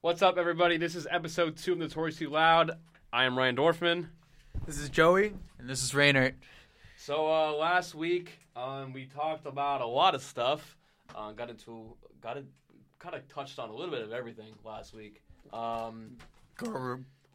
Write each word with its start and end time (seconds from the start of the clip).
What's 0.00 0.22
up, 0.22 0.38
everybody? 0.38 0.76
This 0.76 0.94
is 0.94 1.08
episode 1.10 1.56
two 1.56 1.72
of 1.72 1.78
Notoriously 1.78 2.28
Loud. 2.28 2.70
I 3.12 3.24
am 3.24 3.36
Ryan 3.36 3.56
Dorfman. 3.56 4.06
This 4.64 4.78
is 4.78 4.88
Joey. 4.90 5.32
And 5.58 5.68
this 5.68 5.82
is 5.82 5.92
Rainer. 5.92 6.36
So 6.96 7.26
uh, 7.26 7.52
last 7.52 7.96
week 7.96 8.38
um, 8.54 8.92
we 8.92 9.06
talked 9.06 9.44
about 9.44 9.80
a 9.80 9.86
lot 9.86 10.14
of 10.14 10.22
stuff. 10.22 10.76
Uh, 11.16 11.32
got 11.32 11.50
into 11.50 11.96
got 12.22 12.36
it, 12.36 12.44
kind 13.00 13.16
of 13.16 13.26
touched 13.26 13.58
on 13.58 13.70
a 13.70 13.74
little 13.74 13.90
bit 13.90 14.02
of 14.02 14.12
everything 14.12 14.52
last 14.64 14.94
week. 14.94 15.20
Um, 15.52 16.16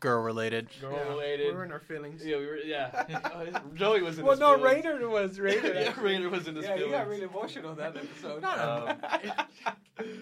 girl 0.04 0.22
related. 0.22 0.68
girl 0.82 0.92
Yeah, 0.94 1.08
related. 1.10 1.48
We 1.48 1.54
were 1.54 1.64
in 1.64 1.72
our 1.72 1.80
feelings. 1.80 2.24
yeah, 2.26 2.38
we 2.38 2.46
were. 2.46 2.58
Yeah, 2.58 3.06
Uh, 3.24 3.60
Joey 3.76 4.02
was 4.02 4.20
in. 4.20 4.26
well, 4.26 4.34
his 4.34 4.40
no, 4.42 4.56
feelings. 4.58 4.86
Rainer 4.86 5.10
was 5.10 5.40
Rainer. 5.40 5.74
yeah, 5.74 5.94
Rainer 6.00 6.30
was 6.30 6.48
in 6.48 6.56
his 6.58 6.66
Yeah, 6.66 6.78
he 6.78 6.90
got 6.90 7.08
really 7.08 7.24
emotional 7.24 7.74
that 7.76 7.96
episode. 7.98 8.44
Um, 8.54 8.98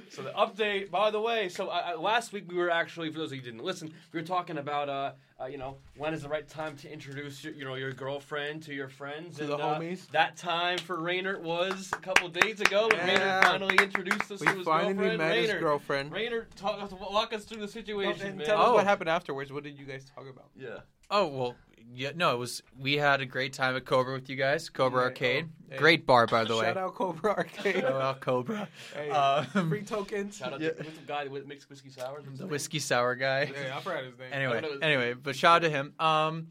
So 0.10 0.22
the 0.22 0.32
update, 0.32 0.92
by 0.92 1.12
the 1.12 1.22
way, 1.22 1.48
so 1.48 1.70
uh, 1.70 1.94
uh, 1.96 2.00
last 2.02 2.34
week 2.34 2.44
we 2.52 2.58
were 2.58 2.70
actually, 2.70 3.10
for 3.10 3.20
those 3.20 3.32
of 3.32 3.38
you 3.38 3.42
who 3.42 3.52
didn't 3.52 3.64
listen, 3.64 3.92
we 4.12 4.20
were 4.20 4.26
talking 4.26 4.58
about, 4.58 4.90
uh, 4.90 5.12
uh, 5.42 5.46
you 5.46 5.58
know, 5.58 5.78
when 5.96 6.14
is 6.14 6.24
the 6.24 6.28
right 6.30 6.46
time 6.48 6.76
to 6.76 6.92
introduce, 6.92 7.42
your, 7.42 7.54
you 7.54 7.64
know, 7.64 7.76
your 7.76 7.94
girlfriend 7.94 8.62
to 8.64 8.74
your 8.74 8.90
friends. 8.90 9.38
To 9.38 9.44
and, 9.44 9.52
the 9.54 9.58
uh, 9.58 9.80
homies. 9.80 10.10
That 10.12 10.36
time 10.36 10.78
for 10.78 11.00
Rainer 11.00 11.40
was 11.40 11.90
a 11.94 11.98
couple 12.00 12.28
days 12.28 12.60
ago. 12.60 12.90
when 12.92 13.00
Rainer 13.00 13.20
Yeah. 13.22 13.42
finally 13.44 13.78
introduced 13.82 14.30
us 14.30 14.42
we 14.42 14.48
to 14.48 14.54
his 14.58 14.66
finally 14.66 14.94
girlfriend. 14.94 15.18
met 15.20 15.30
Rainer, 15.30 15.54
his 15.54 15.62
girlfriend. 15.62 16.12
Rainer, 16.12 16.48
talk, 16.58 16.92
walk 17.10 17.32
us 17.32 17.46
through 17.46 17.62
the 17.62 17.68
situation, 17.70 18.28
and 18.28 18.38
man. 18.40 18.46
tell 18.48 18.62
us 18.62 18.68
Oh. 18.68 18.74
what 18.74 18.84
happened 18.84 19.10
afterwards. 19.10 19.54
What 19.54 19.64
did 19.64 19.71
you 19.78 19.86
guys 19.86 20.06
talk 20.06 20.26
about? 20.30 20.50
Yeah. 20.56 20.80
Oh 21.10 21.28
well, 21.28 21.56
yeah. 21.94 22.12
No, 22.16 22.34
it 22.34 22.38
was. 22.38 22.64
We 22.80 22.94
had 22.98 23.20
a 23.22 23.26
great 23.26 23.54
time 23.54 23.76
at 23.76 23.86
Cobra 23.86 24.14
with 24.14 24.30
you 24.30 24.36
guys. 24.38 24.70
Cobra 24.70 25.02
Yeah, 25.02 25.06
Arcade, 25.08 25.46
oh, 25.50 25.66
hey. 25.72 25.78
great 25.78 26.06
bar 26.06 26.26
by 26.28 26.46
the 26.46 26.56
way. 26.58 26.66
Shout 26.66 26.78
out 26.78 26.96
Cobra 26.96 27.32
Arcade. 27.32 27.82
Shout 27.82 28.02
out 28.02 28.20
Cobra. 28.22 28.68
Hey, 28.96 29.10
Um, 29.10 29.70
free 29.70 29.84
tokens. 29.84 30.38
Shout 30.38 30.54
out 30.54 30.62
Yeah. 30.62 30.70
to 30.72 30.84
the 30.84 30.90
guy 31.06 31.26
that 31.28 31.48
makes 31.48 31.70
whiskey 31.70 31.90
sours. 31.90 32.26
What's 32.26 32.40
the 32.40 32.48
whiskey 32.48 32.80
sour 32.80 33.16
guy. 33.16 33.52
Yeah, 33.54 33.78
I 33.78 33.82
forgot 33.82 34.04
his 34.06 34.18
name. 34.18 34.30
Anyway, 34.32 34.58
I 34.58 34.60
know 34.62 34.68
it 34.68 34.72
was- 34.72 34.82
anyway, 34.82 35.14
but 35.14 35.36
shout 35.36 35.58
out 35.58 35.68
to 35.68 35.70
him. 35.70 35.94
Um, 36.00 36.48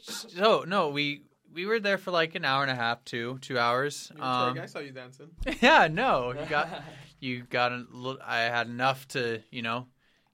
so 0.00 0.64
no, 0.66 0.88
we 0.90 1.22
we 1.52 1.66
were 1.66 1.80
there 1.80 1.98
for 1.98 2.10
like 2.10 2.34
an 2.34 2.44
hour 2.44 2.62
and 2.62 2.70
a 2.70 2.74
half, 2.74 3.04
two 3.04 3.38
two 3.40 3.58
hours. 3.58 4.10
Um. 4.18 4.58
I 4.58 4.66
saw 4.66 4.78
you 4.80 4.92
dancing. 4.92 5.28
yeah, 5.60 5.88
no, 5.90 6.32
you 6.32 6.46
got 6.48 6.68
you 7.20 7.42
got 7.44 7.72
a 7.72 7.84
little. 7.90 8.20
I 8.24 8.40
had 8.40 8.66
enough 8.66 9.06
to 9.08 9.40
you 9.50 9.62
know 9.62 9.86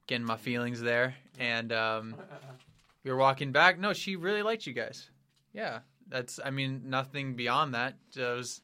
get 0.07 0.17
in 0.17 0.25
my 0.25 0.37
feelings 0.37 0.81
there, 0.81 1.15
and 1.39 1.73
um, 1.73 2.15
we 3.05 3.11
were 3.11 3.17
walking 3.17 3.53
back. 3.53 3.79
No, 3.79 3.93
she 3.93 4.17
really 4.17 4.43
liked 4.43 4.67
you 4.67 4.73
guys. 4.73 5.11
Yeah, 5.53 5.81
that's. 6.09 6.39
I 6.45 6.51
mean, 6.51 6.83
nothing 6.87 7.35
beyond 7.35 7.75
that. 7.75 7.95
It 8.15 8.21
was, 8.21 8.61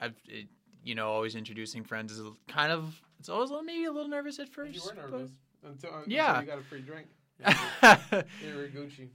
I've, 0.00 0.14
it, 0.28 0.46
you 0.82 0.94
know, 0.94 1.08
always 1.08 1.34
introducing 1.36 1.84
friends 1.84 2.12
is 2.12 2.20
kind 2.48 2.70
of. 2.72 3.00
It's 3.20 3.28
always 3.28 3.48
a 3.48 3.52
little- 3.54 3.64
maybe 3.64 3.84
a 3.84 3.92
little 3.92 4.08
nervous 4.10 4.38
at 4.38 4.48
first. 4.50 4.74
You 4.74 4.82
were 4.84 4.94
nervous 4.94 5.30
until, 5.66 5.94
until 5.94 6.12
Yeah. 6.12 6.40
you 6.40 6.46
got 6.46 6.58
a 6.58 6.62
free 6.62 6.80
drink. 6.82 7.06
You 7.44 8.54
were 8.56 8.68
Gucci. 8.68 9.08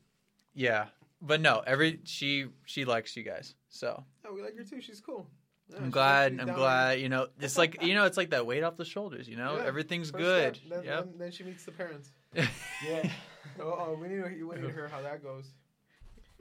yeah, 0.53 0.85
but 1.21 1.39
no, 1.41 1.61
every 1.65 1.99
she 2.03 2.45
she 2.65 2.85
likes 2.85 3.15
you 3.15 3.23
guys. 3.23 3.55
So 3.69 4.03
No, 4.23 4.33
we 4.33 4.41
like 4.41 4.57
her 4.57 4.63
too. 4.63 4.81
She's 4.81 4.99
cool. 4.99 5.27
Yeah, 5.71 5.77
I'm 5.77 5.89
glad. 5.91 6.31
I'm 6.39 6.47
down. 6.47 6.55
glad. 6.55 6.99
You 7.01 7.09
know, 7.09 7.27
it's 7.39 7.57
like 7.57 7.81
you 7.83 7.93
know, 7.93 8.05
it's 8.05 8.17
like 8.17 8.31
that 8.31 8.45
weight 8.47 8.63
off 8.63 8.75
the 8.77 8.85
shoulders. 8.85 9.27
You 9.27 9.37
know, 9.37 9.55
Yeah, 9.57 9.65
everything's 9.67 10.09
good. 10.11 10.55
step, 10.57 10.69
Then, 10.69 10.83
Yep. 10.83 11.03
then, 11.05 11.13
then 11.19 11.31
she 11.31 11.43
meets 11.43 11.63
the 11.65 11.71
parents. 11.71 12.11
Yeah. 12.33 12.47
Oh, 13.61 13.63
oh 13.89 13.97
we 14.01 14.07
need 14.07 14.17
to 14.23 14.43
we 14.47 14.55
need 14.55 14.61
to 14.61 14.71
hear 14.71 14.87
how 14.87 15.01
that 15.01 15.21
goes. 15.23 15.45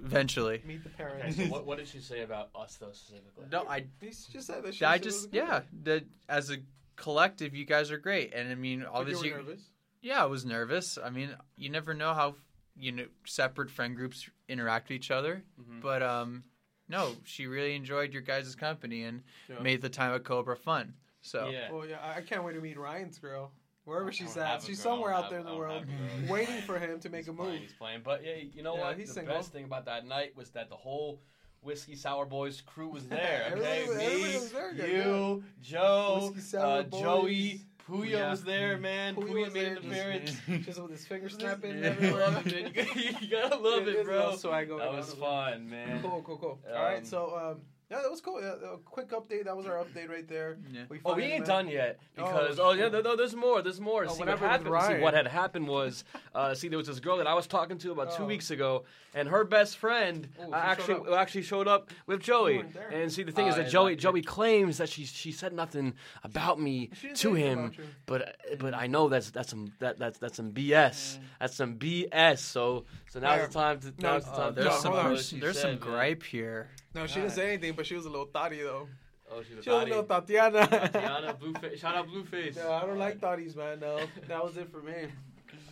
Eventually. 0.05 0.63
Meet 0.65 0.85
the 0.85 0.91
Okay, 0.91 1.03
parents. 1.03 1.37
so 1.37 1.47
what, 1.47 1.67
what 1.67 1.79
did 1.79 1.89
she 1.89 1.99
say 1.99 2.23
about 2.23 2.51
us, 2.55 2.77
though, 2.77 2.93
specifically? 2.93 3.47
No, 3.51 3.65
I 3.69 3.87
He 4.01 4.09
just 4.11 4.47
said 4.47 4.63
that. 4.63 4.75
She 4.75 4.85
I 4.85 4.97
said 4.97 5.03
it 5.03 5.05
was 5.07 5.15
just 5.15 5.31
good. 5.33 5.37
yeah, 5.39 5.61
that 5.85 6.05
as 6.29 6.51
a 6.51 6.59
collective, 6.97 7.55
you 7.57 7.65
guys 7.65 7.91
are 7.91 7.99
great, 7.99 8.33
and 8.35 8.49
I 8.51 8.55
mean, 8.55 8.81
But 8.81 8.91
obviously, 8.93 9.29
you 9.29 9.35
were 9.35 9.41
nervous. 9.43 9.63
yeah, 10.01 10.23
I 10.23 10.27
was 10.27 10.45
nervous. 10.45 10.99
I 11.03 11.11
mean, 11.11 11.35
you 11.57 11.71
never 11.71 11.93
know 11.95 12.15
how 12.15 12.37
you 12.77 12.93
know 12.93 13.07
separate 13.25 13.71
friend 13.71 13.97
groups 13.97 14.29
interact 14.49 14.91
with 14.91 14.97
each 14.97 15.11
other, 15.11 15.43
Mhm. 15.61 15.81
but 15.81 16.03
um, 16.05 16.45
no, 16.89 17.17
she 17.25 17.47
really 17.49 17.75
enjoyed 17.75 18.13
your 18.13 18.23
guys' 18.23 18.55
company 18.55 19.03
and 19.05 19.23
Yeah. 19.49 19.59
made 19.61 19.83
the 19.83 19.89
time 19.91 20.15
at 20.15 20.23
Cobra 20.25 20.57
fun. 20.57 20.95
So 21.23 21.51
Yeah. 21.51 21.73
Well, 21.73 21.87
yeah, 21.87 21.99
I 22.01 22.19
I 22.19 22.23
can't 22.23 22.45
wait 22.45 22.53
to 22.53 22.61
meet 22.61 22.79
Ryan's 22.79 23.19
girl. 23.19 23.51
Wherever 23.89 24.13
she's 24.13 24.37
at, 24.37 24.63
she's 24.63 24.83
girl, 24.83 24.93
somewhere 24.93 25.13
out 25.15 25.31
there 25.31 25.39
in 25.39 25.47
the 25.47 25.51
have- 25.51 25.59
I 25.59 25.61
don't 25.61 25.69
world, 25.69 25.85
have 25.89 26.19
a 26.19 26.21
girl. 26.27 26.31
waiting 26.33 26.61
for 26.63 26.79
him 26.79 27.01
to 27.01 27.09
make 27.09 27.21
He's 27.21 27.29
a 27.29 27.33
playing, 27.33 27.53
move. 27.53 27.61
he's 27.63 27.73
playing. 27.73 28.01
But 28.05 28.23
yeah, 28.25 28.35
you 28.37 28.63
know 28.63 28.75
Yeah, 28.77 28.83
what? 28.83 28.99
he's 28.99 29.09
the 29.09 29.15
single. 29.15 29.35
best 29.35 29.51
thing 29.53 29.65
about 29.65 29.87
that 29.87 30.07
night 30.07 30.37
was 30.37 30.51
that 30.51 30.69
the 30.69 30.77
whole 30.77 31.21
whiskey 31.63 31.97
sour 31.97 32.27
boys 32.27 32.61
crew 32.61 32.89
was 32.89 33.09
there. 33.09 33.45
Everybody 33.51 33.71
Okay, 33.71 33.87
was- 33.89 33.97
everybody 33.97 34.23
me, 34.33 34.35
was 34.39 34.53
there, 34.53 34.75
yeah, 34.75 34.87
you, 35.07 35.45
Joe, 35.63 36.35
Sour 36.39 36.63
uh, 36.81 36.83
Joey, 36.85 37.63
Puya 37.89 38.11
Puya. 38.11 38.31
was 38.31 38.45
there, 38.45 38.77
man. 38.77 39.17
Puya 39.17 39.29
Puya, 39.29 39.45
made 39.47 39.53
there, 39.55 39.77
an 39.77 39.83
just- 39.83 40.39
appearance. 40.47 40.67
Just 40.67 40.83
with 40.83 40.91
his 40.91 41.07
finger 41.07 41.29
snapping. 41.31 41.79
You 41.79 41.85
everywhere. 41.85 42.21
love 42.31 42.47
it, 42.47 42.53
man. 42.53 42.65
You 42.67 42.85
gotta, 42.85 43.25
you 43.25 43.31
gotta 43.31 43.57
love 43.57 43.87
Yeah, 43.87 43.93
it, 44.01 44.05
bro. 44.05 44.17
little 44.19 44.37
swag 44.37 44.69
going 44.69 44.81
That 44.81 44.93
was 44.93 45.15
fun, 45.15 45.71
man. 45.71 46.03
Cool, 46.03 46.21
cool, 46.23 46.37
cool. 46.37 46.59
All 46.71 46.77
Um, 46.77 46.83
right, 46.83 47.07
so 47.07 47.35
um, 47.55 47.61
yeah, 47.91 48.03
that 48.03 48.11
was 48.11 48.21
cool. 48.21 48.41
Yeah, 48.41 48.55
a 48.75 48.77
quick 48.79 49.11
update. 49.11 49.45
That 49.45 49.57
was 49.57 49.67
our 49.67 49.77
update 49.77 50.09
right 50.11 50.29
there. 50.29 50.59
yeah. 50.71 50.83
Oh, 51.05 51.15
we 51.15 51.23
ain't 51.25 51.47
done 51.47 51.69
yet 51.69 51.99
Oh, 52.19 52.25
because 52.25 52.59
oh, 52.61 52.73
yeah, 52.73 52.89
no, 52.89 53.01
no, 53.01 53.17
there's 53.17 53.35
more. 53.35 53.63
There's 53.63 53.81
more. 53.81 54.05
Oh, 54.05 54.13
see 54.13 54.21
what 54.21 54.29
what 54.29 54.39
happened. 54.41 54.83
See 54.99 55.03
what 55.03 55.15
had 55.15 55.27
happened 55.27 55.67
was, 55.69 56.05
uh, 56.35 56.55
see, 56.55 56.69
there 56.69 56.77
was 56.79 56.87
this 56.87 57.01
girl 57.01 57.17
that 57.19 57.27
I 57.27 57.35
was 57.35 57.47
talking 57.47 57.79
to 57.79 57.93
about 57.93 58.15
two 58.17 58.25
Oh. 58.25 58.27
weeks 58.27 58.51
ago, 58.51 58.85
and 59.15 59.29
her 59.29 59.45
best 59.45 59.79
friend 59.79 60.29
Oh, 60.39 60.47
she 60.49 60.53
uh, 60.53 60.57
actually 60.57 60.95
showed 60.95 61.15
actually 61.15 61.43
showed 61.43 61.69
up 61.69 61.91
with 62.07 62.21
Joey. 62.21 62.63
And 62.93 63.11
see, 63.11 63.23
the 63.23 63.33
thing 63.33 63.47
Oh, 63.47 63.51
is 63.51 63.57
that 63.57 63.69
Joey 63.71 63.91
liked 63.93 64.01
it. 64.01 64.03
Joey 64.03 64.23
claims 64.23 64.79
that 64.79 64.89
she 64.91 65.05
she 65.07 65.33
said 65.33 65.53
nothing 65.53 65.95
about 66.25 66.61
me 66.61 66.91
to 67.15 67.35
him, 67.35 67.73
but 68.07 68.37
but 68.59 68.75
I 68.75 68.87
know 68.87 69.09
that's 69.09 69.31
that's 69.31 69.49
some 69.51 69.73
that 69.79 69.99
that's 69.99 70.19
that's 70.19 70.37
some 70.37 70.53
BS. 70.53 71.19
That's 71.41 71.55
some 71.55 71.77
BS. 71.79 72.39
So 72.41 72.85
so 73.11 73.21
now's 73.21 73.39
Yeah. 73.39 73.47
the 73.47 73.53
time 73.53 73.81
to 73.81 73.87
No, 73.99 74.13
now's 74.13 74.25
the 74.25 74.31
Oh, 74.33 74.37
time. 74.37 74.55
to 74.55 74.61
there's 74.61 74.75
some 74.81 74.93
there's, 74.95 75.29
she 75.29 75.41
there's 75.41 75.59
said, 75.59 75.79
some 75.81 75.89
gripe 75.91 76.23
here. 76.23 76.69
No, 76.95 77.07
she 77.07 77.17
didn't 77.21 77.33
say 77.33 77.49
anything, 77.53 77.75
but 77.75 77.87
she 77.87 77.95
was 77.95 78.07
a 78.07 78.11
little 78.11 78.27
thotty 78.27 78.61
though. 78.63 78.89
Oh, 79.31 79.43
she 79.47 79.55
was 79.55 79.65
She 79.65 79.71
was 79.71 79.83
a 79.83 79.87
little 79.87 80.05
Tati. 80.05 80.35
Tatiana. 80.35 80.67
Tatiana, 80.67 81.37
Blueface. 81.39 81.79
Shout 81.79 81.95
out 81.97 82.09
Blueface. 82.09 82.57
No, 82.57 82.73
I 82.73 82.81
don't 82.87 82.99
like 82.99 83.21
thotties, 83.21 83.55
man. 83.55 83.81
No, 83.81 84.01
that 84.27 84.43
was 84.43 84.57
it 84.57 84.71
for 84.71 84.81
me. 84.81 85.09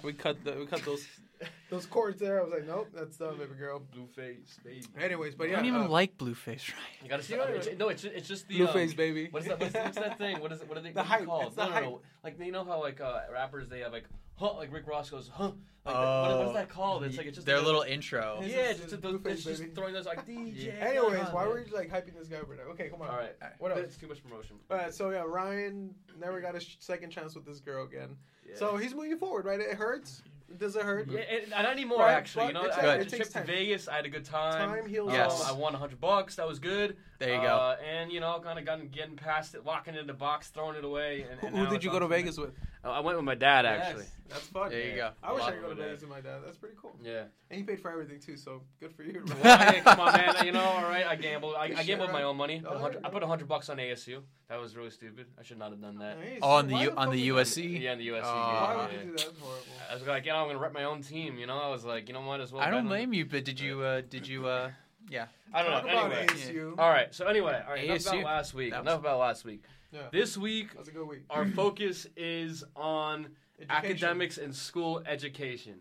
We 0.02 0.12
cut 0.12 0.44
the 0.44 0.52
we 0.52 0.66
cut 0.66 0.84
those 0.84 1.06
those 1.70 1.86
cords 1.86 2.20
there. 2.20 2.38
I 2.40 2.44
was 2.44 2.52
like, 2.52 2.66
nope, 2.66 2.88
that's 2.94 3.16
done, 3.16 3.38
baby 3.38 3.54
girl. 3.58 3.82
Blueface, 3.94 4.62
baby. 4.62 4.84
Anyways, 5.00 5.34
but 5.34 5.48
yeah, 5.48 5.54
I 5.54 5.56
don't 5.56 5.66
even 5.66 5.80
uh, 5.82 5.88
like 5.88 6.18
Blueface, 6.18 6.46
right? 6.46 7.02
You 7.02 7.08
gotta 7.08 7.22
see. 7.22 7.34
Yeah, 7.34 7.48
it's- 7.48 7.68
no, 7.78 7.88
it's 7.88 8.04
it's 8.04 8.28
just 8.28 8.46
the 8.48 8.58
Blueface, 8.60 8.90
um, 8.90 8.96
baby. 8.96 9.28
What 9.30 9.42
is 9.42 9.48
that? 9.48 9.58
What's, 9.58 9.74
what's 9.74 9.96
that 9.98 10.18
thing? 10.22 10.38
What 10.40 10.52
is 10.52 10.60
it? 10.60 10.68
What 10.68 10.76
are 10.76 10.82
they 10.82 10.90
The 10.90 10.98
what 11.00 11.06
hype. 11.06 11.24
called? 11.26 11.46
It's 11.46 11.56
the 11.56 11.62
no, 11.64 11.68
no, 11.68 11.74
hype. 11.74 11.84
no. 11.84 12.00
Like 12.24 12.38
you 12.38 12.52
know 12.52 12.64
how 12.64 12.78
like 12.80 13.00
uh, 13.00 13.20
rappers 13.32 13.68
they 13.68 13.80
have 13.80 13.92
like 13.92 14.04
huh 14.36 14.54
like 14.54 14.72
Rick 14.72 14.86
Ross 14.86 15.10
goes 15.10 15.30
huh. 15.32 15.52
Like 15.84 15.94
that- 15.94 16.00
what, 16.28 16.38
what 16.38 16.46
is 16.48 16.54
that 16.54 16.68
called? 16.68 17.04
It's 17.04 17.14
oh, 17.14 17.18
like 17.18 17.26
it's 17.28 17.36
just 17.36 17.46
their 17.46 17.58
like 17.58 17.66
little 17.66 17.82
intro. 17.82 18.40
Yeah, 18.42 18.48
just- 18.48 18.56
just, 18.56 18.90
just 18.90 19.02
those, 19.02 19.14
Blueface, 19.20 19.26
it's 19.32 19.44
just 19.44 19.62
throwing 19.74 19.94
those 19.94 20.06
like 20.06 20.26
DJ. 20.28 20.80
Anyways, 20.82 21.18
Khaled. 21.20 21.32
why 21.34 21.46
were 21.46 21.60
you 21.60 21.72
like 21.74 21.90
hyping 21.90 22.18
this 22.18 22.28
guy 22.28 22.38
over 22.38 22.56
there? 22.56 22.66
Okay, 22.70 22.88
come 22.88 23.02
on. 23.02 23.08
All 23.08 23.16
right. 23.16 23.34
What 23.58 23.70
else? 23.72 23.80
It's 23.80 23.96
too 23.96 24.08
much 24.08 24.22
promotion. 24.22 24.56
All 24.70 24.76
right, 24.78 24.92
so 24.92 25.10
yeah, 25.10 25.22
Ryan 25.26 25.94
never 26.18 26.40
got 26.40 26.56
a 26.56 26.60
sh- 26.60 26.76
second 26.80 27.10
chance 27.10 27.34
with 27.34 27.44
this 27.46 27.60
girl 27.60 27.84
again. 27.84 28.16
Yeah. 28.48 28.56
So 28.56 28.76
he's 28.76 28.94
moving 28.94 29.16
forward, 29.18 29.44
right? 29.44 29.60
It 29.60 29.76
hurts. 29.76 30.22
Does 30.58 30.76
it 30.76 30.82
hurt? 30.82 31.08
Yeah, 31.10 31.20
and, 31.20 31.52
and 31.52 31.66
I 31.66 31.74
need 31.74 31.86
more 31.86 31.98
Right, 31.98 32.12
actually. 32.14 32.46
You 32.46 32.52
know, 32.52 32.64
it's- 32.66 32.78
I 32.78 32.82
it 32.94 32.98
went 32.98 33.08
to 33.10 33.16
takes 33.16 33.30
trip 33.32 33.46
to. 33.46 33.52
Vegas. 33.52 33.88
I 33.88 33.96
had 33.96 34.06
a 34.06 34.08
good 34.08 34.24
time. 34.24 34.68
Time 34.70 34.86
heals 34.88 35.12
Yes. 35.12 35.42
all. 35.44 35.54
I 35.56 35.58
won 35.58 35.74
hundred 35.74 36.00
bucks. 36.00 36.36
That 36.36 36.46
was 36.46 36.58
good. 36.60 36.96
There 37.18 37.34
you 37.34 37.40
go. 37.40 37.46
Uh, 37.46 37.76
and 37.88 38.12
you 38.12 38.20
know, 38.20 38.38
kind 38.42 38.58
of 38.58 38.64
gotten 38.64 38.88
getting 38.88 39.16
past 39.16 39.54
it, 39.54 39.64
locking 39.64 39.94
it 39.94 40.00
in 40.00 40.06
the 40.06 40.12
box, 40.14 40.48
throwing 40.48 40.76
it 40.76 40.84
away. 40.84 41.24
And, 41.30 41.40
Who, 41.40 41.46
and 41.48 41.56
who 41.56 41.64
now 41.64 41.70
did 41.70 41.84
you 41.84 41.90
go 41.90 41.98
to 41.98 42.08
Vegas 42.08 42.36
with? 42.38 42.50
Oh, 42.84 42.90
I 42.90 43.00
went 43.00 43.16
with 43.16 43.24
my 43.24 43.34
dad 43.34 43.66
actually. 43.66 44.02
Yes, 44.04 44.12
that's 44.28 44.46
fun. 44.48 44.70
There 44.70 44.88
you 44.90 44.96
go. 44.96 45.10
I 45.22 45.32
wish 45.32 45.42
I 45.42 45.50
could 45.52 45.60
go 45.62 45.66
to 45.68 45.72
over 45.72 45.74
there. 45.76 45.86
Vegas 45.88 46.00
with 46.02 46.10
my 46.10 46.20
dad. 46.20 46.38
That's 46.44 46.56
pretty 46.58 46.76
cool. 46.80 46.94
Yeah. 47.02 47.24
And 47.50 47.58
he 47.58 47.64
paid 47.64 47.80
for 47.80 47.90
everything 47.90 48.20
too, 48.20 48.36
so 48.36 48.62
good 48.80 48.92
for 48.92 49.02
you. 49.02 49.24
Well, 49.42 49.58
hey, 49.58 49.80
come 49.80 50.00
on, 50.00 50.12
man. 50.12 50.34
You 50.46 50.52
know, 50.52 50.62
all 50.62 50.82
right. 50.82 51.06
I 51.06 51.16
gambled. 51.16 51.54
I, 51.56 51.64
I 51.64 51.68
Sure. 51.74 51.84
gambled 51.84 52.12
my 52.12 52.22
own 52.24 52.36
money. 52.36 52.62
Oh, 52.64 52.72
100 52.72 52.92
there 52.92 53.00
you 53.00 53.06
I 53.06 53.08
go. 53.10 53.18
put 53.18 53.22
hundred 53.26 53.48
bucks 53.48 53.68
on 53.68 53.78
ASU. 53.78 54.20
That 54.48 54.60
was 54.60 54.76
really 54.76 54.90
stupid. 54.90 55.26
I 55.38 55.42
should 55.42 55.58
not 55.58 55.70
have 55.70 55.80
done 55.80 55.98
that. 55.98 56.18
Nice. 56.20 56.38
Oh, 56.42 56.50
on 56.50 56.68
the 56.68 56.76
U- 56.76 56.88
fuck 56.90 56.98
on 56.98 57.10
the 57.10 57.28
USC? 57.30 57.80
Yeah, 57.80 57.92
in 57.94 57.98
the 57.98 58.08
USC. 58.08 58.22
Oh. 58.24 58.26
Why 58.26 58.74
yeah. 58.74 58.82
would 58.82 58.92
you 58.92 58.98
do 58.98 59.06
that? 59.06 59.16
That's 59.26 59.38
horrible. 59.40 59.64
I 59.90 59.94
was 59.94 60.06
like, 60.06 60.26
yeah, 60.26 60.36
I'm 60.36 60.46
gonna 60.48 60.58
rep 60.58 60.72
my 60.74 60.84
own 60.84 61.02
team. 61.02 61.38
You 61.38 61.46
know, 61.46 61.58
I 61.58 61.68
was 61.70 61.84
like, 61.84 62.06
you 62.08 62.14
know 62.14 62.20
what, 62.22 62.40
as 62.40 62.52
well. 62.52 62.62
I 62.62 62.70
don't 62.70 62.86
blame 62.86 63.12
you, 63.12 63.24
but 63.24 63.44
did 63.44 63.58
you? 63.58 63.80
uh 63.82 64.02
Did 64.08 64.28
you? 64.28 64.46
uh 64.46 64.70
Yeah. 65.08 65.26
I 65.54 65.62
don't 65.62 65.72
Talk 65.72 65.86
know. 65.86 66.06
about 66.06 66.12
Anyway. 66.12 66.26
ASU. 66.26 66.74
All 66.78 66.90
right. 66.90 67.14
So 67.14 67.26
anyway, 67.26 67.62
all 67.66 67.74
right. 67.74 67.84
Enough 67.84 67.98
ASU. 67.98 68.08
about 68.20 68.24
last 68.24 68.54
week. 68.54 68.70
That 68.72 68.84
was- 68.84 68.92
Enough 68.92 69.00
about 69.00 69.18
last 69.18 69.44
week. 69.44 69.62
Yeah. 69.92 70.00
This 70.12 70.36
week, 70.36 70.70
That 70.70 70.78
was 70.80 70.88
a 70.88 70.92
good 70.92 71.06
week. 71.08 71.20
our 71.30 71.46
focus 71.46 72.06
is 72.16 72.64
on 72.74 73.28
Education. 73.60 73.70
academics 73.70 74.38
and 74.38 74.54
school 74.54 75.02
education, 75.06 75.74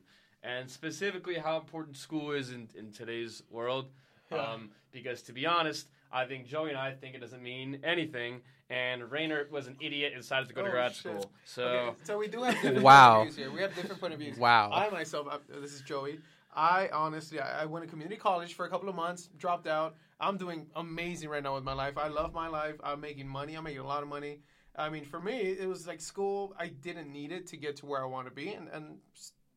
and 0.44 0.69
specifically 0.69 1.36
how 1.36 1.57
important 1.57 1.98
school 1.98 2.31
is 2.31 2.51
in, 2.51 2.69
in 2.77 2.92
today's 2.92 3.42
world. 3.50 3.88
Yeah. 4.31 4.38
Um, 4.38 4.69
because 4.92 5.22
to 5.24 5.33
be 5.33 5.45
honest, 5.45 5.88
I 6.12 6.25
think 6.25 6.48
Joey 6.48 6.69
and 6.69 6.78
I 6.78 6.94
think 6.94 7.16
it 7.16 7.19
doesn't 7.19 7.42
mean 7.44 7.80
anything, 7.83 8.42
and 8.69 9.12
Rainer 9.12 9.48
was 9.51 9.68
an 9.68 9.75
idiot 9.81 10.13
and 10.13 10.21
decided 10.21 10.48
to 10.50 10.54
go 10.56 10.62
to 10.62 10.69
Oh, 10.69 10.71
grad 10.71 10.94
shit. 10.94 11.00
school. 11.01 11.31
So 11.44 11.63
Okay, 11.68 11.95
so 12.04 12.18
we 12.18 12.28
do 12.28 12.44
have 12.44 12.54
different 12.62 12.81
Wow. 12.83 13.18
point 13.18 13.30
of 13.30 13.36
views 13.36 13.48
here. 13.48 13.56
We 13.56 13.62
have 13.62 13.75
different 13.75 14.00
point 14.00 14.13
of 14.13 14.19
views. 14.19 14.38
Wow. 14.38 14.71
I 14.71 14.89
myself, 14.92 15.28
I, 15.30 15.38
this 15.60 15.74
is 15.74 15.81
Joey. 15.81 16.19
I 16.56 16.90
honestly, 16.94 17.40
I, 17.40 17.63
I 17.63 17.66
went 17.66 17.84
to 17.86 17.90
community 17.90 18.16
college 18.16 18.54
for 18.54 18.66
a 18.66 18.69
couple 18.69 18.88
of 18.90 18.96
months, 18.96 19.30
dropped 19.38 19.68
out. 19.68 19.96
I'm 20.19 20.38
doing 20.38 20.68
amazing 20.75 21.30
right 21.30 21.44
now 21.44 21.56
with 21.56 21.63
my 21.66 21.74
life. 21.74 21.98
I 21.98 22.07
love 22.07 22.34
my 22.34 22.48
life. 22.48 22.75
I'm 22.84 23.02
making 23.02 23.28
money. 23.28 23.56
I'm 23.56 23.63
making 23.66 23.81
a 23.81 23.86
lot 23.88 24.02
of 24.04 24.10
money. 24.10 24.40
I 24.78 24.90
mean, 24.90 25.06
for 25.06 25.19
me, 25.19 25.38
it 25.40 25.68
was 25.68 25.88
like 25.88 26.02
school. 26.02 26.54
I 26.60 26.68
didn't 26.68 27.12
need 27.12 27.31
it 27.31 27.48
to 27.48 27.57
get 27.57 27.78
to 27.78 27.86
where 27.86 28.02
I 28.02 28.06
want 28.06 28.28
to 28.28 28.34
be, 28.34 28.50
and 28.54 28.68
and 28.69 28.98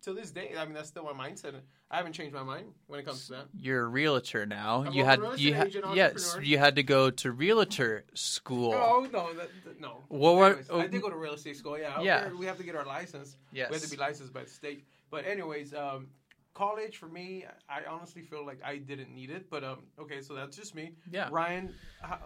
to 0.03 0.12
this 0.12 0.31
day, 0.31 0.53
I 0.56 0.65
mean, 0.65 0.75
that's 0.75 0.89
still 0.89 1.05
my 1.05 1.29
mindset. 1.29 1.55
I 1.91 1.97
haven't 1.97 2.12
changed 2.12 2.35
my 2.35 2.43
mind 2.45 2.67
when 2.87 3.00
it 3.00 3.06
comes 3.06 3.27
to 3.27 3.33
that. 3.33 3.47
You're 3.53 3.85
a 3.85 3.89
realtor 3.89 4.47
now. 4.47 4.85
I'm 4.87 4.93
you 4.93 5.05
had 5.05 5.21
you 5.39 5.55
had 5.55 5.75
yes, 5.95 6.37
you 6.43 6.59
had 6.59 6.77
to 6.77 6.83
go 6.85 7.11
to 7.11 7.33
realtor 7.33 8.05
school. 8.15 8.75
Oh 8.75 9.09
no, 9.12 9.33
that, 9.35 9.49
that- 9.65 9.81
no. 9.81 10.03
Well, 10.09 10.37
what- 10.37 10.47
Anyways, 10.53 10.71
I 10.71 10.87
did 10.87 11.03
go 11.03 11.11
to 11.11 11.17
real 11.17 11.35
estate 11.35 11.56
school. 11.56 11.79
Yeah, 11.79 12.00
Yeah. 12.00 12.33
we 12.33 12.47
have 12.47 12.59
to 12.59 12.62
get 12.65 12.77
our 12.77 12.85
license. 12.87 13.37
yes. 13.53 13.71
We 13.71 13.75
have 13.75 13.83
to 13.85 13.91
be 13.91 13.97
licensed 13.97 14.33
by 14.33 14.45
the 14.45 14.50
state. 14.50 14.85
But 15.11 15.27
anyways, 15.27 15.75
um, 15.75 16.09
college 16.59 16.97
for 16.99 17.07
me, 17.09 17.45
I 17.69 17.81
honestly 17.89 18.23
feel 18.23 18.45
like 18.45 18.61
I 18.65 18.77
didn't 18.77 19.15
need 19.15 19.31
it. 19.31 19.49
But 19.51 19.63
um, 19.65 19.79
okay, 19.99 20.21
so 20.21 20.35
that's 20.35 20.57
just 20.57 20.75
me. 20.75 20.93
yeah. 21.11 21.29
Ryan, 21.31 21.73
how, 22.03 22.19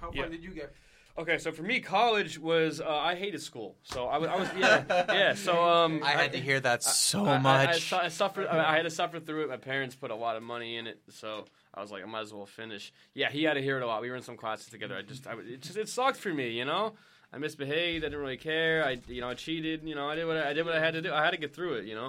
how 0.00 0.10
far 0.10 0.14
Yeah. 0.14 0.28
did 0.28 0.42
you 0.44 0.50
get? 0.50 0.72
Okay, 1.18 1.38
so 1.38 1.50
for 1.52 1.62
me, 1.62 1.80
college 1.80 2.38
was 2.38 2.80
uh, 2.80 2.88
I 2.88 3.14
hated 3.14 3.42
school, 3.42 3.76
so 3.82 4.06
I 4.06 4.16
was, 4.18 4.28
I 4.28 4.36
was 4.36 4.48
yeah 4.56 4.84
yeah. 5.12 5.34
So 5.34 5.52
um, 5.62 6.02
I 6.04 6.10
had 6.12 6.32
to 6.32 6.38
hear 6.40 6.60
that 6.60 6.82
so 6.84 7.24
I- 7.26 7.34
I- 7.34 7.38
much. 7.38 7.68
I, 7.68 7.78
su- 7.78 7.96
I 7.96 8.08
suffered. 8.08 8.46
I, 8.46 8.72
I 8.72 8.76
had 8.76 8.84
to 8.84 8.90
suffer 8.90 9.18
through 9.18 9.42
it. 9.44 9.48
My 9.48 9.56
parents 9.56 9.94
put 9.96 10.10
a 10.12 10.14
lot 10.14 10.36
of 10.36 10.42
money 10.42 10.76
in 10.76 10.86
it, 10.86 11.00
so 11.10 11.46
I 11.74 11.80
was 11.82 11.90
like, 11.90 12.02
I 12.02 12.06
might 12.06 12.20
as 12.20 12.32
well 12.32 12.46
finish. 12.46 12.92
Yeah, 13.14 13.28
he 13.30 13.42
had 13.42 13.54
to 13.54 13.60
hear 13.62 13.76
it 13.78 13.82
a 13.82 13.86
lot. 13.86 14.00
We 14.02 14.08
were 14.10 14.16
in 14.16 14.22
some 14.22 14.36
classes 14.36 14.68
together. 14.68 14.96
I 14.96 15.02
just, 15.02 15.26
I, 15.26 15.32
it 15.34 15.60
just, 15.62 15.76
it 15.76 15.88
sucked 15.88 16.16
for 16.16 16.32
me, 16.32 16.50
you 16.50 16.64
know. 16.64 16.94
I 17.32 17.38
misbehaved. 17.38 18.04
I 18.04 18.08
didn't 18.08 18.20
really 18.20 18.36
care. 18.36 18.84
I, 18.84 19.00
you 19.06 19.20
know, 19.20 19.28
I 19.28 19.34
cheated. 19.34 19.84
You 19.84 19.94
know, 19.94 20.08
I 20.08 20.16
did 20.16 20.26
what 20.26 20.36
I, 20.36 20.50
I 20.50 20.52
did 20.52 20.66
what 20.66 20.74
I 20.74 20.80
had 20.80 20.94
to 20.94 21.02
do. 21.02 21.12
I 21.12 21.22
had 21.24 21.30
to 21.30 21.36
get 21.36 21.54
through 21.54 21.74
it. 21.74 21.84
You 21.84 21.94
know. 21.94 22.06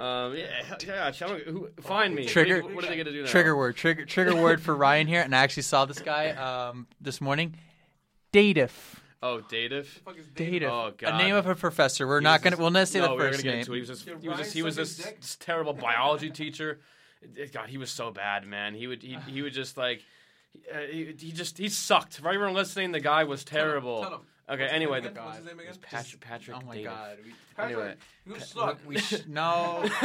Um, 0.00 0.36
yeah, 0.36 0.46
yeah. 0.86 1.06
I 1.06 1.10
don't, 1.10 1.42
who, 1.42 1.68
find 1.80 2.14
me. 2.14 2.24
Trigger- 2.26 2.62
What, 2.62 2.74
what 2.76 2.84
are 2.84 2.88
they 2.88 2.96
gonna 2.96 3.10
do 3.10 3.22
now? 3.24 3.28
Trigger 3.28 3.56
word, 3.56 3.74
trigger 3.76 4.04
trigger 4.04 4.36
word 4.36 4.60
for 4.62 4.76
Ryan 4.76 5.08
here, 5.08 5.22
and 5.22 5.34
I 5.34 5.38
actually 5.42 5.64
saw 5.64 5.86
this 5.86 5.98
guy 5.98 6.30
um, 6.30 6.86
this 7.00 7.20
morning. 7.20 7.56
Dative. 8.32 9.00
Oh, 9.22 9.40
dative. 9.40 9.86
Fuck 10.04 10.16
is 10.18 10.28
Dative. 10.28 10.70
Oh, 10.70 10.92
A 11.02 11.18
name 11.18 11.34
of 11.34 11.46
a 11.46 11.54
professor. 11.54 12.06
We're 12.06 12.20
He 12.20 12.24
not 12.24 12.40
gonna. 12.42 12.56
this- 12.56 12.60
We'll 12.62 12.70
not 12.70 12.88
say 12.88 13.00
no, 13.00 13.08
the 13.08 13.10
we 13.14 13.16
were 13.18 13.24
first 13.32 13.42
gonna 13.42 13.42
get 13.42 13.50
name. 13.50 13.60
into 13.60 13.72
it. 13.72 13.74
He 13.74 13.80
was 13.80 13.88
just, 13.88 14.04
he 14.22 14.28
was 14.28 14.38
just, 14.38 14.52
he 14.54 14.62
was 14.62 14.76
this, 14.76 14.96
this 14.96 15.36
terrible 15.40 15.72
biology 15.74 16.30
teacher. 16.30 16.80
God, 17.52 17.68
he 17.68 17.76
was 17.76 17.90
so 17.90 18.10
bad, 18.10 18.46
man. 18.46 18.74
He 18.74 18.86
would, 18.86 19.02
he, 19.02 19.18
he 19.26 19.42
would 19.42 19.52
just 19.52 19.76
like, 19.76 20.02
uh, 20.74 20.78
he, 20.90 21.14
he 21.18 21.32
just, 21.32 21.58
he 21.58 21.68
sucked. 21.68 22.18
For 22.18 22.28
everyone 22.28 22.54
listening, 22.54 22.92
the 22.92 23.00
guy 23.00 23.24
was 23.24 23.44
terrible. 23.44 24.00
Tell 24.02 24.14
him. 24.14 24.20
Okay, 24.50 24.62
What's 24.62 24.72
anyway, 24.74 25.00
the. 25.00 25.10
What's 25.10 25.36
his 25.36 25.46
name 25.46 25.60
again? 25.60 25.74
Patrick, 25.80 26.20
Patrick. 26.20 26.56
Oh 26.60 26.66
my 26.66 26.82
god. 26.82 27.18
We, 27.24 27.32
Patrick, 27.56 27.76
Anyway. 27.78 27.94
you 28.26 28.40
suck. 28.40 28.78
we 28.84 28.98
sh- 28.98 29.22
no. 29.28 29.80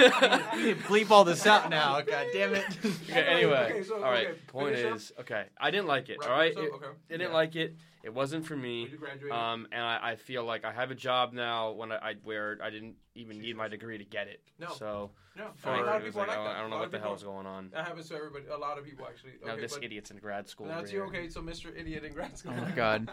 we 0.54 0.64
need 0.64 0.78
to 0.78 0.84
bleep 0.84 1.10
all 1.10 1.24
this 1.24 1.48
out 1.48 1.70
now. 1.72 2.00
God 2.02 2.28
damn 2.32 2.54
it. 2.54 2.64
Okay, 3.10 3.22
anyway, 3.28 3.70
Okay, 3.72 3.84
so, 3.84 3.96
all 3.96 4.12
right. 4.12 4.28
okay, 4.28 4.40
Point 4.48 4.76
finish 4.76 4.86
up. 4.92 4.96
is, 4.98 5.12
okay, 5.22 5.46
I 5.60 5.72
didn't 5.72 5.88
like 5.88 6.10
it. 6.10 6.20
Right, 6.20 6.30
all 6.30 6.38
right, 6.38 6.54
so- 6.54 6.62
it, 6.62 6.72
okay. 6.76 6.86
I 6.86 7.14
didn't 7.14 7.30
Yeah. 7.30 7.34
like 7.36 7.56
it. 7.56 7.76
It 8.04 8.14
wasn't 8.14 8.46
for 8.46 8.56
me. 8.56 8.84
When 8.84 8.92
you 8.92 8.98
graduated. 9.00 9.32
Um, 9.32 9.68
and 9.72 9.82
I, 9.82 10.12
I 10.12 10.16
feel 10.16 10.44
like 10.46 10.64
I 10.64 10.72
have 10.72 10.92
a 10.92 10.96
job 10.96 11.34
now 11.34 11.72
when 11.72 11.92
I, 11.92 11.96
I 11.96 12.14
where 12.24 12.60
I 12.62 12.70
didn't 12.70 12.98
even 13.16 13.40
need 13.42 13.58
my 13.58 13.68
degree 13.68 13.98
to 13.98 14.04
get 14.06 14.28
it. 14.28 14.42
No. 14.60 14.68
So 14.78 15.10
no, 15.36 15.46
for, 15.56 15.70
I 15.70 15.74
mean, 15.78 15.84
a 15.84 15.88
lot 15.88 15.96
of 15.98 16.04
people 16.04 16.22
are 16.22 16.28
like, 16.28 16.38
like 16.38 16.48
I, 16.56 16.62
don't 16.62 16.70
know 16.70 16.78
what 16.78 16.92
the 16.92 16.98
people- 16.98 17.10
hell's 17.10 17.24
going 17.24 17.48
on. 17.48 17.72
That 17.74 17.88
happens 17.88 18.10
to 18.10 18.16
everybody. 18.16 18.46
A 18.54 18.58
lot 18.58 18.78
of 18.78 18.86
people 18.86 19.08
actually. 19.08 19.32
now 19.44 19.56
this 19.56 19.76
idiot's 19.82 20.12
in 20.12 20.18
grad 20.18 20.48
school. 20.48 20.68
That's 20.68 20.92
you. 20.92 21.02
Okay, 21.06 21.30
so 21.30 21.42
Mr. 21.42 21.76
Idiot 21.76 22.04
in 22.04 22.14
grad 22.14 22.38
school. 22.38 22.54
Oh 22.56 22.62
my 22.62 22.70
god. 22.72 23.10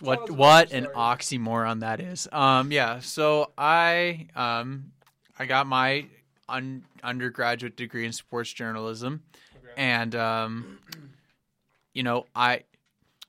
What 0.00 0.30
what 0.30 0.72
an 0.72 0.86
oxymoron 0.94 1.80
that 1.80 2.00
is. 2.00 2.28
Um 2.30 2.70
yeah, 2.72 3.00
so 3.00 3.52
I 3.56 4.28
um 4.36 4.92
I 5.38 5.46
got 5.46 5.66
my 5.66 6.06
un- 6.48 6.84
undergraduate 7.02 7.76
degree 7.76 8.04
in 8.06 8.12
sports 8.12 8.52
journalism 8.52 9.22
Okay. 9.56 9.72
and 9.76 10.14
um 10.14 10.78
you 11.94 12.02
know, 12.02 12.26
I 12.34 12.64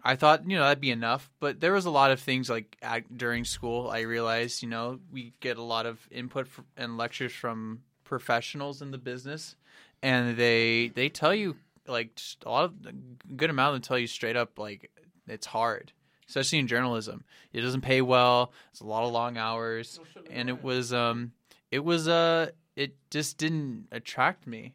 I 0.04 0.16
thought, 0.16 0.50
you 0.50 0.56
know, 0.58 0.64
that'd 0.64 0.80
be 0.80 0.92
enough, 0.92 1.30
but 1.42 1.60
there 1.60 1.74
was 1.74 1.86
a 1.86 1.90
lot 1.92 2.12
of 2.12 2.22
things 2.22 2.50
like 2.50 2.78
at, 2.82 3.18
during 3.18 3.44
school 3.44 3.90
I 3.90 4.02
realized, 4.02 4.62
you 4.64 4.70
know, 4.70 5.00
we 5.12 5.34
get 5.42 5.58
a 5.58 5.64
lot 5.64 5.86
of 5.86 6.08
input 6.12 6.48
and 6.78 6.98
lectures 6.98 7.34
from 7.34 7.82
professionals 8.04 8.82
in 8.82 8.92
the 8.92 8.98
business 8.98 9.56
and 10.02 10.36
they 10.38 10.88
they 10.96 11.10
tell 11.10 11.34
you 11.34 11.56
like 11.88 12.20
a 12.46 12.50
lot 12.50 12.66
of 12.66 12.74
a 12.86 12.94
good 13.34 13.50
amount 13.50 13.70
of 13.70 13.82
them 13.82 13.88
tell 13.88 14.00
you 14.00 14.08
straight 14.08 14.36
up 14.36 14.58
like 14.58 14.90
it's 15.28 15.46
hard 15.48 15.92
especially 16.30 16.60
in 16.60 16.68
journalism. 16.68 17.24
It 17.52 17.62
doesn't 17.62 17.82
pay 17.82 18.02
well. 18.02 18.54
It's 18.72 18.82
a 18.82 18.86
lot 18.86 19.04
of 19.04 19.12
long 19.12 19.36
hours. 19.38 20.00
And 20.30 20.48
it 20.48 20.64
was 20.64 20.94
um 20.94 21.34
it 21.72 21.80
was 21.84 22.08
uh 22.08 22.52
it 22.76 22.96
just 23.10 23.38
didn't 23.38 23.88
attract 23.92 24.46
me 24.48 24.74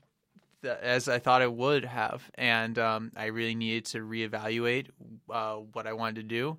as 0.65 1.09
I 1.09 1.19
thought 1.19 1.43
it 1.43 1.53
would 1.53 1.85
have. 1.85 2.29
And 2.35 2.79
um 2.79 3.13
I 3.17 3.27
really 3.27 3.55
needed 3.55 3.87
to 3.87 4.01
reevaluate 4.01 4.89
uh 5.31 5.57
what 5.73 5.87
I 5.87 5.93
wanted 5.93 6.17
to 6.17 6.23
do. 6.25 6.59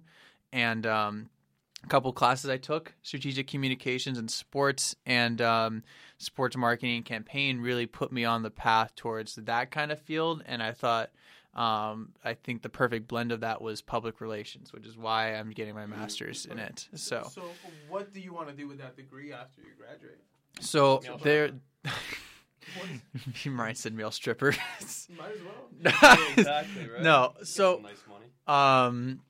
And 0.54 0.88
um 0.88 1.30
a 1.84 1.88
couple 1.88 2.12
classes 2.14 2.50
I 2.50 2.58
took 2.58 2.94
strategic 3.04 3.48
communications 3.48 4.18
and 4.18 4.32
sports 4.32 4.96
and 5.06 5.42
um 5.42 5.84
sports 6.18 6.56
marketing 6.56 6.96
and 6.96 7.06
campaign 7.06 7.60
really 7.60 7.86
put 7.86 8.14
me 8.14 8.24
on 8.24 8.44
the 8.44 8.50
path 8.50 8.96
towards 8.96 9.36
that 9.36 9.72
kind 9.72 9.92
of 9.92 10.02
field. 10.02 10.42
And 10.46 10.64
I 10.64 10.72
thought 10.72 11.12
um, 11.56 12.10
I 12.24 12.34
think 12.34 12.62
the 12.62 12.70
perfect 12.70 13.08
blend 13.08 13.32
of 13.32 13.40
that 13.42 13.62
was 13.62 13.82
public 13.82 14.20
relations, 14.20 14.74
which 14.74 14.86
is 14.86 14.98
why 14.98 15.36
I'm 15.36 15.52
getting 15.52 15.74
my 15.74 15.86
master's 15.86 16.46
in 16.46 16.60
it. 16.60 16.88
So, 16.96 17.30
so 17.32 17.44
what 17.88 18.14
do 18.14 18.20
you 18.20 18.34
want 18.34 18.50
to 18.50 18.54
do 18.54 18.68
with 18.68 18.80
that 18.80 18.98
degree 18.98 19.32
after 19.32 19.62
you 19.62 19.70
graduate? 19.78 20.20
so 20.60 21.02
Male 21.04 21.18
there. 21.24 21.52
Ryan 23.46 23.76
said 23.76 23.94
male 23.94 24.12
stripper. 24.12 24.52
Might 24.52 25.32
as 25.32 25.42
well. 25.44 25.70
Yeah, 25.82 26.34
exactly. 26.38 26.88
Right? 26.90 27.02
No, 27.02 27.34
so 27.44 27.82
nice 27.84 28.02
money. 28.10 28.26
Um, 28.48 29.22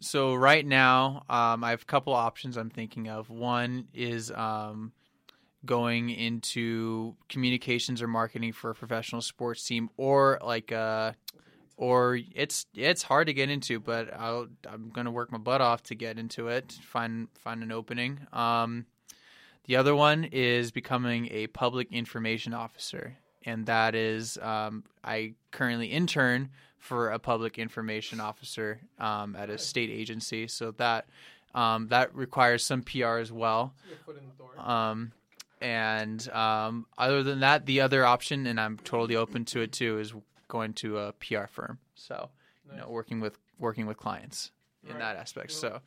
so 0.00 0.34
right 0.34 0.66
now, 0.66 1.24
um, 1.30 1.64
I 1.64 1.70
have 1.70 1.82
a 1.82 1.86
couple 1.86 2.12
options 2.12 2.56
I'm 2.56 2.70
thinking 2.70 3.08
of. 3.08 3.30
One 3.30 3.88
is 3.94 4.30
um, 4.30 4.92
going 5.64 6.10
into 6.10 7.16
communications 7.28 8.02
or 8.02 8.08
marketing 8.08 8.52
for 8.52 8.70
a 8.70 8.74
professional 8.74 9.20
sports 9.20 9.64
team, 9.64 9.88
or 9.96 10.38
like 10.42 10.72
uh 10.72 11.12
or 11.76 12.18
it's 12.34 12.66
it's 12.74 13.02
hard 13.02 13.26
to 13.26 13.32
get 13.34 13.50
into, 13.50 13.80
but 13.80 14.12
I'll, 14.14 14.48
I'm 14.68 14.90
gonna 14.90 15.10
work 15.10 15.32
my 15.32 15.38
butt 15.38 15.60
off 15.60 15.82
to 15.84 15.94
get 15.94 16.18
into 16.18 16.48
it, 16.48 16.72
find 16.82 17.28
find 17.38 17.62
an 17.62 17.72
opening. 17.72 18.26
Um, 18.32 18.86
the 19.66 19.76
other 19.76 19.94
one 19.94 20.24
is 20.24 20.70
becoming 20.70 21.28
a 21.30 21.46
public 21.48 21.90
information 21.90 22.54
officer, 22.54 23.16
and 23.44 23.66
that 23.66 23.94
is 23.94 24.38
um, 24.38 24.84
I 25.02 25.34
currently 25.50 25.88
intern 25.88 26.50
for 26.78 27.10
a 27.10 27.18
public 27.18 27.58
information 27.58 28.20
officer 28.20 28.80
um, 28.98 29.34
at 29.36 29.48
a 29.50 29.58
state 29.58 29.90
agency, 29.90 30.46
so 30.46 30.70
that 30.72 31.06
um, 31.54 31.88
that 31.88 32.14
requires 32.14 32.64
some 32.64 32.82
PR 32.82 33.18
as 33.18 33.32
well. 33.32 33.74
Your 33.88 33.98
foot 33.98 34.18
in 34.18 34.24
the 34.26 34.34
door. 34.34 34.58
Um, 34.58 35.12
and 35.60 36.28
um, 36.30 36.86
other 36.98 37.22
than 37.22 37.40
that, 37.40 37.64
the 37.64 37.80
other 37.80 38.04
option, 38.04 38.46
and 38.46 38.60
I'm 38.60 38.76
totally 38.78 39.16
open 39.16 39.46
to 39.46 39.62
it 39.62 39.72
too, 39.72 39.98
is 39.98 40.12
going 40.48 40.72
to 40.74 40.98
a 40.98 41.12
PR 41.14 41.46
firm. 41.46 41.78
So, 41.94 42.30
you 42.70 42.76
know, 42.78 42.88
working 42.88 43.20
with 43.20 43.38
working 43.58 43.86
with 43.86 43.96
clients 43.96 44.50
in 44.84 44.90
Right. 44.90 44.98
that 45.00 45.16
aspect. 45.16 45.50
Well, 45.50 45.58
So, 45.60 45.80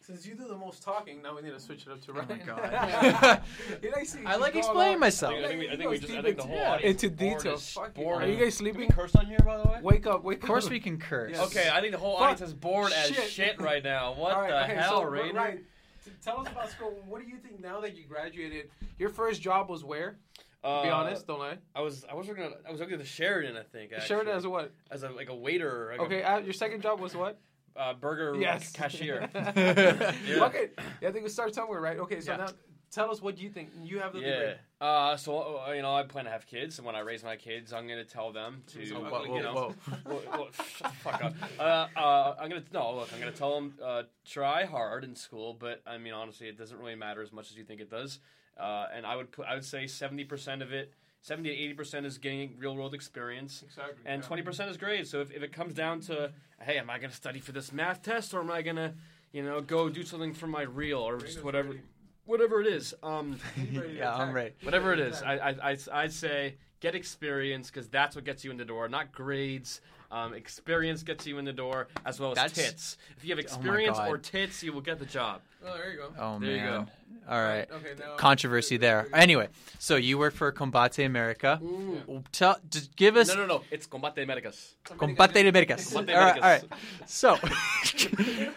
Since 0.00 0.26
you 0.26 0.34
do 0.36 0.46
the 0.46 0.56
most 0.56 0.82
talking, 0.84 1.20
now 1.22 1.34
we 1.34 1.42
need 1.42 1.50
to 1.50 1.58
switch 1.58 1.84
it 1.86 1.90
up 1.92 2.00
to 2.02 2.12
Oh 2.12 2.14
my 2.14 2.20
Ryan. 2.22 2.46
God. 2.46 3.42
You 3.82 3.90
like 3.92 4.06
see- 4.06 4.24
I 4.24 4.36
like 4.36 4.52
you 4.54 4.60
explaining 4.60 5.00
myself. 5.00 5.32
I 5.34 5.36
think, 5.36 5.46
I 5.46 5.48
think 5.48 5.60
we, 5.60 5.66
I 5.66 5.70
He 5.70 5.76
think 5.78 5.90
we 5.90 5.98
just, 5.98 6.12
I 6.12 6.22
think 6.22 6.24
the 6.24 6.30
into- 6.30 6.42
whole 6.46 6.56
Yeah. 6.56 6.78
into 6.90 7.10
detail. 7.10 7.54
as- 7.54 7.72
Fuck 7.72 7.96
you. 7.98 8.04
bored 8.04 8.22
Are 8.22 8.28
you 8.28 8.36
guys 8.36 8.54
sleeping? 8.56 8.88
curse 8.90 9.16
on 9.16 9.26
here, 9.26 9.38
by 9.44 9.56
the 9.56 9.68
way? 9.68 9.80
Wake 9.82 10.06
up, 10.06 10.22
wake 10.22 10.42
of 10.42 10.46
course, 10.46 10.66
up. 10.66 10.70
we 10.70 10.78
can 10.80 10.98
curse. 10.98 11.32
Yes. 11.32 11.46
Okay, 11.46 11.70
I 11.72 11.80
think 11.80 11.92
the 11.92 11.98
whole 11.98 12.18
Fuck. 12.18 12.22
audience 12.22 12.40
is 12.42 12.54
bored 12.54 12.92
as 12.92 13.08
Shit. 13.08 13.30
shit, 13.30 13.60
right 13.60 13.82
now. 13.82 14.12
What 14.18 14.32
All 14.32 14.42
right, 14.42 14.50
the 14.50 14.64
okay, 14.64 14.74
hell, 14.80 15.00
so, 15.00 15.04
Ryan, 15.06 15.64
t- 16.04 16.10
tell 16.22 16.38
us 16.40 16.48
about 16.52 16.70
school. 16.70 17.02
What 17.06 17.20
do 17.22 17.26
you 17.28 17.38
think 17.38 17.60
now 17.60 17.80
that 17.80 17.96
you 17.96 18.04
graduated? 18.04 18.70
Your 18.98 19.08
first 19.08 19.40
job 19.42 19.68
was 19.68 19.82
where? 19.82 20.18
Uh, 20.64 20.82
Be 20.82 20.88
honest, 20.90 21.26
don't 21.26 21.38
lie. 21.38 21.58
I 21.74 21.80
was 21.80 22.04
I 22.10 22.14
was 22.14 22.26
working 22.28 22.44
at, 22.44 22.52
I 22.66 22.70
was 22.72 22.80
working 22.80 22.94
at 22.94 23.00
the 23.00 23.06
Sheraton, 23.06 23.56
I 23.56 23.62
think. 23.62 23.92
Actually, 23.92 24.06
Sheraton 24.08 24.36
as 24.36 24.44
a 24.44 24.50
what? 24.50 24.72
as 24.90 25.02
a 25.02 25.10
like 25.10 25.28
a 25.28 25.34
waiter, 25.34 25.88
like 25.92 26.00
Okay, 26.00 26.22
uh, 26.22 26.38
your 26.38 26.52
second 26.54 26.82
job 26.82 26.98
was 27.00 27.14
what? 27.14 27.38
uh, 27.76 27.94
burger 27.94 28.36
Yes. 28.40 28.72
cashier. 28.72 29.28
Okay, 29.34 30.70
yeah, 31.00 31.08
I 31.08 31.12
think 31.12 31.24
we 31.24 31.28
start 31.30 31.54
somewhere, 31.54 31.80
right? 31.80 31.98
Okay, 31.98 32.20
so 32.20 32.32
Yeah. 32.32 32.38
now 32.38 32.48
tell 32.90 33.10
us 33.10 33.20
what 33.20 33.38
you 33.38 33.50
think. 33.50 33.70
You 33.82 34.00
have 34.00 34.12
the 34.12 34.20
Yeah. 34.20 34.30
degree. 34.38 34.54
Uh, 34.80 35.16
so 35.16 35.62
uh, 35.66 35.72
you 35.72 35.82
know, 35.82 35.94
I 35.94 36.02
plan 36.02 36.24
to 36.24 36.30
have 36.30 36.46
kids, 36.46 36.78
and 36.78 36.86
when 36.86 36.96
I 36.96 37.00
raise 37.00 37.22
my 37.22 37.36
kids, 37.36 37.72
I'm 37.72 37.86
gonna 37.86 38.04
tell 38.04 38.32
them 38.32 38.62
to, 38.68 38.84
So, 38.86 39.04
uh, 39.04 39.10
whoa, 39.10 39.24
you 39.24 39.30
whoa, 39.30 39.40
know, 39.42 39.74
whoa. 40.04 40.48
shut 40.52 40.90
fuck 40.96 41.22
up. 41.22 41.34
Uh, 41.58 41.86
uh, 41.96 42.34
I'm 42.40 42.48
gonna 42.48 42.64
no 42.72 42.94
look. 42.96 43.12
I'm 43.12 43.20
gonna 43.20 43.30
tell 43.32 43.54
them 43.54 43.74
uh, 43.82 44.02
try 44.24 44.64
hard 44.64 45.04
in 45.04 45.14
school, 45.14 45.54
but 45.54 45.82
I 45.86 45.98
mean 45.98 46.12
honestly, 46.14 46.48
it 46.48 46.58
doesn't 46.58 46.78
really 46.78 46.94
matter 46.96 47.22
as 47.22 47.32
much 47.32 47.50
as 47.50 47.56
you 47.56 47.64
think 47.64 47.80
it 47.80 47.90
does. 47.90 48.18
Uh, 48.58 48.86
and 48.94 49.04
I 49.06 49.16
would 49.16 49.30
put 49.32 49.46
I 49.46 49.54
would 49.54 49.64
say 49.64 49.86
70 49.86 50.24
percent 50.24 50.62
of 50.62 50.72
it, 50.72 50.92
70 51.22 51.48
to 51.50 51.54
80 51.54 51.74
percent 51.74 52.06
is 52.06 52.18
getting 52.18 52.54
real 52.58 52.74
world 52.76 52.94
experience. 52.94 53.62
Exactly. 53.66 53.94
and 54.06 54.22
yeah. 54.22 54.26
twenty 54.26 54.42
percent 54.42 54.70
is 54.70 54.76
grades. 54.76 55.10
So 55.10 55.20
if, 55.20 55.30
if 55.30 55.42
it 55.42 55.52
comes 55.52 55.74
down 55.74 56.00
to, 56.02 56.32
hey, 56.60 56.78
am 56.78 56.88
I 56.88 56.98
going 56.98 57.10
to 57.10 57.16
study 57.16 57.40
for 57.40 57.52
this 57.52 57.72
math 57.72 58.02
test, 58.02 58.32
or 58.34 58.40
am 58.40 58.50
I 58.50 58.62
going 58.62 58.76
to, 58.76 58.94
you 59.32 59.42
know, 59.42 59.60
go 59.60 59.88
do 59.88 60.02
something 60.02 60.32
for 60.32 60.46
my 60.46 60.62
real, 60.62 61.00
or 61.00 61.18
just 61.18 61.44
whatever, 61.44 61.68
ready. 61.70 61.80
whatever 62.24 62.60
it 62.62 62.66
is, 62.68 62.94
um, 63.02 63.38
He's 63.56 63.78
ready 63.78 63.94
yeah, 63.94 64.14
I'm 64.14 64.22
attack. 64.22 64.34
ready. 64.34 64.50
He's 64.58 64.64
whatever 64.64 64.92
it 64.94 64.98
ready 64.98 65.10
to 65.10 65.16
is, 65.16 65.20
attack. 65.20 65.40
I, 65.42 65.50
I, 65.50 65.70
I, 65.72 66.02
I'd 66.02 66.12
say 66.12 66.54
get 66.80 66.94
experience 66.94 67.70
because 67.70 67.88
that's 67.88 68.16
what 68.16 68.24
gets 68.24 68.44
you 68.44 68.50
in 68.50 68.56
the 68.56 68.64
door, 68.64 68.88
not 68.88 69.12
grades. 69.12 69.80
Um, 70.08 70.34
experience 70.34 71.02
gets 71.02 71.26
you 71.26 71.36
in 71.38 71.44
the 71.44 71.52
door, 71.52 71.88
as 72.04 72.20
well 72.20 72.30
as 72.30 72.36
That's- 72.36 72.52
tits. 72.54 72.96
If 73.16 73.24
you 73.24 73.30
have 73.30 73.40
experience 73.40 73.98
God. 73.98 74.08
or 74.08 74.18
tits, 74.18 74.62
you 74.62 74.72
will 74.72 74.80
get 74.80 75.00
the 75.00 75.04
job. 75.04 75.40
Oh, 75.66 75.76
there 75.76 75.90
you 75.90 75.96
go. 75.98 76.12
Oh 76.16 76.38
There 76.38 76.50
you 76.52 76.56
man. 76.58 76.84
go. 76.84 76.86
All 77.28 77.42
right. 77.42 77.66
Okay, 77.70 77.94
now 77.98 78.16
Controversy 78.16 78.76
there. 78.76 79.08
Anyway, 79.12 79.48
so 79.78 79.96
you 79.96 80.16
work 80.18 80.34
for 80.34 80.50
Combate 80.52 81.04
America. 81.04 81.58
Ooh. 81.62 82.22
Tell, 82.32 82.56
just 82.70 82.94
give 82.96 83.16
us 83.16 83.28
No, 83.28 83.34
no, 83.36 83.46
no. 83.46 83.62
It's 83.70 83.86
Combate 83.86 84.22
Americas. 84.22 84.74
Combate 84.84 85.46
Americas. 85.48 85.92
All 85.94 86.02
Combate 86.02 86.16
right, 86.16 86.34
all 86.36 86.40
right. 86.40 86.62
Americas. 86.64 86.78
So, 87.06 87.36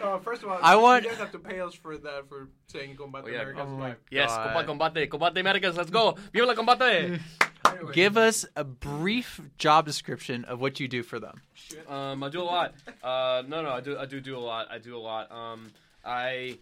Uh, 0.02 0.18
first 0.20 0.42
of 0.42 0.48
all, 0.48 0.58
I 0.62 0.76
want- 0.76 1.04
you 1.04 1.10
guys 1.10 1.18
have 1.18 1.32
to 1.32 1.38
pay 1.38 1.60
us 1.60 1.74
for 1.74 1.96
that 1.98 2.28
for 2.28 2.48
saying 2.68 2.96
Combate 2.96 3.24
Oh, 3.24 3.28
yeah. 3.28 3.40
Americas. 3.42 3.62
Oh, 3.66 3.76
my 3.76 3.94
Yes, 4.10 4.30
God. 4.30 4.66
combate, 4.66 5.10
combate 5.10 5.38
Americas. 5.38 5.76
Let's 5.76 5.90
go. 5.90 6.16
Viva 6.32 6.46
la 6.46 6.54
combate. 6.54 7.20
Anyway, 7.66 7.92
give 7.92 8.16
us 8.16 8.44
a 8.56 8.64
brief 8.64 9.40
job 9.58 9.86
description 9.86 10.44
of 10.44 10.60
what 10.60 10.80
you 10.80 10.88
do 10.88 11.02
for 11.02 11.18
them. 11.20 11.40
shit. 11.54 11.88
Um, 11.90 12.22
I 12.22 12.28
do 12.28 12.40
a 12.40 12.42
lot. 12.44 12.74
Uh, 13.02 13.42
no, 13.46 13.62
no, 13.62 13.70
I 13.70 13.80
do, 13.80 13.96
I 13.98 14.06
do 14.06 14.20
do 14.20 14.36
a 14.36 14.40
lot. 14.40 14.68
I 14.70 14.78
do 14.78 14.96
a 14.96 14.98
lot. 14.98 15.30
Um, 15.30 15.70
I, 16.04 16.58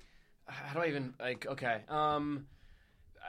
how 0.49 0.75
do 0.75 0.81
I 0.81 0.89
even 0.89 1.15
like? 1.21 1.47
Okay. 1.47 1.83
Um, 1.89 2.47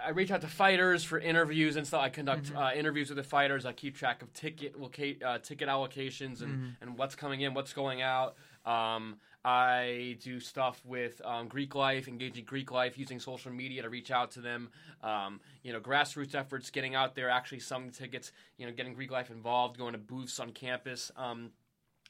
I 0.05 0.11
reach 0.11 0.31
out 0.31 0.41
to 0.41 0.47
fighters 0.47 1.03
for 1.03 1.19
interviews 1.19 1.75
and 1.75 1.85
stuff. 1.85 2.01
I 2.01 2.09
conduct 2.09 2.53
uh, 2.55 2.71
interviews 2.73 3.09
with 3.09 3.17
the 3.17 3.23
fighters. 3.23 3.65
I 3.65 3.73
keep 3.73 3.97
track 3.97 4.21
of 4.21 4.31
ticket 4.33 4.79
loca- 4.79 5.21
uh, 5.25 5.39
ticket 5.39 5.67
allocations 5.67 6.41
and, 6.41 6.75
and 6.81 6.97
what's 6.97 7.15
coming 7.15 7.41
in, 7.41 7.53
what's 7.53 7.73
going 7.73 8.01
out. 8.01 8.35
Um, 8.65 9.17
I 9.43 10.17
do 10.21 10.39
stuff 10.39 10.81
with 10.85 11.21
um, 11.25 11.47
Greek 11.47 11.75
life, 11.75 12.07
engaging 12.07 12.45
Greek 12.45 12.71
life, 12.71 12.97
using 12.97 13.19
social 13.19 13.51
media 13.51 13.81
to 13.81 13.89
reach 13.89 14.11
out 14.11 14.31
to 14.31 14.41
them. 14.41 14.69
Um, 15.01 15.39
you 15.63 15.73
know, 15.73 15.79
grassroots 15.79 16.35
efforts, 16.35 16.69
getting 16.69 16.95
out 16.95 17.15
there, 17.15 17.29
actually 17.29 17.59
selling 17.59 17.91
tickets. 17.91 18.31
You 18.57 18.67
know, 18.67 18.73
getting 18.73 18.93
Greek 18.93 19.11
life 19.11 19.31
involved, 19.31 19.77
going 19.77 19.93
to 19.93 19.99
booths 19.99 20.39
on 20.39 20.51
campus. 20.51 21.11
Um, 21.17 21.51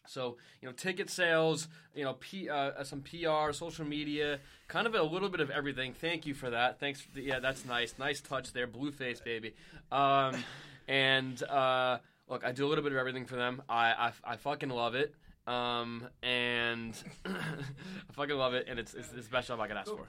so 0.09 0.37
you 0.61 0.67
know, 0.67 0.73
ticket 0.73 1.09
sales, 1.09 1.67
you 1.95 2.03
know, 2.03 2.13
P, 2.19 2.49
uh, 2.49 2.83
some 2.83 3.01
PR, 3.01 3.51
social 3.51 3.85
media, 3.85 4.39
kind 4.67 4.87
of 4.87 4.95
a 4.95 5.03
little 5.03 5.29
bit 5.29 5.39
of 5.39 5.49
everything. 5.49 5.93
Thank 5.93 6.25
you 6.25 6.33
for 6.33 6.49
that. 6.49 6.79
Thanks. 6.79 7.01
For 7.01 7.11
the, 7.15 7.21
yeah, 7.21 7.39
that's 7.39 7.65
nice. 7.65 7.93
Nice 7.99 8.19
touch 8.21 8.51
there. 8.53 8.67
Blueface, 8.67 9.23
baby. 9.23 9.53
Um, 9.91 10.43
and 10.87 11.41
uh, 11.43 11.99
look, 12.27 12.43
I 12.43 12.51
do 12.51 12.65
a 12.65 12.69
little 12.69 12.83
bit 12.83 12.91
of 12.93 12.97
everything 12.97 13.25
for 13.25 13.35
them. 13.35 13.61
I 13.69 14.11
I, 14.25 14.33
I 14.33 14.35
fucking 14.37 14.69
love 14.69 14.95
it. 14.95 15.13
Um, 15.47 16.07
and 16.21 16.93
I 17.25 18.13
fucking 18.13 18.35
love 18.35 18.53
it, 18.53 18.67
and 18.69 18.77
it's, 18.77 18.93
it's, 18.93 19.11
it's 19.15 19.25
the 19.25 19.31
best 19.31 19.47
job 19.47 19.59
I 19.59 19.67
could 19.67 19.77
ask 19.77 19.89
for. 19.89 20.07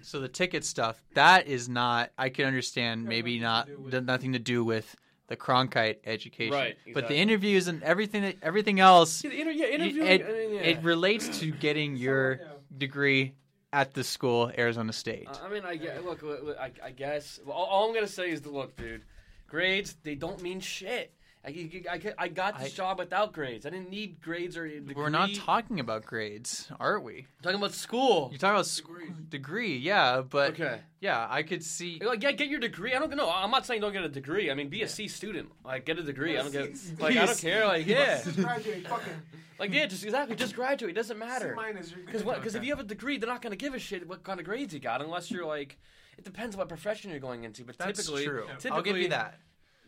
So 0.00 0.18
the 0.18 0.26
ticket 0.28 0.64
stuff, 0.64 1.00
that 1.14 1.46
is 1.46 1.68
not. 1.68 2.10
I 2.18 2.30
can 2.30 2.46
understand. 2.46 3.04
Maybe 3.04 3.38
not. 3.38 3.66
to 3.66 3.72
do 3.76 3.80
with- 3.82 3.92
th- 3.92 4.02
Nothing 4.04 4.32
to 4.32 4.40
do 4.40 4.64
with 4.64 4.96
the 5.28 5.36
Cronkite 5.36 5.98
education. 6.04 6.52
Right, 6.54 6.76
But 6.92 7.08
the 7.08 7.16
interviews 7.16 7.68
and 7.68 7.82
everything. 7.82 8.22
that- 8.22 8.36
Everything 8.42 8.80
else. 8.80 9.22
Yeah, 9.24 9.30
the 9.30 9.40
inter- 9.40 9.50
yeah, 9.52 9.66
interviewing. 9.66 10.08
It, 10.08 10.24
I 10.24 10.32
mean, 10.32 10.54
yeah. 10.54 10.60
it 10.62 10.82
relates 10.82 11.38
to 11.40 11.50
getting 11.52 11.96
your 11.96 12.32
yeah. 12.40 12.46
degree 12.76 13.34
at 13.72 13.94
the 13.94 14.04
school, 14.04 14.50
Arizona 14.58 14.92
State. 14.92 15.28
Uh, 15.28 15.38
I 15.44 15.48
mean, 15.48 15.64
I 15.64 15.76
gue- 15.76 15.90
look. 16.04 16.22
look, 16.22 16.42
look, 16.44 16.58
I, 16.58 16.70
I 16.84 16.90
guess 16.90 17.40
all, 17.46 17.52
all 17.64 17.88
I'm 17.88 17.94
gonna 17.94 18.06
say 18.06 18.30
is 18.30 18.42
the 18.42 18.50
look, 18.50 18.76
dude. 18.76 19.04
Grades 19.46 19.96
they 20.02 20.14
don't 20.14 20.42
mean 20.42 20.60
shit. 20.60 21.14
I, 21.44 21.48
I, 21.48 21.94
I, 21.94 22.14
I 22.18 22.28
got 22.28 22.58
this 22.60 22.72
I- 22.72 22.76
job 22.76 22.98
without 23.00 23.32
grades. 23.32 23.66
I 23.66 23.70
didn't 23.70 23.90
need 23.90 24.20
grades 24.20 24.56
or 24.56 24.64
a 24.64 24.78
degree. 24.78 24.94
We're 24.94 25.08
not 25.08 25.34
talking 25.34 25.80
about 25.80 26.04
grades, 26.06 26.70
are 26.78 27.00
we? 27.00 27.26
talking 27.42 27.58
about 27.58 27.72
school. 27.74 28.28
You're 28.30 28.38
talking 28.38 28.54
about 28.54 28.66
sc- 28.66 29.28
degree, 29.28 29.76
yeah, 29.76 30.20
but 30.22 30.50
Okay. 30.52 30.78
yeah, 31.00 31.26
I 31.28 31.42
could 31.42 31.64
see. 31.64 31.98
Like, 32.00 32.22
yeah, 32.22 32.30
get 32.32 32.46
your 32.48 32.60
degree. 32.60 32.94
I 32.94 32.98
don't 33.00 33.14
know. 33.16 33.28
I'm 33.28 33.50
not 33.50 33.66
saying 33.66 33.80
don't 33.80 33.92
get 33.92 34.04
a 34.04 34.08
degree. 34.08 34.50
I 34.50 34.54
mean, 34.54 34.68
be 34.68 34.82
a 34.82 34.88
C 34.88 35.08
student. 35.08 35.50
Like, 35.64 35.84
get 35.84 35.98
a 35.98 36.02
degree. 36.02 36.38
I 36.38 36.42
don't 36.42 36.52
get. 36.52 36.76
Like, 37.00 37.16
I 37.16 37.26
don't 37.26 37.38
care. 37.38 37.66
Like, 37.66 37.86
yeah. 37.86 38.22
Just 38.22 38.36
graduate, 38.40 38.86
fucking 38.86 39.12
Like, 39.58 39.72
yeah, 39.72 39.86
just 39.86 40.04
exactly. 40.04 40.36
Just 40.36 40.54
graduate. 40.54 40.90
It 40.90 40.94
doesn't 40.94 41.18
matter. 41.18 41.54
minus. 41.56 41.90
you're. 41.90 42.04
Because 42.04 42.22
because 42.22 42.54
if 42.54 42.62
you 42.64 42.70
have 42.70 42.80
a 42.80 42.84
degree, 42.84 43.18
they're 43.18 43.28
not 43.28 43.42
gonna 43.42 43.56
give 43.56 43.74
a 43.74 43.78
shit 43.78 44.08
what 44.08 44.22
kind 44.24 44.38
of 44.40 44.46
grades 44.46 44.72
you 44.74 44.80
got 44.80 45.02
unless 45.02 45.30
you're 45.30 45.46
like. 45.46 45.78
It 46.18 46.24
depends 46.24 46.56
what 46.56 46.68
profession 46.68 47.10
you're 47.10 47.20
going 47.20 47.44
into, 47.44 47.64
but 47.64 47.78
That's 47.78 47.98
typically, 48.04 48.26
true. 48.26 48.44
typically, 48.58 48.70
I'll 48.70 48.82
give 48.82 48.96
you 48.98 49.08
that. 49.08 49.38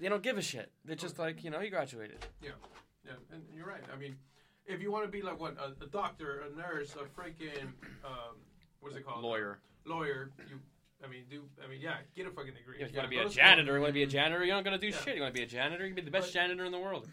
They 0.00 0.08
don't 0.08 0.22
give 0.22 0.38
a 0.38 0.42
shit. 0.42 0.70
They're 0.84 0.96
just 0.96 1.18
like, 1.18 1.44
you 1.44 1.50
know, 1.50 1.60
you 1.60 1.70
graduated. 1.70 2.24
Yeah, 2.42 2.50
yeah, 3.04 3.12
and 3.32 3.42
you're 3.54 3.66
right. 3.66 3.82
I 3.92 3.96
mean, 3.96 4.16
if 4.66 4.80
you 4.82 4.90
want 4.90 5.04
to 5.04 5.10
be 5.10 5.22
like 5.22 5.38
what 5.40 5.56
a, 5.58 5.84
a 5.84 5.86
doctor, 5.86 6.42
a 6.52 6.56
nurse, 6.56 6.94
a 6.96 7.04
freaking 7.20 7.62
um, 8.04 8.36
what 8.80 8.90
is 8.92 8.96
it 8.98 9.06
called? 9.06 9.22
Lawyer. 9.22 9.58
Lawyer. 9.84 10.30
You, 10.48 10.58
I 11.04 11.06
mean, 11.08 11.24
do 11.30 11.42
I 11.64 11.68
mean, 11.68 11.80
yeah, 11.80 11.96
get 12.16 12.26
a 12.26 12.30
fucking 12.30 12.54
degree. 12.54 12.76
If 12.80 12.90
you 12.90 12.94
Yeah, 12.94 13.00
want 13.00 13.04
to 13.04 13.10
be 13.10 13.18
a 13.18 13.24
to 13.24 13.30
school. 13.30 13.44
janitor, 13.44 13.74
you 13.74 13.80
want 13.80 13.90
to 13.90 13.94
be 13.94 14.02
a 14.02 14.06
janitor, 14.06 14.44
you're 14.44 14.56
not 14.56 14.64
going 14.64 14.78
to 14.78 14.84
do 14.84 14.92
Yeah. 14.92 15.00
shit. 15.02 15.16
You 15.16 15.22
want 15.22 15.34
to 15.34 15.38
be 15.38 15.44
a 15.44 15.48
janitor, 15.48 15.84
you 15.84 15.90
can 15.94 15.96
be 15.96 16.02
the 16.02 16.10
best 16.10 16.28
But- 16.28 16.32
janitor 16.34 16.64
in 16.64 16.72
the 16.72 16.78
world. 16.78 17.08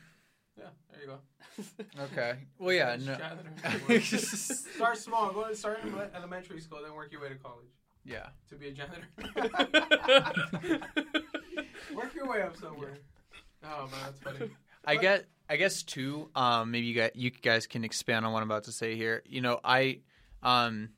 Yeah, 0.58 0.66
there 0.92 1.02
you 1.02 1.08
go. 1.08 1.20
Okay. 2.04 2.36
Well, 2.60 2.74
yeah. 2.74 2.98
No. 3.00 4.00
start 4.00 4.98
small. 4.98 5.32
Go 5.32 5.48
to 5.48 5.56
start 5.56 5.80
in 5.84 5.94
elementary 6.16 6.60
school, 6.62 6.80
then 6.84 6.94
work 6.94 7.12
your 7.12 7.22
way 7.22 7.30
to 7.30 7.36
college 7.36 7.68
yeah. 8.04 8.28
to 8.50 8.56
be 8.56 8.68
a 8.70 8.72
janitor. 8.72 9.08
Work 11.96 12.14
your 12.16 12.28
way 12.28 12.42
up 12.42 12.56
somewhere. 12.58 12.98
Oh 13.64 13.88
man, 13.92 14.00
that's 14.06 14.20
funny. 14.20 14.50
I 14.86 14.96
But- 14.96 15.02
get. 15.02 15.26
I 15.48 15.56
guess 15.58 15.84
too. 15.84 16.30
Um, 16.34 16.72
maybe 16.72 16.88
you 16.88 16.96
guys, 16.96 17.12
you 17.14 17.30
guys 17.30 17.68
can 17.68 17.84
expand 17.84 18.26
on 18.26 18.32
what 18.32 18.42
I'm 18.42 18.50
about 18.50 18.64
to 18.64 18.72
say 18.72 18.96
here. 18.96 19.22
You 19.26 19.42
know, 19.42 19.60
I, 19.64 20.00
um, 20.42 20.90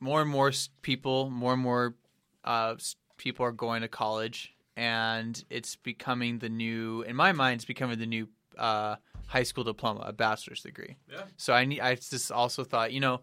more 0.00 0.22
and 0.22 0.30
more 0.30 0.50
people, 0.80 1.28
more 1.30 1.52
and 1.52 1.60
more, 1.62 1.94
uh, 2.42 2.74
people 3.18 3.44
are 3.46 3.52
going 3.52 3.82
to 3.82 3.88
college, 3.88 4.52
and 4.76 5.44
it's 5.50 5.76
becoming 5.76 6.38
the 6.38 6.48
new. 6.48 7.02
In 7.02 7.14
my 7.14 7.32
mind, 7.32 7.56
it's 7.58 7.64
becoming 7.66 7.98
the 7.98 8.06
new 8.06 8.28
uh, 8.58 8.96
high 9.26 9.42
school 9.44 9.62
diploma, 9.62 10.00
a 10.06 10.12
bachelor's 10.12 10.62
degree. 10.62 10.96
Yeah. 11.08 11.24
So 11.36 11.52
I 11.52 11.66
need. 11.66 11.80
I 11.80 11.94
just 11.94 12.32
also 12.32 12.64
thought, 12.64 12.92
you 12.92 13.00
know, 13.00 13.20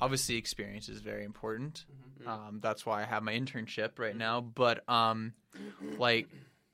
obviously 0.00 0.36
experience 0.36 0.88
is 0.88 1.00
very 1.00 1.24
important. 1.24 1.84
Mm-hmm. 2.20 2.28
Um, 2.28 2.60
that's 2.62 2.86
why 2.86 3.02
I 3.02 3.04
have 3.04 3.22
my 3.22 3.32
internship 3.32 3.98
right 3.98 4.16
now. 4.16 4.40
But 4.40 4.88
um, 4.88 5.34
like, 5.98 6.28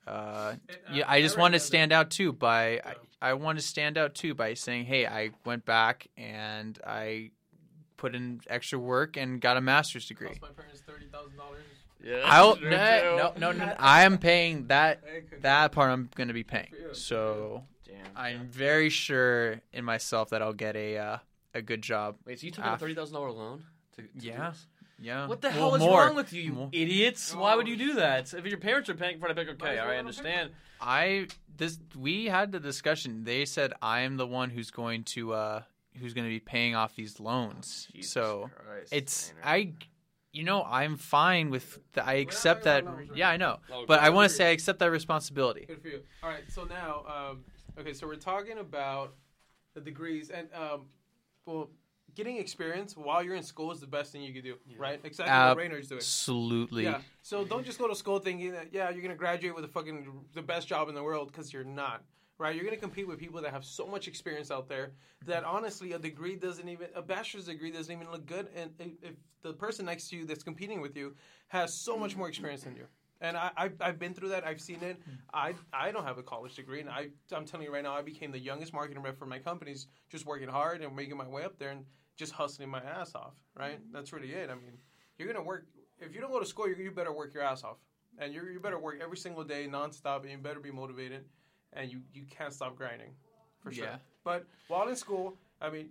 uh, 0.07 0.53
yeah, 0.91 1.05
I 1.07 1.21
just 1.21 1.37
want 1.37 1.53
to 1.53 1.59
stand 1.59 1.91
out 1.91 2.09
too 2.09 2.33
by 2.33 2.81
I, 2.83 2.95
I 3.21 3.33
want 3.33 3.59
to 3.59 3.63
stand 3.63 3.97
out 3.97 4.15
too 4.15 4.33
by 4.33 4.53
saying, 4.53 4.85
hey, 4.85 5.05
I 5.05 5.31
went 5.45 5.65
back 5.65 6.07
and 6.17 6.77
I 6.85 7.31
put 7.97 8.15
in 8.15 8.41
extra 8.47 8.79
work 8.79 9.15
and 9.17 9.39
got 9.39 9.57
a 9.57 9.61
master's 9.61 10.07
degree. 10.07 10.29
Cost 10.29 10.41
my 10.41 10.49
parents 10.49 10.81
thirty 10.81 11.05
thousand 11.05 11.37
dollars. 11.37 11.63
yeah, 12.03 12.21
I'll 12.25 12.55
no, 12.61 12.69
no 12.69 13.33
no 13.37 13.51
no 13.51 13.75
I 13.77 14.03
am 14.03 14.17
paying 14.17 14.67
that 14.67 15.01
Hey, 15.05 15.21
that 15.41 15.71
part 15.71 15.91
I'm 15.91 16.09
going 16.15 16.29
to 16.29 16.33
be 16.33 16.43
paying. 16.43 16.73
So 16.93 17.63
Damn. 17.85 17.95
I'm 18.15 18.47
very 18.47 18.89
sure 18.89 19.61
in 19.71 19.85
myself 19.85 20.31
that 20.31 20.41
I'll 20.41 20.53
get 20.53 20.75
a 20.75 20.97
uh, 20.97 21.17
a 21.53 21.61
good 21.61 21.81
job. 21.81 22.17
Wait, 22.25 22.39
so 22.39 22.45
you 22.45 22.51
took 22.51 22.65
out 22.65 22.75
a 22.75 22.77
thirty 22.77 22.95
thousand 22.95 23.15
dollar 23.15 23.31
loan? 23.31 23.63
To, 23.95 24.01
to 24.01 24.07
do 24.07 24.27
Yeah. 24.27 24.49
this? 24.51 24.67
Yeah. 24.99 25.27
What 25.27 25.41
the 25.41 25.49
Well, 25.49 25.57
hell 25.57 25.75
is 25.75 25.79
more. 25.79 26.05
wrong 26.05 26.15
with 26.15 26.31
you, 26.31 26.41
you 26.43 26.53
More. 26.53 26.69
idiots? 26.71 27.33
Why 27.33 27.55
would 27.55 27.67
you 27.67 27.75
do 27.75 27.93
that? 27.95 28.33
If 28.33 28.45
your 28.45 28.59
parents 28.59 28.87
are 28.89 28.93
paying 28.93 29.19
for 29.19 29.25
it, 29.25 29.31
I'd 29.31 29.35
be 29.35 29.45
like, 29.45 29.61
okay, 29.61 29.73
as 29.73 29.79
all 29.79 29.85
well 29.85 29.87
right, 29.87 29.95
I 29.95 29.99
understand. 29.99 30.51
I 30.79 31.27
this 31.57 31.79
we 31.95 32.25
had 32.25 32.51
the 32.51 32.59
discussion. 32.59 33.23
They 33.23 33.45
said 33.45 33.73
I 33.81 34.01
am 34.01 34.17
the 34.17 34.27
one 34.27 34.49
who's 34.51 34.71
going 34.71 35.03
to 35.05 35.33
uh 35.33 35.63
who's 35.99 36.13
going 36.13 36.25
to 36.25 36.29
be 36.29 36.39
paying 36.39 36.75
off 36.75 36.95
these 36.95 37.19
loans. 37.19 37.87
Jesus 37.91 38.11
so 38.11 38.49
Christ, 38.55 38.93
it's 38.93 39.27
Tanner. 39.29 39.41
I 39.43 39.73
you 40.33 40.43
know, 40.43 40.63
I'm 40.63 40.95
fine 40.95 41.49
with 41.49 41.79
the, 41.93 42.05
I 42.05 42.13
accept 42.13 42.63
that 42.63 42.85
right 42.85 43.09
Yeah, 43.13 43.29
I 43.29 43.37
know. 43.37 43.57
Oh, 43.71 43.85
But 43.85 43.99
I 43.99 44.11
want 44.11 44.29
to 44.29 44.35
say 44.35 44.47
I 44.47 44.51
accept 44.51 44.79
that 44.79 44.89
responsibility. 44.89 45.65
Good 45.65 45.81
for 45.81 45.89
you. 45.89 46.01
All 46.23 46.29
right, 46.29 46.43
so 46.49 46.63
now, 46.63 47.03
um, 47.05 47.43
okay, 47.77 47.91
so 47.91 48.07
we're 48.07 48.15
talking 48.15 48.57
about 48.59 49.13
the 49.73 49.81
degrees 49.81 50.29
and 50.29 50.47
um, 50.53 50.83
well, 51.45 51.69
getting 52.15 52.37
experience 52.37 52.97
while 52.97 53.23
you're 53.23 53.35
in 53.35 53.43
school 53.43 53.71
is 53.71 53.79
the 53.79 53.87
best 53.87 54.11
thing 54.11 54.21
you 54.21 54.33
could 54.33 54.43
do, 54.43 54.55
right? 54.77 54.99
Exactly 55.03 55.33
what 55.33 55.57
Rayner's 55.57 55.87
doing. 55.87 55.99
Absolutely. 55.99 56.83
Yeah. 56.83 57.01
So 57.21 57.45
don't 57.45 57.65
just 57.65 57.79
go 57.79 57.87
to 57.87 57.95
school 57.95 58.19
thinking 58.19 58.51
that 58.51 58.73
yeah 58.73 58.89
you're 58.89 59.01
gonna 59.01 59.15
graduate 59.15 59.55
with 59.55 59.65
a 59.65 59.69
fucking 59.69 60.25
the 60.33 60.41
best 60.41 60.67
job 60.67 60.89
in 60.89 60.95
the 60.95 61.03
world 61.03 61.31
because 61.31 61.51
you're 61.53 61.63
not. 61.63 62.03
Right, 62.37 62.55
you're 62.55 62.65
gonna 62.65 62.77
compete 62.77 63.07
with 63.07 63.19
people 63.19 63.39
that 63.43 63.51
have 63.51 63.63
so 63.63 63.85
much 63.85 64.07
experience 64.07 64.49
out 64.49 64.67
there 64.67 64.93
that 65.27 65.43
honestly 65.43 65.91
a 65.91 65.99
degree 65.99 66.35
doesn't 66.35 66.67
even 66.67 66.87
a 66.95 67.01
bachelor's 67.01 67.45
degree 67.45 67.69
doesn't 67.69 67.93
even 67.93 68.11
look 68.11 68.25
good, 68.25 68.47
and 68.55 68.71
if, 68.79 68.87
if 69.03 69.15
the 69.43 69.53
person 69.53 69.85
next 69.85 70.09
to 70.09 70.17
you 70.17 70.25
that's 70.25 70.41
competing 70.43 70.81
with 70.81 70.97
you 70.97 71.15
has 71.49 71.71
so 71.71 71.95
much 71.95 72.17
more 72.17 72.27
experience 72.27 72.63
than 72.63 72.75
you. 72.75 72.85
And 73.21 73.37
I, 73.37 73.51
I've, 73.55 73.75
I've 73.79 73.99
been 73.99 74.13
through 74.15 74.29
that. 74.29 74.45
I've 74.45 74.59
seen 74.59 74.81
it. 74.81 74.99
I, 75.33 75.53
I 75.71 75.91
don't 75.91 76.03
have 76.03 76.17
a 76.17 76.23
college 76.23 76.55
degree, 76.55 76.81
and 76.81 76.89
I, 76.89 77.09
I'm 77.31 77.45
telling 77.45 77.67
you 77.67 77.73
right 77.73 77.83
now, 77.83 77.93
I 77.93 78.01
became 78.01 78.31
the 78.31 78.39
youngest 78.39 78.73
marketing 78.73 79.03
rep 79.03 79.17
for 79.17 79.27
my 79.27 79.37
companies, 79.37 79.87
just 80.09 80.25
working 80.25 80.49
hard 80.49 80.81
and 80.81 80.95
making 80.95 81.17
my 81.17 81.27
way 81.27 81.43
up 81.43 81.59
there 81.59 81.69
and 81.69 81.85
just 82.17 82.31
hustling 82.31 82.69
my 82.69 82.79
ass 82.79 83.13
off. 83.13 83.33
Right? 83.57 83.79
Mm-hmm. 83.79 83.93
That's 83.93 84.11
really 84.11 84.31
it. 84.33 84.49
I 84.49 84.55
mean, 84.55 84.77
you're 85.17 85.31
gonna 85.31 85.45
work. 85.45 85.67
If 85.99 86.15
you 86.15 86.21
don't 86.21 86.31
go 86.31 86.39
to 86.39 86.45
school, 86.45 86.67
you, 86.67 86.91
better 86.91 87.13
work 87.13 87.33
your 87.33 87.43
ass 87.43 87.63
off, 87.63 87.77
and 88.17 88.33
you 88.33 88.43
you 88.51 88.59
better 88.59 88.79
work 88.79 88.99
every 89.01 89.17
single 89.17 89.43
day 89.43 89.67
nonstop, 89.69 90.21
and 90.21 90.31
you 90.31 90.37
better 90.39 90.59
be 90.59 90.71
motivated, 90.71 91.25
and 91.73 91.91
you 91.91 92.01
you 92.11 92.25
can't 92.25 92.53
stop 92.53 92.75
grinding, 92.75 93.11
for 93.59 93.71
sure. 93.71 93.85
Yeah. 93.85 93.97
But 94.23 94.47
while 94.67 94.87
in 94.87 94.95
school, 94.95 95.37
I 95.61 95.69
mean, 95.69 95.89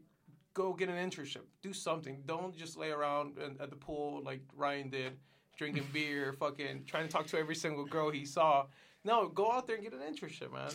go 0.53 0.73
get 0.73 0.89
an 0.89 0.97
internship, 0.97 1.45
do 1.63 1.73
something. 1.73 2.23
Don't 2.27 2.57
just 2.57 2.77
lay 2.77 2.91
around 2.91 3.39
at 3.61 3.71
the 3.71 3.77
pool 3.77 4.21
like 4.25 4.41
Ryan 4.57 4.91
did, 4.91 5.13
drinking 5.61 5.87
beer, 5.93 6.33
fucking 6.33 6.85
trying 6.87 7.07
to 7.07 7.13
talk 7.13 7.27
to 7.27 7.39
every 7.39 7.55
single 7.55 7.85
girl 7.85 8.11
he 8.11 8.25
saw. 8.25 8.67
No, 9.05 9.29
go 9.29 9.53
out 9.53 9.67
there 9.67 9.77
and 9.77 9.85
get 9.85 9.93
an 9.93 10.01
internship, 10.01 10.51
man. 10.51 10.71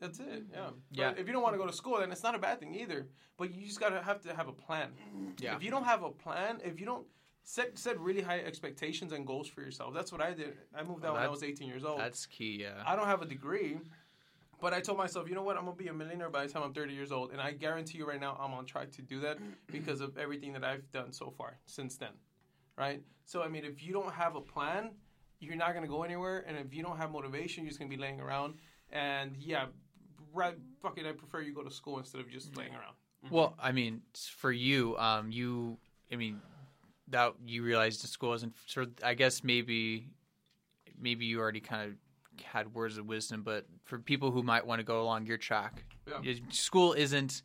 That's 0.00 0.18
it. 0.18 0.42
Yeah. 0.52 0.70
But 0.90 0.98
Yeah. 0.98 1.12
If 1.16 1.28
you 1.28 1.32
don't 1.32 1.42
want 1.42 1.54
to 1.54 1.58
go 1.58 1.66
to 1.66 1.72
school, 1.72 1.98
then 2.00 2.10
it's 2.10 2.24
not 2.24 2.34
a 2.34 2.38
bad 2.38 2.58
thing 2.58 2.74
either. 2.74 3.06
But 3.36 3.54
you 3.54 3.64
just 3.64 3.78
gotta 3.78 4.02
have 4.02 4.20
to 4.22 4.34
have 4.34 4.48
a 4.48 4.52
plan. 4.52 4.90
Yeah. 5.38 5.54
If 5.54 5.62
you 5.62 5.70
don't 5.70 5.84
have 5.84 6.02
a 6.02 6.10
plan, 6.10 6.60
if 6.64 6.80
you 6.80 6.86
don't 6.86 7.06
set 7.44 7.78
set 7.78 7.98
really 8.00 8.20
high 8.20 8.40
expectations 8.40 9.12
and 9.12 9.24
goals 9.24 9.46
for 9.48 9.60
yourself, 9.60 9.94
that's 9.94 10.10
what 10.10 10.20
I 10.20 10.32
did. 10.34 10.54
I 10.74 10.82
moved 10.82 11.04
out 11.04 11.14
when 11.14 11.22
I 11.22 11.28
was 11.28 11.44
18 11.44 11.68
years 11.68 11.84
old. 11.84 12.00
That's 12.00 12.26
key. 12.26 12.58
Yeah. 12.62 12.82
I 12.84 12.96
don't 12.96 13.06
have 13.06 13.22
a 13.22 13.26
degree, 13.26 13.78
but 14.60 14.74
I 14.74 14.80
told 14.80 14.98
myself, 14.98 15.28
you 15.28 15.36
know 15.36 15.44
what, 15.44 15.56
I'm 15.56 15.64
gonna 15.64 15.76
be 15.76 15.86
a 15.86 15.94
millionaire 15.94 16.30
by 16.30 16.44
the 16.44 16.52
time 16.52 16.64
I'm 16.64 16.74
30 16.74 16.92
years 16.92 17.12
old, 17.12 17.30
and 17.30 17.40
I 17.40 17.52
guarantee 17.52 17.98
you 17.98 18.06
right 18.08 18.20
now, 18.20 18.36
I'm 18.40 18.52
on 18.52 18.66
track 18.66 18.90
to 18.98 19.02
do 19.02 19.20
that 19.20 19.38
because 19.70 20.00
of 20.00 20.18
everything 20.18 20.52
that 20.54 20.64
I've 20.64 20.90
done 20.90 21.12
so 21.12 21.30
far 21.30 21.58
since 21.66 21.96
then, 21.96 22.14
right? 22.78 23.02
So 23.24 23.42
I 23.42 23.48
mean, 23.48 23.64
if 23.64 23.82
you 23.82 23.92
don't 23.92 24.12
have 24.12 24.36
a 24.36 24.40
plan, 24.40 24.90
you're 25.40 25.56
not 25.56 25.74
gonna 25.74 25.88
go 25.88 26.02
anywhere, 26.02 26.44
and 26.46 26.56
if 26.56 26.72
you 26.72 26.82
don't 26.82 26.96
have 26.96 27.10
motivation, 27.10 27.64
you're 27.64 27.70
just 27.70 27.78
gonna 27.78 27.90
be 27.90 27.96
laying 27.96 28.20
around. 28.20 28.54
And 28.92 29.36
yeah, 29.38 29.66
right, 30.32 30.56
fuck 30.82 30.98
it, 30.98 31.06
I 31.06 31.12
prefer 31.12 31.40
you 31.42 31.52
go 31.54 31.62
to 31.62 31.70
school 31.70 31.98
instead 31.98 32.20
of 32.20 32.30
just 32.30 32.56
laying 32.56 32.72
around. 32.72 32.94
Well, 33.30 33.54
I 33.60 33.72
mean, 33.72 34.02
for 34.36 34.52
you, 34.52 34.96
um, 34.96 35.30
you, 35.32 35.76
I 36.12 36.16
mean, 36.16 36.40
that 37.08 37.34
you 37.44 37.62
realized 37.64 38.02
the 38.02 38.06
school 38.06 38.32
isn't. 38.34 38.54
So 38.66 38.86
I 39.04 39.14
guess 39.14 39.42
maybe, 39.42 40.06
maybe 40.98 41.26
you 41.26 41.40
already 41.40 41.60
kind 41.60 41.90
of 41.90 42.44
had 42.44 42.72
words 42.74 42.96
of 42.96 43.06
wisdom, 43.06 43.42
but 43.42 43.66
for 43.84 43.98
people 43.98 44.30
who 44.30 44.42
might 44.42 44.64
want 44.66 44.78
to 44.78 44.84
go 44.84 45.02
along 45.02 45.26
your 45.26 45.36
track, 45.36 45.84
Yeah. 46.06 46.34
school 46.50 46.92
isn't 46.92 47.42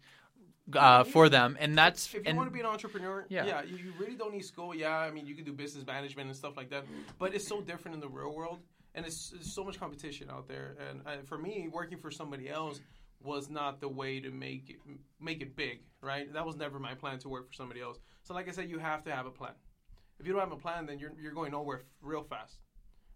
uh, 0.75 1.03
for 1.03 1.29
them, 1.29 1.58
and 1.60 1.77
that's 1.77 2.08
if 2.08 2.13
you 2.13 2.22
and 2.25 2.38
want 2.38 2.50
to 2.50 2.53
be 2.53 2.60
an 2.60 2.65
entrepreneur, 2.65 3.25
Yeah. 3.29 3.46
yeah, 3.46 3.63
you, 3.63 3.77
you 3.77 3.93
really 4.00 4.15
don't 4.15 4.32
need 4.34 4.46
school. 4.46 4.74
Yeah, 4.74 4.98
I 4.98 5.12
mean, 5.12 5.25
you 5.25 5.36
can 5.36 5.43
do 5.43 5.51
business 5.53 5.86
management 5.86 6.27
and 6.27 6.36
stuff 6.38 6.55
like 6.55 6.70
that, 6.70 6.86
but 7.20 7.34
it's 7.36 7.48
so 7.48 7.62
different 7.62 7.96
in 7.96 8.01
the 8.01 8.08
real 8.08 8.34
world, 8.34 8.60
and 8.96 9.05
it's, 9.05 9.34
it's 9.36 9.53
so 9.53 9.63
much 9.63 9.79
competition 9.79 10.29
out 10.29 10.48
there. 10.48 10.75
And 10.89 11.01
uh, 11.05 11.22
for 11.25 11.38
me, 11.38 11.70
working 11.72 11.98
for 11.98 12.12
somebody 12.12 12.50
else 12.50 12.79
was 13.22 13.50
not 13.50 13.79
the 13.82 13.88
way 13.89 14.20
to 14.20 14.32
make 14.32 14.70
it 14.70 14.77
make 15.20 15.41
it 15.41 15.55
big, 15.55 15.79
right? 16.01 16.32
That 16.34 16.46
was 16.46 16.55
never 16.55 16.79
my 16.79 16.93
plan 16.93 17.20
to 17.20 17.29
work 17.29 17.48
for 17.48 17.53
somebody 17.53 17.82
else. 17.82 17.98
So, 18.24 18.34
like 18.34 18.48
I 18.48 18.51
said, 18.51 18.70
you 18.70 18.79
have 18.79 19.03
to 19.03 19.12
have 19.15 19.25
a 19.25 19.32
plan. 19.32 19.53
If 20.20 20.27
you 20.27 20.34
don't 20.34 20.41
have 20.41 20.51
a 20.51 20.58
plan, 20.58 20.86
then 20.86 21.00
you're 21.00 21.13
you're 21.22 21.34
going 21.34 21.51
nowhere 21.51 21.79
f- 21.79 21.86
real 22.01 22.24
fast, 22.24 22.60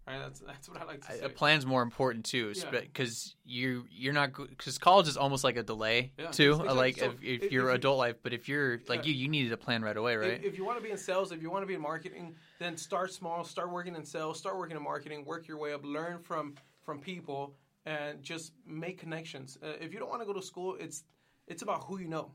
right? 0.08 0.20
That's 0.20 0.40
that's 0.48 0.70
what 0.70 0.82
I 0.82 0.86
like 0.86 1.06
to 1.06 1.14
say. 1.14 1.22
a 1.22 1.30
plan's 1.30 1.66
more 1.66 1.82
important 1.82 2.26
too, 2.26 2.54
Yeah. 2.56 2.70
because 2.72 3.36
you 3.46 3.86
you're 3.92 4.14
not 4.14 4.34
because 4.34 4.78
college 4.78 5.08
is 5.08 5.18
almost 5.18 5.44
like 5.44 5.58
a 5.58 5.64
delay 5.64 6.12
Yeah, 6.18 6.28
too. 6.32 6.52
exactly. 6.54 6.76
Like 6.76 6.98
So 6.98 7.06
if, 7.06 7.24
if, 7.24 7.44
if- 7.44 7.52
your 7.52 7.70
adult 7.72 7.98
life, 7.98 8.16
but 8.24 8.34
if 8.34 8.48
you're 8.48 8.80
like 8.88 9.06
Yeah. 9.06 9.12
you, 9.12 9.14
you 9.24 9.28
needed 9.30 9.52
a 9.52 9.58
plan 9.58 9.82
right 9.82 9.98
away, 9.98 10.16
right? 10.16 10.32
If, 10.34 10.44
if 10.44 10.58
you 10.58 10.66
want 10.66 10.78
to 10.78 10.84
be 10.84 10.92
in 10.92 10.98
sales, 10.98 11.32
if 11.32 11.42
you 11.42 11.50
want 11.52 11.64
to 11.64 11.68
be 11.68 11.74
in 11.76 11.82
marketing, 11.82 12.36
then 12.60 12.78
start 12.78 13.12
small. 13.14 13.44
Start 13.44 13.72
working 13.72 13.96
in 13.96 14.06
sales. 14.06 14.38
Start 14.40 14.58
working 14.58 14.78
in 14.78 14.84
marketing. 14.84 15.26
Work 15.26 15.48
your 15.48 15.58
way 15.58 15.74
up. 15.74 15.86
Learn 15.86 16.20
from 16.20 16.56
from 16.84 17.00
people 17.00 17.56
and 17.86 18.22
just 18.24 18.54
make 18.66 18.98
connections. 18.98 19.58
Uh, 19.64 19.68
if 19.82 19.94
you 19.94 20.00
don't 20.00 20.10
want 20.10 20.22
to 20.22 20.26
go 20.26 20.34
to 20.34 20.42
school, 20.42 20.76
it's 20.80 21.04
it's 21.48 21.62
about 21.62 21.84
who 21.86 22.00
you 22.00 22.08
know, 22.10 22.32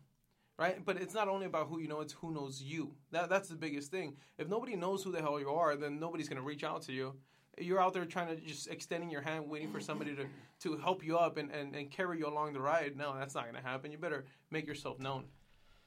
right? 0.59 0.83
But 0.85 0.97
it's 0.97 1.13
not 1.15 1.29
only 1.29 1.47
about 1.47 1.69
who 1.69 1.79
you 1.81 1.89
know; 1.89 2.01
it's 2.01 2.13
who 2.15 2.33
knows 2.33 2.63
you. 2.63 2.95
That 3.11 3.29
that's 3.29 3.49
the 3.49 3.57
biggest 3.57 3.91
thing. 3.91 4.17
If 4.39 4.49
nobody 4.49 4.77
knows 4.77 5.03
who 5.05 5.13
the 5.13 5.21
hell 5.21 5.39
you 5.41 5.51
are, 5.51 5.77
then 5.77 5.99
nobody's 6.01 6.29
gonna 6.29 6.43
reach 6.43 6.65
out 6.65 6.83
to 6.83 6.93
you. 6.93 7.15
You're 7.59 7.81
out 7.81 7.93
there 7.93 8.05
trying 8.07 8.29
to 8.29 8.37
just 8.37 8.69
extending 8.69 9.11
your 9.11 9.21
hand, 9.21 9.49
waiting 9.49 9.71
for 9.71 9.81
somebody 9.81 10.15
to, 10.17 10.27
to 10.61 10.77
help 10.79 11.05
you 11.05 11.19
up 11.19 11.37
and, 11.37 11.51
and, 11.51 11.75
and 11.75 11.91
carry 11.91 12.19
you 12.19 12.27
along 12.27 12.55
the 12.55 12.61
ride. 12.61 12.97
No, 12.97 13.15
that's 13.17 13.35
not 13.35 13.47
gonna 13.47 13.61
happen. 13.61 13.93
You 13.93 13.99
better 13.99 14.25
make 14.51 14.67
yourself 14.67 14.99
known 14.99 15.25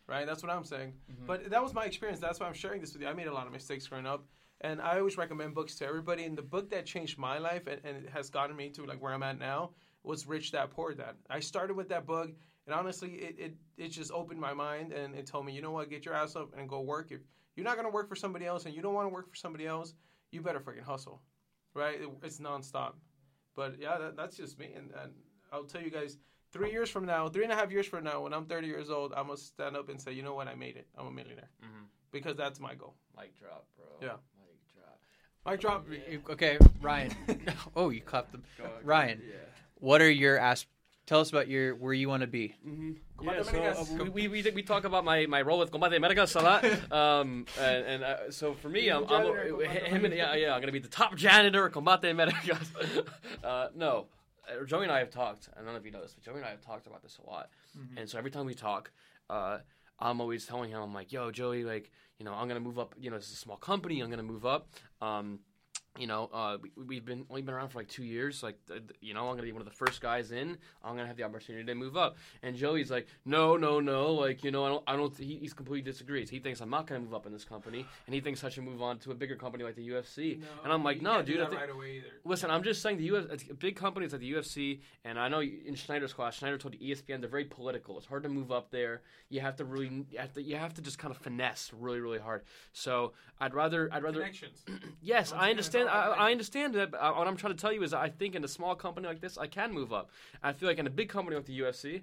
right? 0.08 0.26
That's 0.26 0.44
what 0.44 0.52
I'm 0.52 0.64
saying. 0.64 0.94
Mm-hmm. 1.12 1.26
But 1.26 1.50
that 1.50 1.62
was 1.62 1.74
my 1.74 1.86
experience. 1.86 2.20
That's 2.20 2.40
why 2.40 2.48
I'm 2.48 2.54
sharing 2.54 2.82
this 2.82 2.94
with 2.94 3.02
you. 3.02 3.08
I 3.08 3.14
made 3.14 3.28
a 3.28 3.34
lot 3.34 3.48
of 3.48 3.54
mistakes 3.54 3.88
growing 3.88 4.06
up, 4.06 4.26
and 4.62 4.82
I 4.82 4.98
always 4.98 5.18
recommend 5.18 5.56
books 5.56 5.76
to 5.76 5.86
everybody. 5.86 6.24
And 6.26 6.38
the 6.38 6.42
book 6.44 6.70
that 6.72 6.86
changed 6.86 7.18
my 7.18 7.38
life 7.38 7.68
and, 7.68 7.82
and 7.84 7.98
it 8.06 8.10
has 8.12 8.30
gotten 8.30 8.56
me 8.56 8.70
to 8.70 8.86
like 8.86 9.02
where 9.02 9.14
I'm 9.14 9.24
at 9.24 9.40
now 9.40 9.72
was 10.04 10.28
Rich 10.28 10.52
Dad 10.52 10.70
Poor 10.72 10.94
Dad. 10.94 11.16
I 11.30 11.40
started 11.40 11.76
with 11.76 11.90
that 11.90 12.06
book, 12.06 12.30
and 12.68 12.76
honestly, 12.76 13.12
it, 13.14 13.36
it 13.40 13.56
it 13.78 13.88
just 13.90 14.12
opened 14.12 14.40
my 14.40 14.54
mind 14.54 14.92
and 14.92 15.16
it 15.16 15.26
told 15.26 15.46
me, 15.46 15.54
you 15.54 15.62
know 15.62 15.72
what, 15.72 15.90
get 15.90 16.06
your 16.06 16.14
ass 16.14 16.36
up 16.36 16.54
and 16.58 16.70
go 16.70 16.82
work. 16.82 17.12
If 17.12 17.22
you're 17.56 17.66
not 17.66 17.76
gonna 17.76 17.90
work 17.90 18.08
for 18.08 18.16
somebody 18.16 18.46
else 18.46 18.66
and 18.66 18.76
you 18.76 18.82
don't 18.82 18.94
want 18.94 19.08
to 19.08 19.14
work 19.14 19.30
for 19.30 19.36
somebody 19.36 19.66
else, 19.66 19.94
you 20.32 20.42
better 20.42 20.60
freaking 20.60 20.84
hustle, 20.84 21.22
right? 21.76 22.02
It, 22.02 22.10
it's 22.24 22.40
nonstop. 22.40 22.94
But 23.56 23.76
yeah, 23.80 23.98
that, 24.00 24.18
that's 24.18 24.36
just 24.36 24.58
me, 24.60 24.70
and, 24.76 24.90
and 25.02 25.12
I'll 25.54 25.64
tell 25.64 25.82
you 25.82 25.90
guys 25.92 26.18
three 26.52 26.72
years 26.72 26.90
from 26.90 27.06
now, 27.06 27.28
three 27.30 27.44
and 27.44 27.54
a 27.54 27.56
half 27.56 27.72
years 27.72 27.86
from 27.86 28.04
now, 28.04 28.22
when 28.22 28.34
I'm 28.34 28.46
30 28.46 28.68
years 28.68 28.90
old, 28.90 29.14
I'm 29.16 29.28
gonna 29.28 29.38
stand 29.38 29.78
up 29.78 29.90
and 29.90 30.02
say, 30.02 30.12
you 30.14 30.24
know 30.24 30.34
what, 30.34 30.48
I 30.48 30.56
made 30.56 30.76
it. 30.78 30.88
I'm 30.98 31.08
a 31.08 31.12
millionaire 31.12 31.50
Mhm. 31.64 31.86
because 32.12 32.36
that's 32.36 32.60
my 32.60 32.74
goal. 32.76 32.96
Mic 33.18 33.38
drop, 33.40 33.66
bro. 33.78 33.86
Yeah. 34.02 34.16
Mic 34.42 34.60
drop. 34.74 35.00
Mic 35.46 35.60
drop. 35.62 36.32
okay, 36.32 36.58
Ryan. 36.82 37.12
oh, 37.76 37.90
you 37.90 38.02
clapped 38.02 38.32
them. 38.32 38.44
Go- 38.58 38.70
Ryan. 38.84 39.22
Yeah. 39.26 39.36
What 39.80 40.02
are 40.02 40.10
your 40.10 40.38
asp? 40.40 40.68
Tell 41.06 41.20
us 41.20 41.30
about 41.30 41.48
your 41.48 41.76
where 41.76 41.94
you 41.94 42.10
want 42.10 42.22
to 42.22 42.28
be. 42.28 42.56
Mm-hmm. 42.68 42.94
Yeah, 43.24 43.44
so 43.44 44.02
uh, 44.02 44.06
we, 44.06 44.28
we, 44.28 44.42
we 44.52 44.64
talk 44.64 44.86
about 44.86 45.06
my, 45.06 45.28
my 45.28 45.42
role 45.44 45.60
with 45.60 45.72
Combate 45.72 45.96
Americas 45.96 46.36
a 46.36 46.42
lot. 46.42 46.66
Um, 46.92 47.46
and 47.60 47.86
and 47.86 48.04
uh, 48.04 48.32
so 48.32 48.54
for 48.54 48.70
me, 48.70 48.90
I'm, 48.90 49.04
I'm 49.04 49.26
Janitor 49.26 49.66
him 49.66 50.06
and, 50.06 50.14
yeah, 50.14 50.34
yeah, 50.36 50.54
I'm 50.54 50.62
gonna 50.62 50.72
be 50.72 50.80
the 50.80 50.88
top 50.88 51.16
janitor 51.16 51.68
at 51.68 51.74
Combate 51.74 52.10
Americas. 52.10 52.72
uh, 53.44 53.68
no, 53.76 54.08
uh, 54.50 54.64
Joey 54.66 54.84
and 54.84 54.92
I 54.92 55.00
have 55.00 55.10
talked. 55.10 55.50
I 55.54 55.58
don't 55.58 55.68
know 55.74 55.76
if 55.76 55.86
you 55.86 55.92
know 55.92 56.02
this, 56.02 56.14
but 56.14 56.24
Joey 56.24 56.38
and 56.38 56.46
I 56.46 56.52
have 56.52 56.62
talked 56.62 56.88
about 56.88 57.04
this 57.04 57.20
a 57.26 57.30
lot. 57.30 57.50
And 57.98 58.10
so 58.10 58.18
every 58.18 58.32
time 58.32 58.46
we 58.46 58.54
talk, 58.54 58.92
uh, 59.30 59.60
I'm 60.00 60.22
always 60.22 60.46
telling 60.46 60.72
him, 60.72 60.82
I'm 60.82 60.94
like, 60.94 61.12
"Yo, 61.12 61.32
Joey, 61.32 61.64
like, 61.64 61.92
you 62.18 62.26
know, 62.26 62.34
I'm 62.34 62.48
gonna 62.48 62.60
move 62.60 62.80
up. 62.80 62.96
You 63.00 63.10
know, 63.10 63.18
it's 63.18 63.32
a 63.32 63.36
small 63.36 63.58
company. 63.58 64.00
I'm 64.02 64.10
gonna 64.10 64.24
move 64.24 64.46
up." 64.46 64.70
Um, 65.02 65.40
you 65.98 66.08
know, 66.08 66.30
uh, 66.34 66.58
we, 66.62 66.72
we've 66.84 67.06
been 67.06 67.26
only 67.30 67.42
been 67.42 67.54
around 67.54 67.70
for 67.70 67.80
like 67.80 67.88
two 67.88 68.04
years. 68.04 68.44
Like, 68.44 68.58
you 69.02 69.14
know, 69.14 69.22
I'm 69.28 69.36
gonna 69.36 69.44
be 69.44 69.52
one 69.52 69.62
of 69.62 69.68
the 69.68 69.74
first 69.74 70.02
guys 70.02 70.32
in. 70.32 70.58
I'm 70.84 70.96
gonna 70.96 71.08
have 71.08 71.18
the 71.18 71.24
opportunity 71.24 71.64
to 71.66 71.76
move 71.76 71.96
up. 71.96 72.18
And 72.44 72.56
Joey's 72.56 72.92
like, 72.92 73.08
no, 73.26 73.56
no, 73.58 73.80
no. 73.80 74.12
Like, 74.14 74.44
you 74.44 74.52
know, 74.52 74.66
I 74.66 74.70
don't, 74.70 74.84
I 74.88 74.96
don't. 74.96 75.18
He, 75.18 75.38
he's 75.38 75.54
completely 75.54 75.90
disagrees. 75.90 76.30
He 76.30 76.40
thinks 76.40 76.60
I'm 76.62 76.70
not 76.70 76.88
gonna 76.88 77.02
move 77.02 77.14
up 77.14 77.26
in 77.26 77.32
this 77.34 77.46
company, 77.46 77.86
and 78.06 78.14
he 78.14 78.22
thinks 78.22 78.44
I 78.44 78.50
should 78.50 78.64
move 78.64 78.82
on 78.82 79.00
to 79.00 79.12
a 79.12 79.16
bigger 79.16 79.36
company 79.36 79.64
like 79.64 79.76
the 79.76 79.88
UFC. 79.88 80.42
and 80.64 80.74
I'm 80.74 80.84
like, 80.84 81.02
no, 81.02 81.22
dude. 81.22 81.40
Think- 81.48 81.60
right 81.60 81.70
away 81.70 81.98
either. 81.98 82.08
Listen, 82.24 82.50
I'm 82.52 82.64
just 82.64 82.82
saying 82.82 82.98
the 82.98 83.16
it's 83.32 83.44
big 83.44 83.76
companies 83.76 84.12
like 84.12 84.22
the 84.22 84.32
UFC, 84.34 84.80
and 85.04 85.18
I 85.20 85.28
know 85.28 85.42
in 85.42 85.76
Schneider's 85.76 86.14
class, 86.14 86.36
Schneider 86.36 86.58
told 86.58 86.76
ESPN 86.80 87.22
they're 87.22 87.30
very 87.30 87.46
political. 87.46 87.98
It's 87.98 88.08
hard 88.08 88.24
to 88.24 88.30
move 88.30 88.52
up 88.52 88.72
there. 88.72 89.02
You 89.30 89.42
have 89.42 89.56
to 89.58 89.66
really, 89.66 90.06
you 90.12 90.20
have 90.20 90.34
to, 90.34 90.42
you 90.42 90.56
have 90.56 90.74
to 90.76 90.82
just 90.82 91.00
kind 91.00 91.14
of 91.16 91.18
finesse 91.22 91.72
really, 91.78 92.00
really 92.00 92.20
hard. 92.20 92.44
So 92.74 93.14
I'd 93.40 93.54
rather, 93.54 93.90
I'd 93.92 94.04
rather. 94.04 94.20
Connections. 94.20 94.64
Yes, 95.02 95.32
Once 95.32 95.44
I 95.44 95.50
again, 95.50 95.85
understand. 95.88 96.20
I, 96.22 96.28
I 96.28 96.32
understand 96.32 96.74
that. 96.76 96.92
But 96.92 97.18
what 97.18 97.28
I'm 97.28 97.38
trying 97.38 97.54
to 97.54 97.60
tell 97.60 97.74
you 97.74 97.84
is, 97.84 97.94
I 97.94 98.10
think 98.10 98.36
in 98.36 98.44
a 98.44 98.48
small 98.48 98.76
company 98.76 99.08
like 99.08 99.22
this, 99.22 99.38
I 99.38 99.48
can 99.48 99.72
move 99.74 99.94
up. 99.94 100.10
I 100.44 100.54
feel 100.54 100.68
like 100.70 100.80
in 100.80 100.88
a 100.88 100.92
big 100.92 101.10
company 101.10 101.36
like 101.36 101.46
the 101.46 101.60
UFC, 101.60 102.02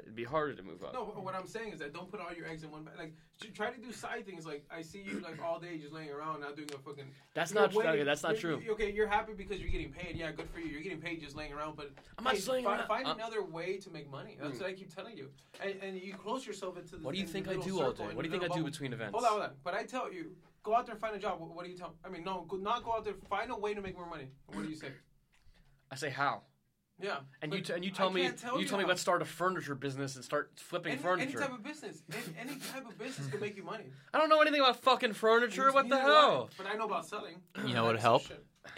it'd 0.00 0.14
be 0.14 0.24
harder 0.24 0.54
to 0.54 0.62
move 0.62 0.82
up. 0.82 0.94
No, 0.94 1.04
what 1.04 1.34
I'm 1.34 1.46
saying 1.46 1.72
is 1.72 1.78
that 1.80 1.92
don't 1.92 2.10
put 2.10 2.20
all 2.20 2.32
your 2.32 2.46
eggs 2.46 2.62
in 2.62 2.70
one. 2.70 2.84
ba- 2.84 2.92
Like, 2.96 3.12
try 3.54 3.70
to 3.70 3.78
do 3.80 3.92
side 3.92 4.24
things. 4.24 4.46
Like, 4.46 4.64
I 4.74 4.80
see 4.80 5.02
you 5.02 5.20
like 5.20 5.42
all 5.44 5.60
day 5.60 5.76
just 5.76 5.92
laying 5.92 6.10
around, 6.10 6.40
not 6.40 6.56
doing 6.56 6.68
a 6.74 6.78
fucking. 6.78 7.04
That's 7.34 7.52
not 7.52 7.70
true. 7.72 7.82
Okay, 7.82 8.02
that's 8.02 8.22
not 8.22 8.36
true. 8.38 8.62
Okay, 8.70 8.90
you're 8.92 9.06
happy 9.06 9.34
because 9.34 9.60
you're 9.60 9.68
getting 9.70 9.92
paid. 9.92 10.16
Yeah, 10.16 10.32
good 10.32 10.48
for 10.50 10.58
you. 10.60 10.66
You're 10.68 10.80
getting 10.80 11.00
paid 11.00 11.20
just 11.20 11.36
laying 11.36 11.52
around, 11.52 11.76
but 11.76 11.90
I'm 12.16 12.24
not 12.24 12.34
hey, 12.36 12.50
laying 12.50 12.64
find, 12.64 12.78
around. 12.80 12.88
Find 12.88 13.06
Uh, 13.06 13.14
another 13.14 13.42
way 13.44 13.76
to 13.76 13.90
make 13.90 14.10
money. 14.10 14.38
That's 14.40 14.56
Mm. 14.56 14.60
what 14.62 14.70
I 14.70 14.72
keep 14.72 14.94
telling 14.94 15.16
you. 15.18 15.28
And, 15.62 15.74
and 15.82 16.00
you 16.00 16.14
close 16.14 16.46
yourself 16.46 16.78
into 16.78 16.96
the. 16.96 17.04
What 17.04 17.14
do 17.14 17.20
you 17.20 17.26
think 17.26 17.48
I 17.48 17.56
do 17.56 17.82
all 17.82 17.92
day? 17.92 18.04
What 18.04 18.22
do 18.22 18.28
you 18.28 18.30
think 18.38 18.50
I 18.50 18.54
do 18.54 18.64
between 18.64 18.92
events? 18.94 19.12
Hold 19.12 19.24
on, 19.24 19.30
hold 19.30 19.42
on. 19.42 19.50
But 19.62 19.74
I 19.74 19.84
tell 19.84 20.10
you, 20.10 20.30
go 20.64 20.74
out 20.74 20.86
there 20.86 20.94
and 20.94 21.00
find 21.00 21.14
a 21.14 21.18
job. 21.20 21.38
What, 21.40 21.54
what 21.54 21.64
do 21.64 21.70
you 21.70 21.78
tell? 21.78 21.94
I 22.04 22.08
mean, 22.08 22.24
no, 22.24 22.44
go, 22.48 22.56
not 22.56 22.82
go 22.84 22.92
out 22.94 23.04
there. 23.04 23.14
Find 23.30 23.50
a 23.52 23.56
way 23.56 23.74
to 23.74 23.80
make 23.80 23.94
more 23.96 24.08
money. 24.08 24.28
What 24.52 24.64
do 24.64 24.68
you 24.68 24.74
say? 24.74 24.88
I 25.92 25.94
say 25.96 26.10
how, 26.10 26.42
Yeah. 27.00 27.18
and 27.42 27.52
you 27.54 27.60
t- 27.60 27.72
and 27.72 27.84
you 27.84 27.92
I 27.94 27.96
tell 27.96 28.10
me 28.10 28.22
can't 28.22 28.38
tell 28.38 28.58
you 28.60 28.66
tell 28.66 28.78
me 28.78 28.84
how. 28.84 28.88
let's 28.88 29.00
start 29.00 29.22
a 29.22 29.24
furniture 29.24 29.74
business 29.76 30.16
and 30.16 30.24
start 30.24 30.50
flipping 30.56 30.92
Any, 30.94 31.02
furniture. 31.02 31.38
any 31.38 31.46
type 31.48 31.54
of 31.54 31.62
business, 31.62 32.02
any, 32.12 32.50
any 32.50 32.58
type 32.60 32.86
of 32.88 32.98
business 32.98 33.28
can 33.28 33.38
make 33.40 33.56
you 33.56 33.62
money. 33.62 33.84
I 34.14 34.18
don't 34.18 34.28
know 34.28 34.40
anything 34.40 34.60
about 34.60 34.80
fucking 34.82 35.12
furniture. 35.12 35.70
What 35.72 35.88
the 35.88 35.94
Neither 35.96 36.08
do 36.08 36.12
hell? 36.12 36.50
But 36.56 36.66
I 36.66 36.74
know 36.74 36.86
about 36.86 37.06
selling. 37.06 37.36
You 37.64 37.74
know 37.74 37.84
what 37.84 37.92
That's 37.92 38.02
help? 38.02 38.22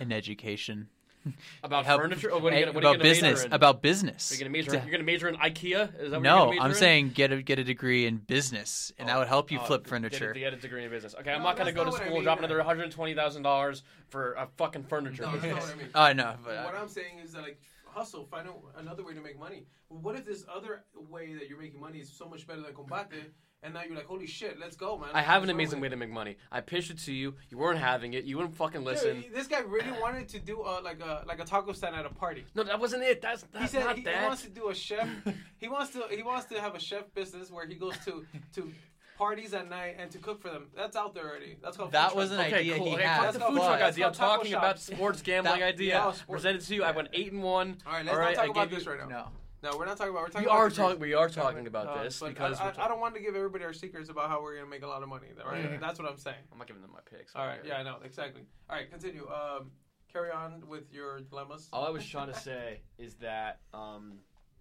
An 0.01 0.13
education. 0.13 0.89
About 1.63 1.85
Help- 1.85 2.01
furniture? 2.01 2.31
Oh, 2.33 2.39
what 2.39 2.53
are 2.53 2.59
you 2.59 2.65
gonna, 2.67 2.75
what 2.75 2.85
are 2.85 2.89
you 2.91 2.95
about 2.95 3.03
business. 3.03 3.47
About 3.51 3.83
business. 3.83 4.31
You're 4.31 4.39
gonna 4.41 4.51
major. 4.51 4.73
You're 4.73 4.91
gonna 4.93 5.03
major 5.05 5.29
in 5.29 5.37
IKEA. 5.37 6.01
Is 6.01 6.11
that 6.11 6.21
what 6.21 6.23
no, 6.23 6.37
you're 6.45 6.51
major 6.51 6.63
I'm 6.63 6.71
in? 6.71 6.77
saying 6.77 7.09
get 7.11 7.33
a 7.33 7.43
get 7.43 7.59
a 7.59 7.65
degree 7.65 8.07
in 8.07 8.19
business, 8.19 8.93
and 8.99 9.09
that 9.09 9.17
oh, 9.17 9.21
would 9.21 9.29
help 9.29 9.51
you 9.51 9.59
Oh, 9.61 9.65
flip 9.65 9.83
get 9.83 9.87
a- 9.87 9.91
furniture. 9.91 10.33
Get 10.33 10.53
a, 10.53 10.57
degree 10.57 10.85
in 10.85 10.91
business. 10.91 11.15
Okay, 11.19 11.33
I'm 11.33 11.43
not 11.43 11.57
gonna 11.57 11.73
that's 11.73 11.77
go 11.77 11.85
to 11.85 11.91
not 11.91 11.93
what 11.93 12.03
I 12.03 12.05
school, 12.07 12.15
mean. 12.17 12.25
drop 12.25 12.39
another 12.39 12.57
120 12.59 13.15
thousand 13.15 13.43
dollars 13.43 13.83
for 14.09 14.35
a 14.35 14.47
fucking 14.57 14.85
furniture 14.85 15.23
No, 15.25 15.33
that's 15.33 15.43
business. 15.43 15.65
not 15.65 15.69
what 15.69 15.75
I 15.75 15.79
mean. 15.79 15.91
I 15.95 16.13
know, 16.13 16.35
but 16.45 16.65
what 16.65 16.75
I'm 16.75 16.89
saying 16.89 17.19
is 17.25 17.33
that 17.33 17.43
like 17.43 17.61
hustle, 17.85 18.27
find 18.27 18.47
a, 18.47 18.79
another 18.79 19.05
way 19.05 19.15
to 19.15 19.21
make 19.21 19.39
money. 19.39 19.67
What 19.89 20.17
if 20.17 20.27
this 20.27 20.45
other 20.55 20.85
way 21.09 21.35
that 21.35 21.49
you're 21.49 21.59
making 21.59 21.81
money 21.81 21.99
is 21.99 22.13
so 22.13 22.29
much 22.29 22.47
better 22.47 22.61
than 22.61 22.75
combate, 22.75 23.33
and 23.63 23.75
now 23.75 23.83
you're 23.83 23.97
like, 23.97 24.07
holy 24.07 24.27
shit, 24.27 24.59
let's 24.61 24.77
go, 24.77 24.97
man. 24.99 25.09
I 25.13 25.23
have 25.23 25.43
an 25.43 25.51
amazing 25.51 25.81
way 25.81 25.89
to 25.89 25.97
make 25.97 26.11
money. 26.11 26.37
I 26.53 26.61
pitched 26.61 26.91
it 26.91 26.99
to 27.01 27.13
you. 27.13 27.35
You 27.51 27.59
weren't 27.59 27.79
having 27.81 28.15
it. 28.15 28.25
You 28.25 28.37
wouldn't 28.37 28.55
fucking 28.55 28.85
listen. 28.85 29.23
Dude, 29.23 29.35
this 29.35 29.47
guy 29.49 29.61
really 29.61 29.91
wanted 30.01 30.29
to 30.31 30.39
do 30.39 30.63
uh, 30.63 30.81
like 30.85 31.01
a 31.01 31.25
like 31.27 31.41
a 31.41 31.45
taco 31.45 31.73
stand 31.73 31.97
at 31.97 32.07
a 32.07 32.11
party. 32.11 32.45
No, 32.55 32.63
that 32.65 32.79
wasn't 32.79 33.03
it. 33.03 33.21
That's, 33.23 33.45
He 33.59 33.67
said 33.67 33.85
not 33.85 33.97
he, 33.97 34.03
he 34.03 34.09
wants 34.25 34.43
to 34.43 34.51
do 34.51 34.69
a 34.69 34.75
chef. 34.75 35.09
he 35.59 35.69
wants 35.69 35.93
to 35.93 36.05
he 36.11 36.23
wants 36.23 36.47
to 36.47 36.61
have 36.61 36.75
a 36.75 36.81
chef 36.81 37.13
business 37.15 37.51
where 37.51 37.67
he 37.67 37.75
goes 37.75 37.95
to 38.05 38.25
to 38.55 38.71
parties 39.19 39.55
at 39.55 39.69
night 39.71 39.97
and 39.99 40.11
to 40.11 40.19
cook 40.19 40.41
for 40.43 40.51
them. 40.51 40.67
That's 40.77 40.95
out 40.95 41.15
there 41.15 41.25
already. 41.29 41.57
That's 41.63 41.77
called 41.77 41.93
That 41.93 42.15
was 42.15 42.31
an 42.33 42.41
Okay, 42.41 42.57
idea 42.61 42.77
cool. 42.77 42.87
he 42.89 42.95
Okay, 42.97 43.03
had. 43.03 43.17
fuck 43.23 43.33
the 43.33 43.39
That's 43.39 43.51
food 43.51 43.57
called- 43.59 43.69
truck 43.79 43.83
idea. 43.89 44.07
I'm 44.07 44.13
called 44.13 44.15
taco 44.15 44.37
talking 44.37 44.55
about 44.55 44.77
shops. 44.77 44.83
sports 44.85 45.23
gambling 45.29 45.61
That- 45.61 45.67
idea. 45.75 45.95
yeah, 45.95 46.13
sport- 46.13 46.37
Presented 46.37 46.61
to 46.61 46.75
you. 46.75 46.85
I 46.85 46.91
went 46.91 47.09
eight 47.15 47.33
and 47.33 47.43
one. 47.43 47.79
All 47.87 47.95
right, 47.95 48.05
let's 48.05 48.15
All 48.15 48.21
right, 48.23 48.37
not 48.37 48.43
I 48.43 48.47
talk 48.49 48.57
about 48.57 48.71
this 48.71 48.85
you- 48.85 48.91
right 48.93 49.01
now. 49.01 49.09
no. 49.09 49.29
No, 49.67 49.77
we're 49.77 49.85
not 49.87 49.97
talking 49.97 50.13
about. 50.13 50.23
We're 50.23 50.29
talking 50.29 50.43
We 50.43 50.51
about 50.53 50.59
are 50.61 50.71
talking. 50.71 51.01
We 51.01 51.15
are 51.15 51.29
talking 51.29 51.67
about 51.67 51.87
Uh, 51.89 52.03
this 52.05 52.21
because 52.21 52.61
I, 52.61 52.69
I, 52.71 52.85
I 52.85 52.89
don't 52.89 53.01
want 53.01 53.17
to 53.17 53.21
give 53.21 53.35
everybody 53.35 53.65
our 53.65 53.73
secrets 53.73 54.09
about 54.11 54.29
how 54.31 54.41
we're 54.41 54.55
gonna 54.55 54.69
make 54.71 54.85
a 54.85 54.87
lot 54.87 55.03
of 55.03 55.09
money. 55.09 55.27
Right? 55.45 55.81
That's 55.81 55.99
what 55.99 56.09
I'm 56.09 56.19
saying. 56.19 56.37
I'm 56.53 56.59
not 56.59 56.69
giving 56.69 56.83
them 56.83 56.93
my 56.93 57.01
picks. 57.11 57.35
All 57.35 57.45
right. 57.47 57.59
Yeah, 57.65 57.79
I 57.79 57.83
know 57.83 57.97
exactly. 58.05 58.43
All 58.71 58.77
right, 58.77 58.89
continue. 58.89 59.27
Um, 59.29 59.73
carry 60.13 60.31
on 60.31 60.63
with 60.69 60.93
your 60.93 61.21
dilemmas. 61.21 61.69
All 61.73 61.85
I 61.85 61.91
was 61.91 62.07
trying 62.07 62.33
to 62.33 62.39
say 62.51 62.83
is 62.97 63.15
that 63.17 63.59
um, 63.75 64.19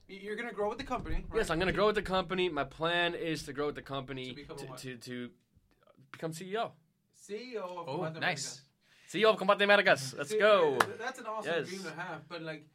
You're 0.08 0.36
gonna 0.36 0.52
grow 0.54 0.70
with 0.70 0.80
the 0.80 0.84
company. 0.84 1.18
Right? 1.30 1.38
yes, 1.38 1.52
I'm 1.52 1.60
going 1.60 1.68
to 1.68 1.74
grow 1.74 1.86
with 1.88 1.96
the 1.96 2.02
company. 2.02 2.50
My 2.50 2.64
plan 2.64 3.14
is 3.14 3.44
to 3.44 3.54
grow 3.54 3.68
with 3.68 3.76
the 3.76 3.84
company 3.84 4.30
To 4.30 4.36
become 4.36 4.58
to, 4.58 4.68
to, 4.78 4.98
to 4.98 5.30
become 6.12 6.32
CEO. 6.32 6.72
CEO 7.30 7.58
of 7.58 7.88
Oh, 7.90 7.98
Combate 8.00 8.22
nice. 8.22 8.62
CEO 9.12 9.30
of 9.32 9.38
Combate 9.38 9.60
Maracas. 9.68 10.18
Let's 10.18 10.32
See, 10.32 10.40
go. 10.40 10.78
That's 11.00 11.20
an 11.20 11.26
awesome 11.28 11.52
Yes. 11.54 11.68
dream 11.70 11.84
to 11.84 11.92
have. 11.92 12.28
But 12.28 12.42
like, 12.42 12.66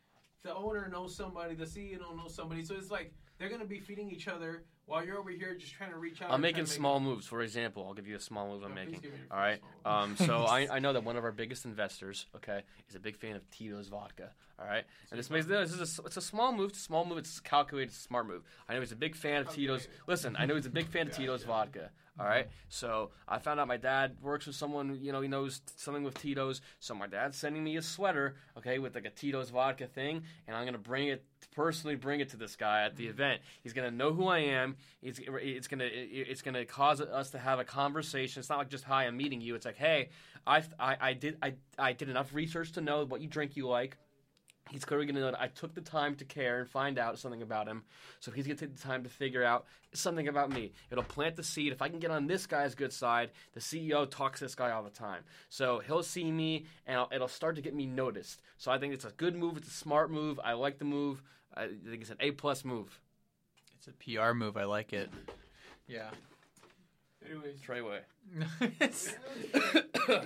the 0.43 0.55
owner 0.55 0.89
knows 0.89 1.15
somebody, 1.17 1.55
the 1.55 1.65
CEO 1.65 1.99
knows 2.17 2.35
somebody, 2.35 2.65
so 2.65 2.75
it's 2.75 2.91
like 2.91 3.13
they're 3.39 3.49
gonna 3.49 3.65
be 3.65 3.81
feeding 3.81 4.11
each 4.11 4.29
other 4.29 4.65
while 4.87 5.05
you're 5.05 5.19
over 5.19 5.31
here 5.31 5.55
just 5.55 5.73
trying 5.73 5.91
to 5.91 5.99
reach 5.99 6.21
out. 6.21 6.31
I'm 6.31 6.41
making 6.41 6.65
to 6.65 6.71
make- 6.71 6.77
small 6.77 6.99
moves. 6.99 7.27
For 7.27 7.43
example, 7.43 7.85
I'll 7.87 7.95
give 7.95 8.09
you 8.09 8.17
a 8.17 8.21
small 8.21 8.49
move 8.49 8.65
I'm 8.65 8.71
No, 8.71 8.75
making. 8.75 9.03
All 9.31 9.39
right. 9.39 9.61
small 9.83 10.03
Um, 10.03 10.17
so 10.17 10.45
I, 10.45 10.67
I 10.77 10.79
know 10.81 10.93
that 10.93 11.05
one 11.05 11.17
of 11.17 11.25
our 11.25 11.31
biggest 11.33 11.65
investors, 11.65 12.27
okay, 12.37 12.63
is 12.89 12.97
a 12.97 13.01
big 13.01 13.17
fan 13.17 13.37
of 13.37 13.49
Tito's 13.51 13.89
vodka. 13.89 14.31
All 14.59 14.67
right. 14.67 14.85
And 15.11 15.19
this 15.19 15.31
makes 15.31 15.47
this 15.47 15.73
is 15.73 15.99
a, 15.99 16.03
it's 16.03 16.17
a 16.17 16.21
small 16.21 16.53
move. 16.53 16.71
It's 16.71 16.81
a 16.81 16.83
small 16.83 17.05
move. 17.05 17.19
It's 17.19 17.39
calculated. 17.41 17.91
It's 17.91 17.99
a 17.99 18.03
smart 18.03 18.27
move. 18.27 18.43
I 18.69 18.75
know 18.75 18.81
he's 18.81 18.93
a 18.93 18.97
big 18.97 19.15
fan 19.15 19.43
of 19.43 19.49
Tito's. 19.51 19.87
Listen, 20.07 20.35
I 20.39 20.45
know 20.47 20.57
he's 20.57 20.67
a 20.67 20.71
big 20.71 20.89
fan 20.89 21.07
of 21.07 21.17
Tito's 21.17 21.45
vodka. 21.45 21.91
All 22.19 22.27
right. 22.27 22.49
So 22.69 23.11
I 23.29 23.39
found 23.39 23.61
out 23.61 23.69
my 23.69 23.77
dad 23.77 24.17
works 24.21 24.47
with 24.47 24.57
someone. 24.57 24.99
You 25.01 25.13
know, 25.13 25.21
he 25.21 25.29
knows 25.29 25.63
something 25.77 26.03
with 26.03 26.15
Tito's. 26.21 26.61
So 26.79 26.95
my 26.95 27.07
dad's 27.07 27.37
sending 27.37 27.65
me 27.65 27.77
a 27.77 27.83
sweater, 27.83 28.37
okay, 28.59 28.79
with 28.79 28.95
like 28.95 29.07
a 29.07 29.11
Tito's 29.11 29.51
vodka 29.51 29.87
thing, 29.87 30.23
and 30.47 30.57
I'm 30.57 30.65
gonna 30.65 30.79
bring 30.79 31.09
it 31.09 31.25
personally. 31.55 31.97
Bring 31.97 32.21
it 32.21 32.29
to 32.31 32.37
this 32.37 32.57
guy 32.57 32.85
at 32.85 32.97
the 32.97 33.07
mm. 33.07 33.11
event. 33.11 33.43
He's 33.63 33.73
gonna 33.73 33.91
know 33.91 34.13
who 34.13 34.27
I 34.27 34.39
am. 34.39 34.77
It's 35.03 35.21
it's 35.25 35.69
gonna 35.69 35.89
it's 35.91 36.43
gonna 36.43 36.65
cause 36.65 37.01
us 37.01 37.31
to 37.31 37.39
have 37.39 37.59
a 37.59 37.65
conversation. 37.65 38.41
It's 38.41 38.51
not 38.51 38.59
like 38.59 38.69
just 38.69 38.85
hi, 38.85 39.07
I'm 39.07 39.17
meeting 39.17 39.41
you. 39.41 39.55
It's 39.55 39.65
like 39.65 39.79
hey, 39.79 40.11
I 40.47 40.63
I, 40.79 40.97
I 41.01 41.13
did 41.15 41.39
I 41.43 41.55
I 41.79 41.93
did 41.93 42.09
enough 42.09 42.35
research 42.35 42.73
to 42.73 42.81
know 42.81 43.05
what 43.05 43.21
you 43.21 43.29
drink 43.29 43.57
you 43.57 43.69
like. 43.69 43.97
He's 44.69 44.85
clearly 44.85 45.05
going 45.07 45.17
to 45.17 45.21
know 45.23 45.31
that 45.33 45.41
I 45.41 45.49
took 45.49 45.75
the 45.75 45.81
time 45.81 46.15
to 46.17 46.25
care 46.25 46.61
and 46.61 46.69
find 46.69 46.97
out 46.97 47.19
something 47.19 47.43
about 47.43 47.67
him. 47.67 47.83
So 48.21 48.31
he's 48.31 48.47
going 48.47 48.57
to 48.57 48.67
take 48.67 48.77
the 48.77 48.81
time 48.83 49.03
to 49.03 49.09
figure 49.09 49.43
out 49.43 49.67
something 49.95 50.29
about 50.29 50.51
me. 50.51 50.73
It'll 50.93 51.03
plant 51.03 51.35
the 51.35 51.43
seed. 51.43 51.73
If 51.73 51.83
I 51.83 51.89
can 51.89 51.99
get 51.99 52.13
on 52.13 52.29
this 52.29 52.47
guy's 52.47 52.77
good 52.77 52.93
side, 52.93 53.31
the 53.53 53.59
CEO 53.59 54.09
talks 54.09 54.39
to 54.39 54.45
this 54.45 54.55
guy 54.55 54.71
all 54.71 54.85
the 54.85 54.91
time. 54.91 55.23
So 55.49 55.81
he'll 55.81 56.05
see 56.05 56.31
me 56.31 56.67
and 56.87 56.99
I'll, 56.99 57.09
it'll 57.13 57.27
start 57.27 57.57
to 57.57 57.63
get 57.63 57.75
me 57.75 57.87
noticed. 57.87 58.43
So 58.59 58.71
I 58.71 58.79
think 58.79 58.95
it's 58.95 59.05
a 59.05 59.11
good 59.17 59.35
move. 59.35 59.57
It's 59.57 59.67
a 59.67 59.73
smart 59.73 60.11
move. 60.13 60.39
I 60.45 60.53
like 60.53 60.79
the 60.79 60.85
move. 60.85 61.21
I 61.53 61.67
think 61.67 62.03
it's 62.03 62.11
an 62.11 62.19
A 62.21 62.31
plus 62.31 62.65
move. 62.65 63.01
It's 63.77 63.89
a 63.89 63.93
PR 63.93 64.35
move. 64.35 64.57
I 64.57 64.65
like 64.65 64.93
it. 64.93 65.11
Yeah. 65.89 66.11
Anyways, 67.29 67.59
Treyway. 67.61 68.01
It's- 68.81 69.17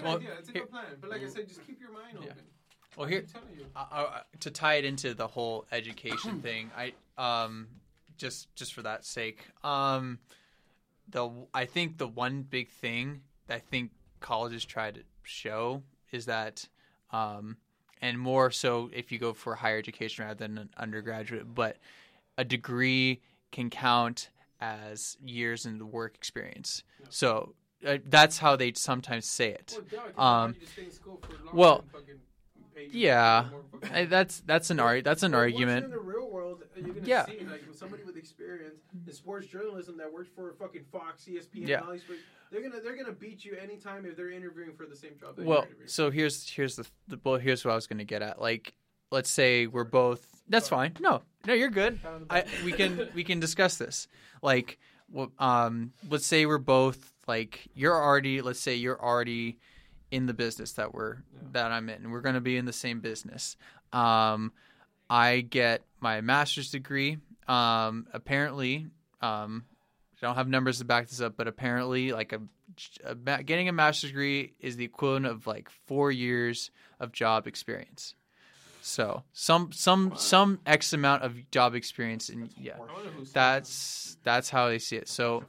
Well, 0.02 0.16
idea. 0.16 0.30
It's 0.38 0.48
a 0.50 0.52
good 0.52 0.70
plan. 0.70 0.84
But 1.00 1.08
like 1.10 1.22
I 1.22 1.28
said, 1.28 1.48
just 1.48 1.66
keep 1.66 1.80
your 1.80 1.92
mind 1.92 2.18
Yeah. 2.22 2.32
Well, 2.96 3.08
here 3.08 3.24
uh, 3.76 3.84
uh, 3.90 4.20
to 4.40 4.50
tie 4.50 4.74
it 4.74 4.84
into 4.84 5.14
the 5.14 5.26
whole 5.26 5.66
education 5.72 6.40
thing, 6.42 6.70
I 6.76 6.92
um 7.18 7.68
just 8.16 8.54
just 8.54 8.74
for 8.74 8.82
that 8.82 9.04
sake, 9.04 9.46
um 9.62 10.18
the 11.08 11.30
I 11.52 11.64
think 11.66 11.98
the 11.98 12.08
one 12.08 12.42
big 12.42 12.68
thing 12.70 13.22
that 13.46 13.56
I 13.56 13.60
think 13.60 13.90
colleges 14.20 14.64
try 14.64 14.90
to 14.90 15.00
show 15.22 15.82
is 16.12 16.26
that 16.26 16.68
um 17.10 17.56
and 18.00 18.18
more 18.18 18.50
so 18.50 18.90
if 18.92 19.10
you 19.12 19.18
go 19.18 19.32
for 19.32 19.54
higher 19.54 19.78
education 19.78 20.24
rather 20.24 20.38
than 20.46 20.58
an 20.58 20.70
undergraduate, 20.76 21.54
but 21.54 21.76
a 22.36 22.44
degree 22.44 23.20
can 23.52 23.70
count 23.70 24.30
as 24.60 25.16
years 25.24 25.66
in 25.66 25.78
the 25.78 25.86
work 25.86 26.14
experience. 26.14 26.82
So 27.08 27.54
uh, 27.86 27.98
that's 28.06 28.38
how 28.38 28.56
they 28.56 28.72
sometimes 28.74 29.26
say 29.26 29.50
it. 29.50 29.78
Well, 30.16 30.26
Um, 30.26 30.50
you 30.50 30.60
just 30.60 30.72
stay 30.72 30.84
in 30.84 30.90
school 30.90 31.20
for 31.22 31.56
well, 31.56 31.84
pay 32.74 32.88
yeah, 32.92 33.46
I, 33.92 34.04
that's 34.04 34.40
that's 34.40 34.70
an 34.70 34.80
ar- 34.80 35.00
that's 35.02 35.22
an 35.22 35.32
Well, 35.32 35.40
argument. 35.42 35.84
In 35.86 35.90
the 35.90 35.98
real 35.98 36.30
world, 36.30 36.64
you're 36.76 36.94
gonna 36.94 37.06
Yeah. 37.06 37.26
see 37.26 37.40
like 37.50 37.62
somebody 37.72 38.02
with 38.04 38.16
experience 38.16 38.80
in 39.06 39.12
sports 39.12 39.46
journalism 39.46 39.96
that 39.98 40.12
works 40.12 40.28
for 40.34 40.52
fucking 40.58 40.84
Fox, 40.92 41.24
ESPN, 41.26 41.68
Yeah. 41.68 41.80
these. 41.90 42.02
They're 42.50 42.62
gonna 42.62 42.80
they're 42.82 42.96
gonna 42.96 43.12
beat 43.12 43.44
you 43.44 43.56
anytime 43.56 44.06
if 44.06 44.16
they're 44.16 44.30
interviewing 44.30 44.74
for 44.76 44.86
the 44.86 44.96
same 44.96 45.12
job. 45.18 45.36
That 45.36 45.44
Well, 45.44 45.66
so 45.86 46.10
here's 46.10 46.48
here's 46.48 46.76
the, 46.76 46.86
the 47.08 47.18
well 47.24 47.36
here's 47.36 47.64
what 47.64 47.72
I 47.72 47.74
was 47.74 47.86
going 47.86 47.98
to 47.98 48.04
get 48.04 48.22
at. 48.22 48.40
Like, 48.40 48.74
let's 49.10 49.30
say 49.30 49.66
we're 49.66 49.84
both. 49.84 50.24
That's 50.48 50.68
fine. 50.68 50.94
No, 51.00 51.22
no, 51.46 51.54
you're 51.54 51.70
good. 51.70 52.00
Pat 52.02 52.12
on 52.12 52.26
the 52.28 52.34
I 52.34 52.44
we 52.64 52.72
can 52.72 53.08
we 53.14 53.24
can 53.24 53.40
discuss 53.40 53.76
this. 53.78 54.06
Like, 54.42 54.78
um, 55.38 55.92
let's 56.08 56.26
say 56.26 56.46
we're 56.46 56.58
both 56.58 57.12
like 57.26 57.66
you're 57.74 57.94
already. 58.00 58.40
Let's 58.42 58.60
say 58.60 58.74
you're 58.76 59.00
already 59.02 59.58
in 60.14 60.26
the 60.26 60.32
business 60.32 60.74
that 60.74 60.94
we're 60.94 61.16
that 61.52 61.72
I'm 61.72 61.88
in. 61.88 62.12
We're 62.12 62.20
going 62.20 62.36
to 62.36 62.40
be 62.40 62.56
in 62.56 62.66
the 62.66 62.72
same 62.72 63.00
business. 63.00 63.56
Um, 63.92 64.52
I 65.10 65.40
get 65.40 65.82
my 65.98 66.20
master's 66.20 66.70
degree. 66.70 67.18
Um, 67.48 68.06
apparently, 68.12 68.86
um, 69.20 69.64
I 70.22 70.26
don't 70.26 70.36
have 70.36 70.46
numbers 70.46 70.78
to 70.78 70.84
back 70.84 71.08
this 71.08 71.20
up, 71.20 71.36
but 71.36 71.48
apparently, 71.48 72.12
like 72.12 72.32
a, 72.32 72.40
a 73.04 73.42
getting 73.42 73.68
a 73.68 73.72
master's 73.72 74.10
degree 74.10 74.52
is 74.60 74.76
the 74.76 74.84
equivalent 74.84 75.26
of 75.26 75.48
like 75.48 75.68
four 75.86 76.12
years 76.12 76.70
of 77.00 77.10
job 77.10 77.48
experience. 77.48 78.14
So 78.82 79.24
some 79.32 79.72
some 79.72 80.12
some 80.14 80.60
X 80.64 80.92
amount 80.92 81.24
of 81.24 81.50
job 81.50 81.74
experience, 81.74 82.28
and 82.28 82.50
yeah, 82.56 82.74
I 82.76 82.78
wonder 82.78 83.10
who 83.10 83.24
said 83.24 83.34
that's 83.34 84.16
that's 84.22 84.48
how 84.48 84.68
they 84.68 84.78
see 84.78 84.94
it. 84.96 85.08
So. 85.08 85.42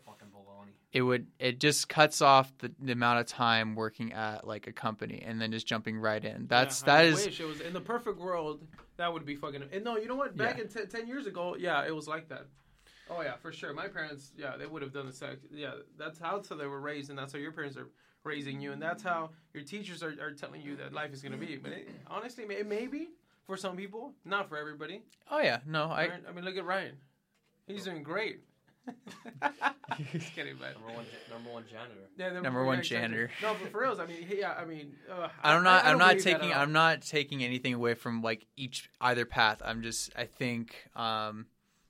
It 0.95 1.01
would 1.01 1.27
it 1.39 1.59
just 1.59 1.89
cuts 1.89 2.21
off 2.21 2.57
the, 2.59 2.71
the 2.79 2.93
amount 2.93 3.19
of 3.19 3.25
time 3.27 3.75
working 3.75 4.13
at 4.13 4.47
like 4.47 4.65
a 4.65 4.71
company 4.71 5.21
and 5.25 5.41
then 5.41 5.51
just 5.51 5.67
jumping 5.67 5.97
right 5.97 6.23
in. 6.23 6.47
That's 6.47 6.81
Yeah, 6.87 6.93
I 6.93 6.95
that 6.95 7.05
is 7.05 7.25
Wish 7.25 7.39
it 7.41 7.45
was 7.47 7.59
in 7.59 7.73
the 7.73 7.81
perfect 7.81 8.17
world. 8.17 8.65
That 8.95 9.11
would 9.11 9.25
be 9.25 9.35
fucking. 9.35 9.61
And 9.73 9.83
no, 9.83 9.97
you 9.97 10.07
know 10.07 10.15
what? 10.15 10.37
Back 10.37 10.55
Yeah. 10.57 10.63
in 10.63 10.69
t- 10.69 10.85
ten 10.89 11.05
years 11.05 11.27
ago, 11.27 11.57
yeah, 11.59 11.85
it 11.85 11.93
was 11.93 12.07
like 12.07 12.29
that. 12.29 12.45
Oh 13.09 13.21
yeah, 13.21 13.35
for 13.35 13.51
sure. 13.51 13.73
My 13.73 13.89
parents, 13.89 14.31
yeah, 14.37 14.55
they 14.57 14.65
would 14.65 14.81
have 14.81 14.93
done 14.93 15.05
the 15.05 15.11
sex. 15.13 15.45
Yeah, 15.51 15.73
that's 15.99 16.17
how 16.17 16.41
so 16.41 16.55
they 16.55 16.65
were 16.65 16.79
raised, 16.79 17.09
and 17.09 17.19
that's 17.19 17.33
how 17.33 17.39
your 17.39 17.51
parents 17.51 17.75
are 17.75 17.89
raising 18.23 18.61
you, 18.61 18.71
and 18.71 18.81
that's 18.81 19.03
how 19.03 19.31
your 19.53 19.63
teachers 19.63 20.01
are, 20.01 20.15
are 20.21 20.31
telling 20.31 20.61
you 20.61 20.77
that 20.77 20.93
life 20.93 21.11
is 21.13 21.21
gonna 21.21 21.37
be. 21.37 21.57
But 21.57 21.73
it, 21.73 21.89
honestly, 22.07 22.45
it 22.45 22.67
may 22.67 22.87
be 22.87 23.09
for 23.43 23.57
some 23.57 23.75
people, 23.75 24.13
not 24.23 24.47
for 24.47 24.57
everybody. 24.57 25.03
oh 25.29 25.39
yeah 25.39 25.59
no 25.67 25.83
I 25.91 26.09
I 26.27 26.31
mean, 26.31 26.45
look 26.45 26.55
at 26.57 26.65
Ryan. 26.65 26.95
He's 27.67 27.83
doing 27.83 28.01
great. 28.01 28.39
Just 30.11 30.33
kidding, 30.35 30.57
man. 30.59 30.73
Number 30.73 30.93
one, 30.95 31.05
number 31.31 31.49
one 31.51 31.63
janitor. 31.69 32.09
Yeah, 32.17 32.29
the- 32.29 32.41
Number 32.41 32.65
one 32.65 32.75
yeah, 32.75 32.79
exactly. 32.79 33.01
janitor. 33.07 33.31
No, 33.41 33.55
but 33.61 33.71
for 33.71 33.81
reals, 33.81 33.99
I 33.99 34.05
mean, 34.07 34.17
yeah, 34.29 34.53
I 34.53 34.65
mean, 34.65 34.93
uh, 35.11 35.27
I'm 35.43 35.63
not. 35.63 35.83
I, 35.83 35.87
I 35.87 35.91
I'm 35.91 35.97
don't 35.97 35.99
not 35.99 36.07
believe 36.09 36.23
that 36.25 36.39
taking. 36.41 36.53
I'm 36.53 36.71
not 36.73 37.01
taking 37.01 37.43
anything 37.43 37.73
away 37.73 37.93
from 37.93 38.21
like 38.21 38.45
each 38.57 38.89
either 38.99 39.25
path. 39.25 39.61
I'm 39.63 39.81
just. 39.83 40.11
I 40.15 40.25
think. 40.25 40.75
Um, 40.95 41.45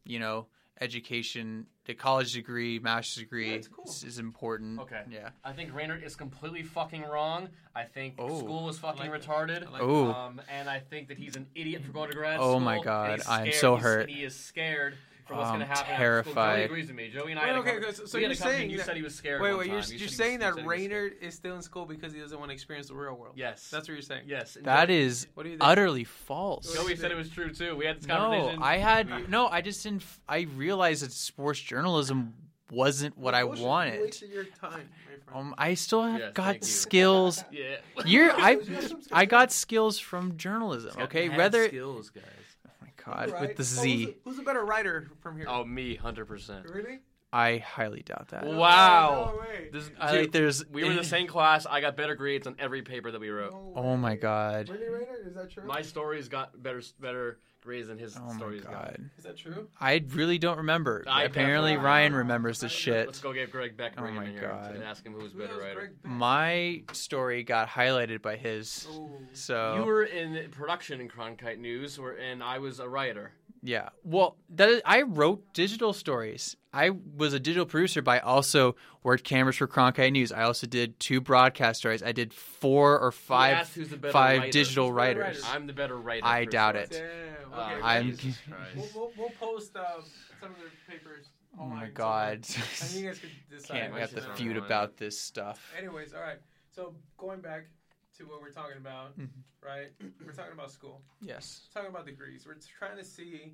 you 0.07 0.19
know, 0.19 0.45
education, 0.81 1.65
the 1.85 1.95
college 1.95 2.33
degree, 2.33 2.77
master's 2.77 3.23
degree 3.23 3.55
Yeah, 3.55 3.61
cool. 3.75 3.85
is, 3.85 4.03
is 4.03 4.19
important. 4.19 4.79
Okay. 4.81 5.01
Yeah. 5.09 5.29
I 5.43 5.51
think 5.51 5.73
Raynard 5.73 6.03
is 6.03 6.15
completely 6.15 6.61
fucking 6.61 7.01
wrong. 7.01 7.49
I 7.75 7.85
think 7.85 8.13
Oh. 8.19 8.37
school 8.39 8.69
is 8.69 8.77
fucking 8.77 9.09
like 9.09 9.21
retarded. 9.23 9.71
Like 9.71 9.81
Oh. 9.81 10.11
Um, 10.11 10.41
and 10.47 10.69
I 10.69 10.77
think 10.79 11.07
that 11.07 11.17
he's 11.17 11.35
an 11.35 11.47
idiot 11.55 11.81
for 11.83 11.91
going 11.91 12.11
to 12.11 12.15
grad 12.15 12.37
Oh 12.39 12.51
school. 12.51 12.59
my 12.59 12.79
God, 12.83 13.21
I 13.27 13.37
am 13.37 13.45
scared. 13.47 13.55
so 13.55 13.71
He's- 13.77 13.83
hurt. 13.83 14.09
He 14.11 14.23
is 14.23 14.35
scared 14.35 14.95
for 15.25 15.33
what's 15.35 15.47
I'm 15.49 15.55
going 15.57 15.67
to 15.67 15.73
happen. 15.75 15.95
terrified. 15.95 16.55
Joey 16.57 16.63
agrees 16.65 16.87
with 16.87 16.95
me. 16.95 17.09
Joey 17.09 17.31
and 17.31 17.39
I 17.39 17.43
Wait, 17.43 17.47
had 17.47 17.55
a 17.55 17.59
okay, 17.59 17.71
conver- 17.71 17.83
okay, 17.83 17.91
so- 17.93 18.05
so 18.05 18.17
you're 18.17 18.33
saying 18.35 18.69
You 18.69 18.77
that- 18.77 18.85
said 18.85 18.95
he 18.95 19.01
was 19.01 19.15
scared. 19.15 19.41
Wait, 19.41 19.49
one 19.49 19.59
wait, 19.59 19.67
you're, 19.71 19.81
time. 19.81 19.91
You 19.91 19.97
you're 19.97 20.07
saying 20.07 20.31
you 20.33 20.37
that 20.39 20.53
said 20.55 20.61
he 20.61 20.65
was 20.67 20.77
scared. 20.77 20.91
Raynard 20.91 21.13
is 21.21 21.33
still 21.35 21.55
in 21.55 21.61
school 21.61 21.85
because 21.85 22.13
he 22.13 22.19
doesn't 22.19 22.37
want 22.39 22.49
to 22.49 22.53
experience 22.53 22.87
the 22.89 22.95
real 22.95 23.15
world. 23.15 23.33
Yes. 23.35 23.69
That's 23.69 23.87
what 23.87 23.93
you're 23.93 24.01
saying. 24.01 24.23
yes. 24.27 24.55
And 24.55 24.65
That 24.65 24.87
Joey- 24.89 24.97
is 24.97 25.27
What 25.33 25.43
do 25.43 25.49
you 25.49 25.57
think? 25.57 25.67
utterly 25.67 26.03
false. 26.03 26.73
Joey- 26.73 26.85
Joey 26.89 26.95
said 26.97 27.11
it 27.11 27.15
was 27.15 27.29
true 27.29 27.51
too. 27.53 27.75
We 27.75 27.85
had 27.85 27.97
this 27.97 28.07
No. 28.07 28.55
I 28.61 28.77
had 28.77 29.09
We- 29.09 29.27
no. 29.27 29.47
I 29.47 29.61
just 29.61 29.81
didn't. 29.83 30.03
I 30.29 30.41
realized 30.55 31.03
that 31.03 31.11
sports 31.11 31.59
journalism 31.59 32.33
wasn't 32.71 33.17
what 33.17 33.33
I 33.35 33.43
Bullshit, 33.43 33.63
wanted. 33.65 34.21
your 34.31 34.43
time. 34.45 34.89
Um, 35.33 35.53
I 35.57 35.73
still 35.73 36.03
have 36.03 36.19
Yes, 36.19 36.33
got 36.33 36.55
you. 36.57 36.61
skills. 36.63 37.43
Yeah. 37.51 37.77
You're 38.05 38.31
I 38.31 38.55
got 38.55 38.69
I 38.69 38.85
skills. 38.91 39.27
got 39.27 39.51
skills 39.51 39.99
from 39.99 40.37
journalism. 40.37 40.93
Okay, 41.01 41.29
Mad 41.29 41.37
whether 41.37 41.67
skills, 41.67 42.09
guys. 42.09 42.23
Oh 43.07 43.11
my 43.11 43.25
god 43.25 43.31
Right? 43.31 43.41
with 43.41 43.57
the 43.57 43.61
Oh, 43.63 43.83
Z, 43.83 43.97
who's, 44.03 44.07
a, 44.09 44.15
who's 44.23 44.39
a 44.39 44.43
better 44.43 44.63
writer 44.65 45.07
from 45.21 45.37
here? 45.37 45.45
Oh, 45.49 45.63
me, 45.63 45.95
hundred 45.95 46.25
percent. 46.25 46.69
really? 46.69 46.99
I 47.33 47.57
highly 47.57 48.01
doubt 48.01 48.29
that. 48.29 48.45
No, 48.45 48.57
Wow. 48.57 49.33
No, 49.33 49.39
way. 49.41 49.69
This, 49.73 49.91
I 49.99 50.11
dude, 50.13 50.21
like 50.21 50.31
there's 50.31 50.65
we 50.69 50.85
were 50.85 50.91
in 50.91 50.95
the 50.95 51.03
same 51.03 51.27
class. 51.27 51.65
I 51.69 51.81
got 51.81 51.97
better 51.97 52.15
grades 52.15 52.47
on 52.47 52.55
every 52.59 52.81
paper 52.81 53.11
that 53.11 53.19
we 53.19 53.29
wrote. 53.29 53.51
No 53.51 53.73
Oh 53.75 53.97
my 53.97 54.15
god. 54.15 54.69
Really, 54.69 54.87
Raynard? 54.87 55.27
Is 55.27 55.35
that 55.35 55.51
true? 55.51 55.63
My 55.65 55.81
stories 55.81 56.29
got 56.29 56.61
better 56.63 56.81
better 56.99 57.39
grades 57.65 57.87
than 57.89 57.97
his 57.97 58.15
Oh 58.15 58.21
my 58.27 58.35
stories 58.37 58.61
got. 58.61 58.95
Is 59.17 59.23
that 59.25 59.37
true? 59.37 59.67
I 59.81 60.03
really 60.09 60.37
don't 60.37 60.57
remember. 60.57 61.03
I 61.07 61.23
Apparently 61.23 61.75
Ryan 61.75 62.13
remembers 62.15 62.59
the 62.59 62.69
shit. 62.69 63.07
Let's 63.07 63.19
go 63.19 63.33
get 63.33 63.51
Greg 63.51 63.75
Beck 63.75 63.93
Oh 63.97 64.01
bring 64.01 64.13
him 64.15 64.21
my 64.23 64.29
in 64.29 64.31
here 64.31 64.41
God. 64.47 64.75
and 64.75 64.83
ask 64.83 65.05
him 65.05 65.13
who's 65.13 65.33
Who 65.33 65.39
better 65.39 65.57
writer. 65.57 65.91
My 66.03 66.83
story 66.93 67.43
got 67.43 67.67
highlighted 67.67 68.21
by 68.21 68.37
his. 68.37 68.87
Oh. 68.91 69.09
So 69.33 69.75
You 69.75 69.83
were 69.83 70.03
in 70.03 70.49
production 70.51 71.01
in 71.01 71.09
Cronkite 71.09 71.57
News, 71.59 71.99
and 72.21 72.41
I 72.43 72.59
was 72.59 72.79
a 72.79 72.87
writer. 72.87 73.31
Yeah. 73.67 73.89
Well, 74.03 74.37
that 74.51 74.69
is, 74.69 74.81
I 74.85 75.01
wrote 75.01 75.53
digital 75.53 75.91
stories. 75.91 76.55
I 76.71 76.91
was 76.91 77.33
a 77.33 77.39
digital 77.39 77.65
producer, 77.65 78.01
but 78.03 78.11
I 78.11 78.19
also 78.19 78.75
worked 79.01 79.23
cameras 79.23 79.55
for 79.55 79.67
Cronkite 79.67 80.11
News. 80.11 80.31
I 80.31 80.43
also 80.43 80.67
did 80.67 80.99
two 80.99 81.19
broadcast 81.19 81.79
stories. 81.79 82.03
I 82.03 82.11
did 82.11 82.31
four 82.33 82.99
or 82.99 83.11
five 83.11 83.67
who's 83.73 83.89
the 83.89 83.97
five 84.11 84.39
writer. 84.41 84.51
digital 84.51 84.85
Who's 84.89 84.97
better 84.97 85.19
writers. 85.19 85.41
writer? 85.41 85.55
I'm 85.55 85.67
the 85.67 85.73
better 85.73 85.97
writer. 85.97 86.25
I 86.27 86.45
doubt 86.45 86.75
it. 86.75 86.91
Damn. 86.91 87.53
Uh, 87.53 87.63
Okay, 87.71 87.81
I'm- 87.81 88.15
Jesus 88.17 88.37
We'll, 88.75 88.87
we'll, 88.93 89.11
we'll 89.17 89.29
post 89.39 89.75
uh, 89.75 90.01
some 90.41 90.51
of 90.51 90.57
the 90.57 90.91
papers. 90.91 91.25
Oh 91.59 91.65
my 91.65 91.87
so- 91.87 91.91
god. 91.93 92.45
And 92.81 92.91
you 92.93 93.07
guys 93.07 93.19
could 93.19 93.29
decide. 93.49 93.79
Can't 93.79 93.93
we 93.93 93.99
have 94.01 94.11
you 94.11 94.19
to 94.21 94.33
feud 94.35 94.57
about 94.57 94.97
this 94.97 95.19
stuff. 95.19 95.71
Anyways, 95.77 96.13
all 96.13 96.21
right. 96.21 96.37
So 96.75 96.93
going 97.17 97.39
back 97.39 97.67
to 98.17 98.23
what 98.25 98.41
we're 98.41 98.51
talking 98.51 98.77
about, 98.77 99.17
Mhm. 99.17 99.29
right? 99.61 99.91
We're 100.25 100.31
talking 100.33 100.53
about 100.53 100.71
school. 100.71 101.01
Yes. 101.21 101.67
talking 101.73 101.89
about 101.89 102.05
degrees. 102.05 102.45
We're 102.45 102.55
trying 102.79 102.97
to 102.97 103.03
see 103.03 103.53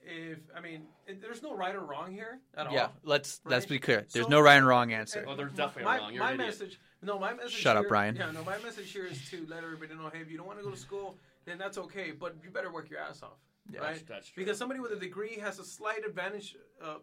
if 0.00 0.38
I 0.54 0.60
mean, 0.60 0.86
it, 1.06 1.20
there's 1.20 1.42
no 1.42 1.54
right 1.56 1.74
or 1.74 1.80
wrong 1.80 2.12
here 2.12 2.40
at 2.54 2.70
Yeah. 2.70 2.82
all. 2.86 2.96
Let's 3.02 3.40
let's 3.44 3.66
be 3.66 3.78
clear. 3.80 4.06
There's 4.12 4.26
So- 4.26 4.30
no 4.30 4.40
right 4.40 4.56
and 4.56 4.66
wrong 4.66 4.92
answer. 4.92 5.24
Well, 5.26 5.34
there's 5.36 5.50
My- 5.52 5.56
definitely 5.56 5.82
a 5.82 5.84
my, 5.86 5.98
wrong. 5.98 6.12
You're 6.14 6.22
my 6.22 6.30
an 6.32 6.40
idiot. 6.40 6.48
message. 6.60 6.80
No, 7.02 7.18
my 7.18 7.34
message. 7.34 7.52
Shut 7.52 7.76
up, 7.76 7.82
here- 7.82 7.88
Brian. 7.88 8.16
Yeah, 8.16 8.30
no, 8.30 8.44
my 8.44 8.58
message 8.58 8.90
here 8.92 9.04
is 9.06 9.28
to 9.30 9.44
let 9.46 9.64
everybody 9.64 9.94
know, 9.94 10.08
hey, 10.10 10.20
if 10.20 10.30
you 10.30 10.36
don't 10.36 10.46
want 10.46 10.58
to 10.60 10.64
go 10.64 10.70
to 10.70 10.76
school, 10.76 11.18
then 11.44 11.58
that's 11.58 11.78
okay, 11.78 12.12
but 12.12 12.36
you 12.42 12.50
better 12.50 12.70
work 12.72 12.88
your 12.90 13.00
ass 13.00 13.22
off, 13.22 13.38
Yeah. 13.70 13.80
right? 13.80 14.06
That's 14.06 14.28
true. 14.28 14.42
Because 14.44 14.56
somebody 14.58 14.78
with 14.80 14.92
a 14.92 14.96
degree 15.00 15.36
has 15.38 15.58
a 15.58 15.64
slight 15.64 16.04
advantage 16.04 16.56
uh, 16.80 16.98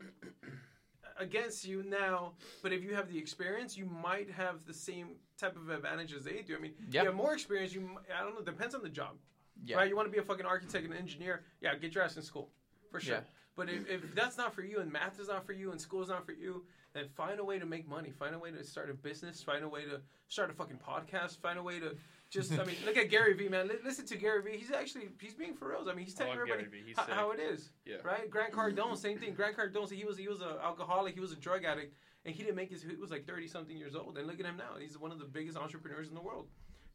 against 1.20 1.66
you 1.66 1.84
now, 1.84 2.34
but 2.62 2.74
if 2.74 2.84
you 2.84 2.94
have 2.96 3.10
the 3.12 3.18
experience, 3.18 3.78
you 3.78 3.86
might 3.86 4.30
have 4.30 4.66
the 4.66 4.74
same 4.74 5.16
type 5.38 5.56
of 5.56 5.70
advantage 5.70 6.14
as 6.14 6.24
they 6.24 6.42
do. 6.42 6.56
I 6.56 6.60
mean, 6.60 6.74
Yeah. 6.90 7.02
you 7.02 7.08
have 7.08 7.16
more 7.16 7.34
experience. 7.34 7.74
You, 7.74 7.90
I 8.18 8.24
don't 8.24 8.36
know, 8.36 8.42
depends 8.42 8.76
on 8.76 8.82
the 8.84 8.90
job. 8.90 9.16
Yeah. 9.64 9.78
Right? 9.78 9.90
You 9.90 9.96
want 9.96 10.08
to 10.08 10.12
be 10.12 10.18
a 10.18 10.24
fucking 10.24 10.46
architect 10.46 10.86
and 10.86 10.94
engineer? 10.94 11.44
Yeah, 11.62 11.76
get 11.76 11.96
your 11.96 12.04
ass 12.04 12.18
in 12.18 12.24
school 12.24 12.50
for 12.92 13.00
sure. 13.00 13.16
Yeah. 13.16 13.22
But 13.56 13.70
if, 13.70 13.90
if 13.90 14.14
that's 14.14 14.38
not 14.38 14.54
for 14.54 14.64
you, 14.64 14.80
and 14.82 14.92
math 14.92 15.18
is 15.18 15.30
not 15.30 15.46
for 15.46 15.54
you, 15.54 15.72
and 15.72 15.80
school 15.80 16.02
is 16.04 16.10
not 16.10 16.26
for 16.26 16.34
you, 16.34 16.66
then 16.94 17.08
find 17.16 17.40
a 17.40 17.44
way 17.44 17.58
to 17.58 17.66
make 17.66 17.88
money. 17.88 18.12
Find 18.12 18.36
a 18.36 18.40
way 18.40 18.52
to 18.52 18.62
start 18.66 18.90
a 18.90 18.94
business. 18.94 19.42
Find 19.42 19.64
a 19.64 19.70
way 19.70 19.86
to 19.86 20.02
start 20.28 20.50
a 20.50 20.54
fucking 20.54 20.80
podcast. 20.86 21.40
Find 21.40 21.58
a 21.58 21.64
way 21.64 21.80
to 21.80 21.96
just. 22.36 22.52
I 22.54 22.64
mean, 22.70 22.76
look 22.86 22.98
at 22.98 23.10
Gary 23.10 23.34
Vee, 23.34 23.50
man. 23.50 23.68
Li- 23.68 23.76
Listen 23.84 24.06
to 24.08 24.18
Gary 24.18 24.42
Vee. 24.44 24.58
He's 24.58 24.72
actually 24.72 25.10
he's 25.20 25.34
being 25.34 25.54
for 25.56 25.70
real. 25.70 25.88
I 25.90 25.96
mean, 25.96 26.06
he's 26.06 26.14
telling 26.14 26.34
everybody 26.34 26.64
Gary 26.64 26.82
Vee. 26.82 26.88
He's 26.90 26.98
ho- 26.98 27.06
sick. 27.06 27.14
how 27.16 27.32
it 27.32 27.40
is. 27.40 27.72
Yeah. 27.86 27.96
Right. 28.04 28.30
Grant 28.30 28.54
Cardone, 28.54 28.96
same 28.98 29.18
thing. 29.18 29.34
Grant 29.34 29.58
Cardone, 29.58 29.92
he 29.92 30.06
was 30.06 30.18
he 30.18 30.28
was 30.28 30.42
an 30.42 30.50
alcoholic. 30.64 31.16
He 31.16 31.20
was 31.20 31.32
a 31.32 31.36
drug 31.38 31.64
addict, 31.66 31.96
and 32.26 32.36
he 32.36 32.44
didn't 32.44 32.56
make 32.58 32.70
his. 32.70 32.84
He 32.84 32.96
was 32.96 33.10
like 33.10 33.26
thirty 33.26 33.48
something 33.48 33.78
years 33.78 33.96
old, 33.96 34.18
and 34.18 34.28
look 34.28 34.40
at 34.40 34.46
him 34.46 34.58
now. 34.58 34.78
He's 34.80 34.98
one 35.00 35.12
of 35.12 35.20
the 35.20 35.26
biggest 35.26 35.58
entrepreneurs 35.58 36.10
in 36.10 36.14
the 36.16 36.22
world. 36.22 36.48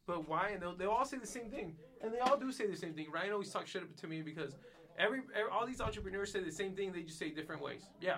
But 0.07 0.27
why? 0.27 0.49
And 0.53 0.61
they'll, 0.61 0.75
they'll 0.75 0.89
all 0.89 1.05
say 1.05 1.17
the 1.17 1.27
same 1.27 1.49
thing, 1.49 1.75
and 2.01 2.11
they 2.13 2.19
all 2.19 2.37
do 2.37 2.51
say 2.51 2.65
the 2.67 2.75
same 2.75 2.93
thing. 2.93 3.07
Ryan 3.11 3.33
always 3.33 3.49
talks 3.51 3.69
shit 3.69 3.83
up 3.83 3.95
to 3.97 4.07
me 4.07 4.21
because 4.23 4.55
every, 4.97 5.19
every 5.35 5.51
all 5.51 5.65
these 5.67 5.79
entrepreneurs 5.79 6.31
say 6.31 6.43
the 6.43 6.51
same 6.51 6.75
thing. 6.75 6.91
They 6.91 7.03
just 7.03 7.19
say 7.19 7.29
different 7.29 7.61
ways. 7.61 7.83
Yeah, 8.01 8.17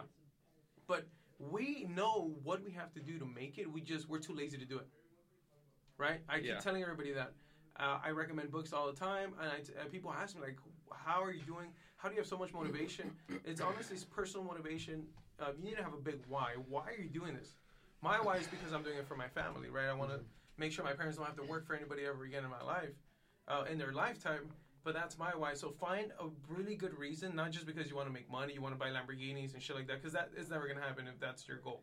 but 0.88 1.05
we 1.39 1.86
know 1.93 2.36
what 2.43 2.63
we 2.63 2.71
have 2.71 2.93
to 2.93 3.01
do 3.01 3.19
to 3.19 3.25
make 3.25 3.57
it. 3.57 3.69
We 3.71 3.81
just 3.81 4.07
we're 4.09 4.19
too 4.19 4.33
lazy 4.33 4.57
to 4.57 4.65
do 4.65 4.77
it. 4.77 4.88
Right? 6.03 6.19
I 6.27 6.39
keep 6.39 6.47
Yeah. 6.47 6.59
telling 6.59 6.83
everybody 6.83 7.13
that. 7.13 7.31
Uh, 7.77 7.97
I 8.03 8.09
recommend 8.11 8.51
books 8.51 8.71
all 8.71 8.87
the 8.91 8.99
time, 8.99 9.33
and, 9.39 9.49
I, 9.49 9.81
and 9.81 9.89
people 9.89 10.13
ask 10.13 10.35
me 10.35 10.41
like, 10.41 10.59
"How 10.91 11.23
are 11.23 11.31
you 11.31 11.43
doing? 11.43 11.73
How 11.95 12.07
do 12.09 12.13
you 12.15 12.19
have 12.19 12.27
so 12.27 12.37
much 12.37 12.53
motivation?" 12.53 13.15
It's 13.45 13.61
honestly 13.61 13.95
it's 13.95 14.05
personal 14.05 14.45
motivation. 14.45 15.07
Uh, 15.39 15.51
you 15.57 15.63
need 15.63 15.77
to 15.77 15.83
have 15.83 15.93
a 15.93 16.03
big 16.09 16.19
why. 16.27 16.49
Why 16.67 16.85
are 16.91 17.01
you 17.05 17.09
doing 17.09 17.33
this? 17.33 17.55
My 18.01 18.17
why 18.19 18.35
is 18.37 18.47
because 18.47 18.73
I'm 18.73 18.83
doing 18.83 18.97
it 18.97 19.07
for 19.07 19.15
my 19.15 19.29
family, 19.29 19.69
right? 19.69 19.87
I 19.87 19.93
want 19.93 20.11
to 20.11 20.19
make 20.57 20.71
sure 20.73 20.83
my 20.85 20.93
parents 20.93 21.17
don't 21.17 21.25
have 21.25 21.37
to 21.37 21.43
work 21.43 21.65
for 21.65 21.73
anybody 21.73 22.05
ever 22.05 22.23
again 22.25 22.43
in 22.43 22.51
my 22.51 22.61
life, 22.61 22.95
uh, 23.47 23.63
in 23.71 23.77
their 23.77 23.93
lifetime. 23.93 24.51
But 24.83 24.93
that's 24.93 25.17
my 25.17 25.33
why. 25.41 25.53
So 25.53 25.71
find 25.71 26.11
a 26.19 26.27
really 26.49 26.75
good 26.75 26.93
reason, 26.93 27.35
not 27.35 27.51
just 27.51 27.65
because 27.65 27.89
you 27.89 27.95
want 27.95 28.07
to 28.09 28.13
make 28.13 28.29
money, 28.29 28.53
you 28.53 28.61
want 28.61 28.75
to 28.75 28.79
buy 28.79 28.89
Lamborghinis 28.89 29.53
and 29.53 29.63
shit 29.63 29.75
like 29.77 29.87
that, 29.87 29.97
because 30.01 30.13
that 30.13 30.29
is 30.37 30.49
never 30.49 30.67
gonna 30.67 30.81
happen 30.81 31.07
if 31.07 31.17
that's 31.19 31.47
your 31.47 31.57
goal, 31.57 31.81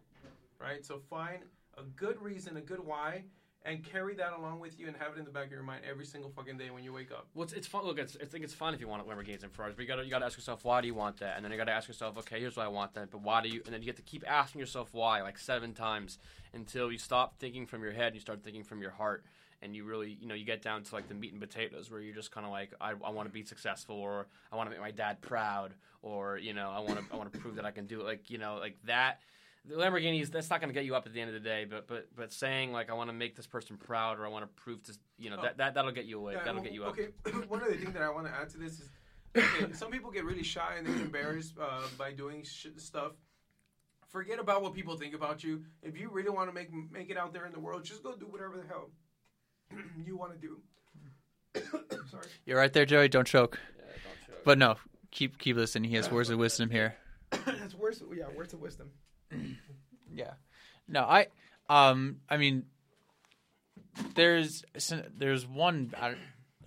right? 0.59 0.85
So 0.85 1.01
find 1.09 1.41
a 1.79 1.83
good 1.83 2.21
reason, 2.21 2.59
a 2.59 2.61
good 2.61 2.81
why, 2.81 3.25
and 3.65 3.85
carry 3.85 4.15
that 4.15 4.33
along 4.33 4.59
with 4.61 4.79
you 4.79 4.87
and 4.87 4.97
have 4.97 5.13
it 5.15 5.19
in 5.19 5.25
the 5.25 5.31
back 5.31 5.47
of 5.47 5.53
your 5.53 5.63
mind 5.63 5.83
every 5.89 6.07
single 6.07 6.31
fucking 6.31 6.57
day 6.57 6.71
when 6.71 6.83
you 6.83 6.93
wake 6.93 7.13
up. 7.13 7.27
Well, 7.35 7.45
it's, 7.45 7.53
it's 7.53 7.67
fun. 7.67 7.85
Look, 7.85 7.99
it's, 7.99 8.17
I 8.21 8.25
think 8.25 8.43
it's 8.43 8.55
fun 8.55 8.73
if 8.73 8.81
you 8.81 8.89
want 8.89 9.07
Lamborghinis 9.07 9.43
and 9.43 9.53
Ferraris, 9.53 9.75
but 9.77 9.83
you 9.83 9.89
gotta 9.89 10.05
you 10.05 10.11
gotta 10.11 10.25
ask 10.25 10.37
yourself 10.37 10.65
why 10.65 10.81
do 10.81 10.87
you 10.87 10.95
want 10.95 11.19
that, 11.19 11.37
and 11.37 11.45
then 11.45 11.53
you 11.53 11.59
gotta 11.59 11.73
ask 11.73 11.87
yourself, 11.89 12.17
okay, 12.19 12.41
here's 12.41 12.57
why 12.57 12.65
I 12.65 12.69
want 12.69 12.95
that, 12.95 13.11
but 13.11 13.23
why 13.23 13.43
do 13.43 13.49
you? 13.49 13.61
And 13.65 13.75
then 13.75 13.83
you 13.83 13.87
get 13.87 13.97
to 13.97 14.03
keep 14.03 14.25
asking 14.27 14.61
yourself 14.61 14.89
why 14.93 15.23
like 15.23 15.39
seven 15.39 15.75
times 15.75 16.19
until 16.55 16.91
you 16.91 16.99
stop 16.99 17.39
thinking 17.39 17.67
from 17.67 17.83
your 17.83 17.93
head 17.93 18.09
and 18.09 18.15
you 18.15 18.21
start 18.21 18.43
thinking 18.43 18.65
from 18.65 18.81
your 18.81 18.93
heart, 18.93 19.25
and 19.63 19.77
you 19.77 19.85
really 19.85 20.17
you 20.21 20.27
know 20.27 20.35
you 20.35 20.45
get 20.45 20.63
down 20.63 20.83
to 20.83 20.95
like 20.95 21.09
the 21.09 21.15
meat 21.15 21.33
and 21.33 21.41
potatoes 21.41 21.91
where 21.91 22.01
you're 22.01 22.15
just 22.15 22.33
kind 22.33 22.47
of 22.47 22.53
like 22.53 22.73
I, 22.81 22.93
I 23.05 23.11
want 23.11 23.29
to 23.29 23.33
be 23.33 23.43
successful 23.43 23.97
or 23.97 24.27
I 24.51 24.57
want 24.57 24.69
to 24.69 24.71
make 24.71 24.81
my 24.81 24.91
dad 24.91 25.21
proud 25.21 25.75
or 26.03 26.39
you 26.39 26.55
know 26.55 26.71
I 26.71 26.81
want 26.81 26.99
to 26.99 27.05
I 27.13 27.17
want 27.17 27.33
to 27.33 27.39
prove 27.39 27.57
that 27.57 27.67
I 27.67 27.71
can 27.71 27.87
do 27.87 28.01
it 28.01 28.05
like 28.05 28.31
you 28.31 28.39
know 28.39 28.57
like 28.59 28.79
that. 28.85 29.21
The 29.69 29.75
Lamborghinis, 29.77 30.31
that's 30.31 30.49
not 30.49 30.61
going 30.61 30.71
to 30.71 30.75
get 30.75 30.87
you 30.87 30.97
up 30.97 31.07
at 31.07 31.13
the 31.13 31.21
end 31.21 31.29
of 31.29 31.35
the 31.35 31.47
day, 31.49 31.67
but 31.69 31.87
but 31.87 32.09
but 32.17 32.33
saying 32.33 32.73
like 32.73 32.89
I 32.91 32.95
want 32.95 33.11
to 33.11 33.13
make 33.15 33.37
this 33.37 33.47
person 33.47 33.77
proud 33.77 34.19
or 34.19 34.25
I 34.25 34.29
want 34.31 34.45
to 34.45 34.63
prove 34.63 34.83
to 34.85 34.97
you 35.19 35.29
know 35.31 35.37
Oh. 35.39 35.43
that, 35.43 35.59
that 35.59 35.75
that'll 35.75 35.93
get 35.93 36.07
you 36.07 36.19
away. 36.19 36.33
Yeah, 36.35 36.39
that'll 36.45 36.55
well, 36.55 36.65
get 36.65 36.73
you 36.73 36.85
up. 36.85 36.93
Okay, 36.99 37.09
one 37.49 37.61
other 37.63 37.75
thing 37.75 37.93
that 37.93 38.03
I 38.03 38.09
want 38.11 38.27
to 38.27 38.33
add 38.33 38.49
to 38.51 38.59
this 38.59 38.81
is, 38.81 38.89
okay, 39.37 39.73
some 39.73 39.91
people 39.91 40.11
get 40.11 40.25
really 40.25 40.43
shy 40.43 40.77
and 40.79 40.87
they 40.87 40.93
get 40.93 41.03
embarrassed 41.03 41.55
uh, 41.61 41.83
by 41.99 42.11
doing 42.13 42.43
shit 42.43 42.81
stuff. 42.81 43.13
Forget 44.09 44.41
about 44.41 44.63
what 44.63 44.73
people 44.75 44.97
think 44.97 45.15
about 45.15 45.45
you. 45.45 45.63
If 45.83 45.97
you 46.01 46.09
really 46.11 46.31
want 46.31 46.49
to 46.49 46.55
make 46.55 46.71
make 46.91 47.11
it 47.11 47.19
out 47.19 47.33
there 47.35 47.45
in 47.47 47.53
the 47.53 47.61
world, 47.61 47.85
just 47.85 48.03
go 48.03 48.17
do 48.17 48.27
whatever 48.27 48.57
the 48.57 48.67
hell 48.67 48.91
you 50.07 50.17
want 50.17 50.33
to 50.33 50.39
do. 50.39 50.61
Sorry. 52.11 52.27
You're 52.47 52.59
right 52.59 52.73
there, 52.73 52.87
Joey. 52.87 53.09
Don't 53.09 53.27
choke. 53.27 53.61
Yeah, 53.77 53.85
don't 53.85 54.37
choke. 54.37 54.45
But 54.45 54.59
no, 54.59 54.77
keep 55.11 55.39
keep 55.39 55.57
listening. 55.57 55.91
He 55.91 55.97
has 55.97 56.11
words 56.11 56.31
of 56.31 56.39
wisdom 56.39 56.71
here. 56.71 56.97
That's 57.31 57.75
words. 57.75 58.03
Yeah, 58.17 58.25
words 58.35 58.53
of 58.55 58.61
wisdom. 58.61 58.91
Yeah. 60.15 60.33
No, 60.89 61.03
I 61.03 61.29
um 61.69 62.17
I 62.29 62.37
mean 62.37 62.65
there's 64.15 64.65
there's 65.17 65.47
one 65.47 65.93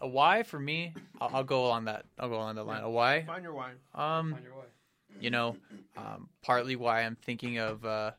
a 0.02 0.08
why 0.08 0.44
for 0.44 0.60
me. 0.60 0.94
I'll, 1.22 1.30
I'll 1.34 1.44
go 1.44 1.66
along 1.66 1.86
that. 1.86 2.06
I'll 2.20 2.30
go 2.30 2.36
along 2.36 2.56
that 2.56 2.64
line. 2.66 2.84
A 2.84 2.90
why. 2.90 3.24
Find 3.24 3.44
your 3.44 3.54
why. 3.54 3.72
Um 3.94 4.32
Find 4.32 4.44
your 4.46 4.56
way. 4.56 4.66
you 5.20 5.30
know, 5.30 5.58
um, 5.98 6.30
partly 6.42 6.76
why 6.76 7.04
I'm 7.04 7.16
thinking 7.16 7.58
of 7.60 7.86
uh, 7.86 8.12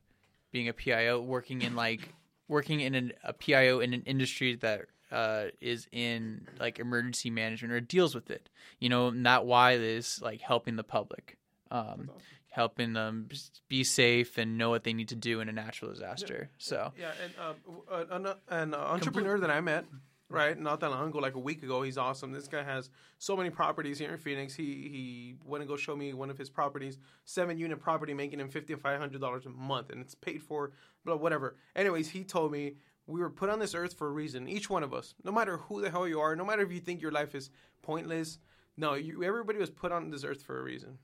being 0.53 0.69
a 0.69 0.73
PIO, 0.73 1.21
working 1.21 1.63
in 1.63 1.75
like 1.77 2.09
working 2.49 2.81
in 2.81 2.95
an, 2.95 3.13
a 3.23 3.33
PIO 3.33 3.81
in 3.81 3.93
an 3.95 4.03
industry 4.07 4.55
that 4.57 4.83
uh, 5.11 5.47
is 5.61 5.87
in 5.93 6.47
like 6.61 6.79
emergency 6.79 7.31
management 7.31 7.73
or 7.73 7.81
deals 7.81 8.15
with 8.15 8.31
it. 8.31 8.49
You 8.79 8.89
know, 8.89 9.09
and 9.09 9.25
that 9.27 9.45
why 9.47 9.73
is 9.73 10.21
like 10.23 10.41
helping 10.41 10.77
the 10.77 10.85
public, 10.85 11.37
um, 11.71 12.11
helping 12.55 12.93
them 12.93 13.29
be 13.69 13.83
safe 13.83 14.39
and 14.39 14.57
know 14.57 14.71
what 14.71 14.85
they 14.85 14.93
need 14.93 15.09
to 15.09 15.17
do 15.17 15.41
in 15.41 15.49
a 15.49 15.53
natural 15.53 15.91
disaster. 15.91 16.49
So 16.59 16.93
Yeah, 16.97 17.11
and 17.25 17.35
uh, 17.37 18.05
an, 18.15 18.27
an, 18.27 18.35
an 18.49 18.75
entrepreneur 18.75 19.41
that 19.41 19.51
I 19.51 19.61
met, 19.61 19.87
right, 20.29 20.57
not 20.57 20.79
that 20.79 20.91
long 20.91 21.09
ago, 21.09 21.19
like 21.19 21.35
a 21.35 21.41
week 21.41 21.65
ago, 21.65 21.83
he's 21.83 21.99
awesome. 21.99 22.31
This 22.31 22.47
guy 22.47 22.63
has 22.63 22.91
so 23.19 23.37
many 23.37 23.51
properties 23.51 23.99
here 23.99 24.13
in 24.13 24.19
Phoenix. 24.19 24.55
He 24.55 24.65
he 24.65 25.35
went 25.45 25.63
to 25.63 25.67
go 25.67 25.77
show 25.77 25.97
me 25.97 26.15
one 26.15 26.31
of 26.31 26.39
his 26.39 26.49
properties, 26.49 26.97
seven 27.25 27.59
unit 27.59 27.81
property, 27.81 28.15
making 28.15 28.39
him 28.39 28.49
fifty 28.49 28.77
five 28.77 29.01
hundred 29.01 29.21
dollars 29.21 29.47
a 29.47 29.51
month, 29.51 29.91
and 29.91 30.01
it's 30.01 30.15
paid 30.15 30.41
for, 30.41 30.71
but 31.05 31.21
whatever. 31.21 31.57
Anyways, 31.75 32.11
he 32.11 32.23
told 32.23 32.53
me 32.53 32.75
we 33.09 33.19
were 33.19 33.31
put 33.31 33.51
on 33.51 33.59
this 33.59 33.75
earth 33.75 33.95
for 33.95 34.07
a 34.07 34.13
reason. 34.13 34.49
Each 34.49 34.71
one 34.71 34.85
of 34.85 34.95
us, 34.95 35.17
no 35.25 35.33
matter 35.33 35.57
who 35.57 35.83
the 35.83 35.91
hell 35.91 36.07
you 36.07 36.21
are, 36.21 36.37
no 36.37 36.45
matter 36.45 36.63
if 36.63 36.71
you 36.71 36.79
think 36.79 37.03
your 37.03 37.11
life 37.11 37.35
is 37.35 37.51
pointless, 37.83 38.39
no, 38.77 38.95
you, 38.95 39.25
everybody 39.25 39.59
was 39.59 39.71
put 39.71 39.91
on 39.91 40.11
this 40.11 40.23
earth 40.23 40.45
for 40.45 40.61
a 40.61 40.63
reason 40.63 40.99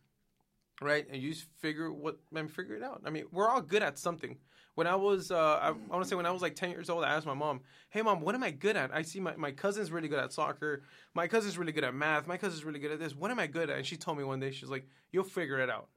right? 0.81 1.07
And 1.11 1.21
you 1.21 1.33
just 1.33 1.47
figure 1.59 1.93
what 1.93 2.19
man 2.31 2.49
figure 2.49 2.77
it 2.77 2.83
out. 2.83 3.03
I 3.05 3.11
mean, 3.11 3.25
we're 3.31 3.49
all 3.49 3.61
good 3.61 3.83
at 3.83 3.99
something. 3.99 4.37
When 4.77 4.87
I 4.87 4.95
was, 4.95 5.31
uh, 5.31 5.59
I, 5.61 5.69
I 5.69 5.71
want 5.71 6.05
to 6.05 6.09
say 6.09 6.17
when 6.17 6.27
I 6.27 6.31
was 6.31 6.43
like 6.43 6.55
ten 6.55 6.71
years 6.71 6.89
old, 6.89 7.05
I 7.05 7.11
asked 7.11 7.27
my 7.27 7.35
mom, 7.35 7.61
"Hey, 7.91 8.03
mom, 8.03 8.21
what 8.21 8.35
am 8.35 8.43
I 8.43 8.51
good 8.51 8.77
at? 8.77 8.95
I 8.95 9.03
see 9.03 9.21
my 9.21 9.37
my 9.37 9.51
cousin's 9.51 9.91
really 9.91 10.09
good 10.09 10.21
at 10.21 10.33
soccer. 10.33 10.85
My 11.15 11.27
cousin's 11.27 11.59
really 11.59 11.73
good 11.73 11.85
at 11.85 11.95
math. 11.95 12.27
My 12.27 12.37
cousin's 12.37 12.65
really 12.65 12.79
good 12.79 12.93
at 12.93 12.99
this. 12.99 13.15
What 13.15 13.31
am 13.31 13.39
I 13.39 13.47
good 13.47 13.69
at?" 13.69 13.77
And 13.77 13.87
she 13.87 13.97
told 13.97 14.17
me 14.17 14.25
one 14.25 14.41
day, 14.41 14.53
she's 14.53 14.71
like, 14.71 14.87
"You'll 15.13 15.25
figure 15.25 15.59
it 15.59 15.69
out." 15.69 15.89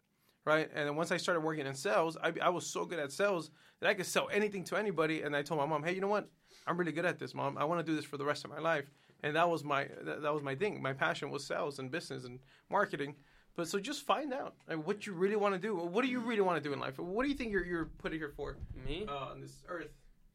Right, 0.46 0.70
and 0.76 0.88
then 0.90 0.98
once 0.98 1.10
I 1.12 1.16
started 1.16 1.40
working 1.40 1.66
in 1.66 1.74
sales, 1.74 2.18
I, 2.22 2.34
I 2.42 2.50
was 2.50 2.68
so 2.68 2.84
good 2.84 3.00
at 3.00 3.14
sales 3.14 3.50
that 3.80 3.90
I 3.90 3.94
could 3.94 4.06
sell 4.06 4.28
anything 4.30 4.66
to 4.66 4.76
anybody. 4.76 5.22
And 5.22 5.34
I 5.34 5.42
told 5.42 5.62
my 5.62 5.66
mom, 5.66 5.84
"Hey, 5.84 5.94
you 5.94 6.02
know 6.02 6.10
what? 6.10 6.30
I'm 6.68 6.78
really 6.78 6.92
good 6.92 7.06
at 7.06 7.18
this, 7.18 7.34
mom. 7.34 7.58
I 7.58 7.64
want 7.64 7.80
to 7.86 7.90
do 7.90 7.96
this 7.96 8.04
for 8.04 8.18
the 8.18 8.26
rest 8.26 8.44
of 8.44 8.52
my 8.52 8.60
life." 8.60 8.92
And 9.24 9.38
that 9.38 9.50
was 9.50 9.64
my 9.64 9.88
that, 10.02 10.22
that 10.24 10.34
was 10.34 10.44
my 10.44 10.56
thing. 10.56 10.82
My 10.82 10.92
passion 10.92 11.30
was 11.30 11.46
sales 11.46 11.80
and 11.80 11.90
business 11.90 12.26
and 12.26 12.40
marketing. 12.70 13.16
But 13.56 13.68
so 13.68 13.80
just 13.80 14.06
find 14.06 14.34
out 14.34 14.56
what 14.84 15.06
you 15.06 15.14
really 15.14 15.36
want 15.36 15.54
to 15.54 15.60
do. 15.60 15.76
What 15.76 16.04
do 16.04 16.10
you 16.10 16.20
really 16.20 16.42
want 16.42 16.62
to 16.62 16.68
do 16.68 16.74
in 16.74 16.80
life? 16.80 16.98
What 16.98 17.24
do 17.24 17.30
you 17.30 17.36
think 17.36 17.52
you're 17.52 17.66
you're 17.66 17.86
put 17.86 18.12
here 18.12 18.32
for 18.36 18.58
Me? 18.86 19.06
uh, 19.08 19.32
on 19.32 19.42
this 19.42 19.62
earth, 19.68 19.92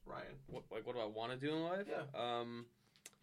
Ryan? 0.06 0.26
what, 0.46 0.62
like, 0.70 0.86
what 0.86 0.94
do 0.94 1.02
I 1.02 1.06
want 1.06 1.32
to 1.32 1.36
do 1.38 1.52
in 1.52 1.62
life? 1.64 1.86
Yeah. 1.88 2.20
Um, 2.20 2.66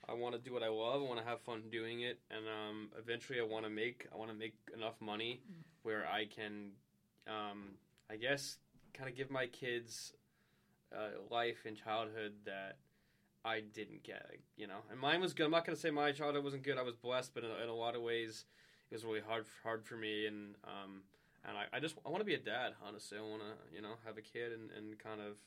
I 0.07 0.13
want 0.13 0.35
to 0.35 0.41
do 0.41 0.53
what 0.53 0.63
I 0.63 0.67
love. 0.67 1.01
I 1.01 1.05
want 1.05 1.19
to 1.19 1.25
have 1.25 1.39
fun 1.41 1.63
doing 1.71 2.01
it, 2.01 2.19
and 2.29 2.45
um, 2.45 2.89
eventually, 2.99 3.39
I 3.39 3.43
want 3.43 3.63
to 3.65 3.71
make. 3.71 4.07
I 4.13 4.17
want 4.17 4.31
to 4.31 4.37
make 4.37 4.55
enough 4.75 4.95
money 4.99 5.41
where 5.83 6.05
I 6.05 6.25
can, 6.25 6.71
um, 7.27 7.69
I 8.09 8.17
guess, 8.17 8.57
kind 8.93 9.09
of 9.09 9.15
give 9.15 9.31
my 9.31 9.47
kids 9.47 10.13
uh, 10.93 11.09
life 11.31 11.63
and 11.65 11.75
childhood 11.75 12.33
that 12.45 12.77
I 13.43 13.61
didn't 13.61 14.03
get. 14.03 14.25
You 14.57 14.67
know, 14.67 14.79
and 14.91 14.99
mine 14.99 15.21
was 15.21 15.33
good. 15.33 15.45
I'm 15.45 15.51
not 15.51 15.65
gonna 15.65 15.77
say 15.77 15.89
my 15.89 16.11
childhood 16.11 16.43
wasn't 16.43 16.63
good. 16.63 16.77
I 16.77 16.83
was 16.83 16.95
blessed, 16.95 17.33
but 17.33 17.43
in, 17.43 17.49
in 17.63 17.69
a 17.69 17.73
lot 17.73 17.95
of 17.95 18.01
ways, 18.01 18.45
it 18.91 18.95
was 18.95 19.05
really 19.05 19.21
hard 19.21 19.45
hard 19.63 19.85
for 19.85 19.95
me, 19.95 20.27
and 20.27 20.55
um, 20.63 21.01
and 21.47 21.57
I, 21.57 21.77
I 21.77 21.79
just 21.79 21.95
I 22.05 22.09
want 22.09 22.21
to 22.21 22.25
be 22.25 22.35
a 22.35 22.39
dad. 22.39 22.73
Honestly, 22.85 23.17
I 23.17 23.21
want 23.21 23.41
to 23.41 23.75
you 23.75 23.81
know 23.81 23.95
have 24.05 24.17
a 24.17 24.21
kid 24.21 24.51
and, 24.51 24.71
and 24.71 24.97
kind 24.99 25.21
of 25.21 25.37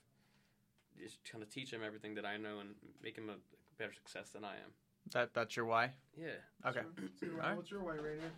just 1.00 1.18
kind 1.30 1.42
of 1.42 1.50
teach 1.50 1.72
him 1.72 1.80
everything 1.84 2.14
that 2.16 2.24
I 2.24 2.36
know 2.36 2.60
and 2.60 2.70
make 3.02 3.16
him 3.16 3.28
a 3.30 3.36
better 3.78 3.92
success 3.92 4.30
than 4.30 4.44
I 4.44 4.54
am. 4.54 4.72
That 5.12 5.32
that's 5.34 5.56
your 5.56 5.66
why. 5.66 5.92
Yeah. 6.16 6.28
Okay. 6.66 6.80
So, 6.96 7.02
so, 7.20 7.26
Alright. 7.32 7.56
What's 7.56 7.70
your 7.70 7.82
why 7.82 7.92
right 7.92 8.18
here? 8.20 8.32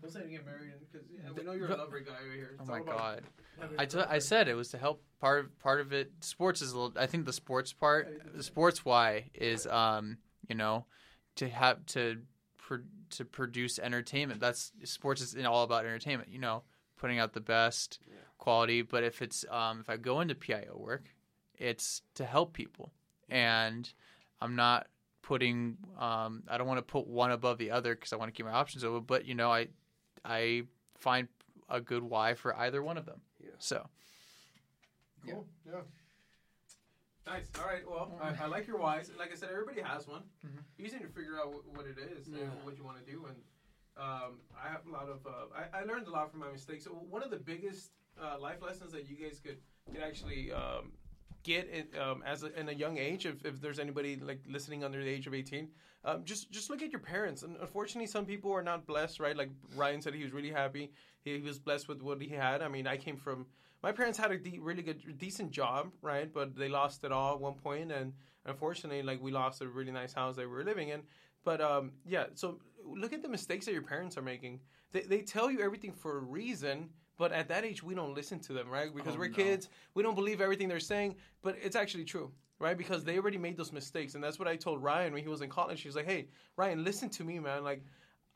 Don't 0.00 0.10
say 0.10 0.22
to 0.22 0.28
get 0.28 0.46
married 0.46 0.72
because 0.90 1.06
yeah, 1.12 1.30
we 1.36 1.44
know 1.44 1.52
you're 1.52 1.70
a 1.70 1.76
lover 1.76 2.00
guy 2.00 2.12
right 2.12 2.36
here. 2.36 2.56
Oh 2.58 2.64
my 2.64 2.80
god. 2.80 3.22
having 3.60 3.78
I 3.78 3.82
a 3.82 3.86
t- 3.86 3.98
I 3.98 4.18
said 4.18 4.48
it 4.48 4.54
was 4.54 4.70
to 4.70 4.78
help 4.78 5.02
part 5.20 5.44
of 5.44 5.58
part 5.58 5.80
of 5.80 5.92
it 5.92 6.10
sports 6.20 6.62
is 6.62 6.72
a 6.72 6.78
little 6.78 6.98
I 6.98 7.06
think 7.06 7.26
the 7.26 7.32
sports 7.32 7.72
part 7.72 8.08
the 8.34 8.42
sports 8.42 8.84
why 8.84 9.30
is 9.34 9.66
um 9.66 10.16
you 10.48 10.54
know 10.54 10.86
to 11.36 11.48
have 11.48 11.84
to 11.86 12.22
pro- 12.56 12.78
to 13.10 13.24
produce 13.24 13.78
entertainment 13.78 14.40
that's 14.40 14.72
sports 14.84 15.20
is 15.20 15.34
all 15.44 15.62
about 15.64 15.84
entertainment 15.84 16.28
you 16.30 16.38
know 16.38 16.62
putting 16.96 17.18
out 17.18 17.32
the 17.32 17.40
best 17.40 17.98
Yeah. 18.06 18.14
quality 18.38 18.82
but 18.82 19.02
if 19.04 19.22
it's 19.22 19.44
um 19.50 19.80
if 19.80 19.88
I 19.90 19.96
go 19.96 20.20
into 20.20 20.34
PIO 20.34 20.76
work 20.78 21.08
it's 21.58 22.02
to 22.14 22.24
help 22.24 22.52
people 22.52 22.92
and 23.28 23.92
I'm 24.40 24.56
not 24.56 24.86
putting 25.22 25.76
um 25.98 26.42
I 26.48 26.58
don't 26.58 26.66
want 26.66 26.78
to 26.78 26.82
put 26.82 27.06
one 27.06 27.30
above 27.30 27.58
the 27.58 27.70
other 27.70 27.94
cuz 27.94 28.12
I 28.12 28.16
want 28.16 28.28
to 28.32 28.36
keep 28.36 28.46
my 28.46 28.52
options 28.52 28.84
open 28.84 29.04
but 29.06 29.24
you 29.24 29.34
know 29.34 29.50
I 29.52 29.68
I 30.24 30.64
find 30.96 31.28
a 31.68 31.80
good 31.80 32.02
why 32.02 32.34
for 32.34 32.54
either 32.56 32.82
one 32.82 32.96
of 32.98 33.06
them 33.06 33.20
Yeah. 33.42 33.50
so 33.58 33.88
Cool. 35.26 35.46
Yeah. 35.66 35.82
Nice. 37.30 37.48
All 37.60 37.66
right. 37.66 37.82
Well, 37.88 38.10
I, 38.20 38.44
I 38.44 38.46
like 38.46 38.66
your 38.66 38.78
whys. 38.78 39.10
Like 39.18 39.30
I 39.32 39.36
said, 39.36 39.50
everybody 39.52 39.80
has 39.82 40.08
one. 40.08 40.22
Mhm. 40.44 40.62
You 40.78 40.84
just 40.86 40.96
need 40.98 41.06
to 41.06 41.12
figure 41.12 41.36
out 41.38 41.52
wh- 41.52 41.76
what 41.76 41.86
it 41.86 41.96
is 41.98 42.28
Yeah. 42.28 42.40
and 42.42 42.64
what 42.64 42.76
you 42.76 42.84
want 42.84 42.98
to 43.04 43.10
do. 43.10 43.24
And 43.26 43.36
um, 43.96 44.32
I 44.64 44.68
have 44.68 44.82
a 44.86 44.90
lot 44.90 45.08
of. 45.08 45.18
Uh, 45.26 45.30
I, 45.54 45.80
I 45.80 45.84
learned 45.84 46.06
a 46.08 46.10
lot 46.10 46.30
from 46.30 46.40
my 46.40 46.50
mistakes. 46.50 46.84
So 46.84 46.90
one 46.90 47.22
of 47.22 47.30
the 47.30 47.36
biggest 47.52 47.92
uh, 48.20 48.38
life 48.40 48.60
lessons 48.62 48.92
that 48.92 49.08
you 49.08 49.16
guys 49.16 49.38
could 49.44 49.58
could 49.92 50.02
actually 50.02 50.52
um, 50.52 50.92
get 51.44 51.68
in, 51.68 51.86
um, 52.00 52.22
as 52.26 52.42
a, 52.42 52.58
in 52.58 52.68
a 52.68 52.72
young 52.72 52.98
age, 52.98 53.26
if, 53.26 53.44
if 53.44 53.60
there's 53.60 53.78
anybody 53.78 54.16
like 54.16 54.40
listening 54.48 54.82
under 54.84 55.02
the 55.02 55.08
age 55.08 55.26
of 55.26 55.34
18, 55.34 55.68
um, 56.04 56.24
just 56.24 56.50
just 56.50 56.68
look 56.70 56.82
at 56.82 56.90
your 56.90 57.00
parents. 57.00 57.42
And 57.44 57.56
unfortunately, 57.60 58.06
some 58.08 58.26
people 58.26 58.50
are 58.52 58.62
not 58.62 58.86
blessed, 58.86 59.20
right? 59.20 59.36
Like 59.36 59.50
Ryan 59.76 60.02
said, 60.02 60.14
he 60.14 60.22
was 60.24 60.32
really 60.32 60.50
happy. 60.50 60.90
He, 61.22 61.36
he 61.36 61.42
was 61.42 61.58
blessed 61.60 61.86
with 61.88 62.02
what 62.02 62.20
he 62.20 62.28
had. 62.28 62.60
I 62.62 62.68
mean, 62.68 62.86
I 62.88 62.96
came 62.96 63.16
from 63.16 63.46
my 63.82 63.92
parents 63.92 64.18
had 64.18 64.30
a 64.30 64.38
de- 64.38 64.58
really 64.58 64.82
good, 64.82 65.18
decent 65.18 65.50
job, 65.50 65.90
right? 66.02 66.32
But 66.32 66.56
they 66.56 66.68
lost 66.68 67.04
it 67.04 67.12
all 67.12 67.34
at 67.34 67.40
one 67.40 67.54
point, 67.54 67.90
and 67.92 68.12
unfortunately, 68.46 69.02
like 69.02 69.20
we 69.22 69.30
lost 69.30 69.60
a 69.62 69.68
really 69.68 69.92
nice 69.92 70.12
house 70.12 70.36
that 70.36 70.42
we 70.42 70.54
were 70.54 70.64
living 70.64 70.88
in. 70.88 71.02
But 71.44 71.60
um, 71.60 71.92
yeah, 72.06 72.26
so 72.34 72.58
look 72.84 73.12
at 73.12 73.22
the 73.22 73.28
mistakes 73.28 73.66
that 73.66 73.72
your 73.72 73.82
parents 73.82 74.16
are 74.18 74.22
making. 74.22 74.60
They 74.92 75.00
they 75.02 75.20
tell 75.22 75.50
you 75.50 75.60
everything 75.60 75.92
for 75.92 76.18
a 76.18 76.20
reason, 76.20 76.90
but 77.16 77.32
at 77.32 77.48
that 77.48 77.64
age, 77.64 77.82
we 77.82 77.94
don't 77.94 78.14
listen 78.14 78.38
to 78.40 78.52
them, 78.52 78.68
right? 78.68 78.94
Because 78.94 79.14
Oh, 79.16 79.18
we're 79.20 79.28
no. 79.28 79.34
kids, 79.34 79.68
we 79.94 80.02
don't 80.02 80.14
believe 80.14 80.40
everything 80.40 80.68
they're 80.68 80.80
saying, 80.80 81.16
but 81.42 81.56
it's 81.62 81.76
actually 81.76 82.04
true. 82.04 82.30
Right, 82.58 82.76
because 82.76 83.04
they 83.04 83.16
already 83.16 83.38
made 83.38 83.56
those 83.56 83.72
mistakes, 83.72 84.14
and 84.14 84.22
that's 84.22 84.38
what 84.38 84.46
I 84.46 84.54
told 84.54 84.82
Ryan 84.82 85.14
when 85.14 85.22
he 85.22 85.30
was 85.30 85.40
in 85.40 85.48
college. 85.48 85.80
He 85.80 85.88
was 85.88 85.96
like, 85.96 86.04
"Hey, 86.04 86.28
Ryan, 86.56 86.84
listen 86.84 87.08
to 87.08 87.24
me, 87.24 87.38
man. 87.38 87.64
Like, 87.64 87.82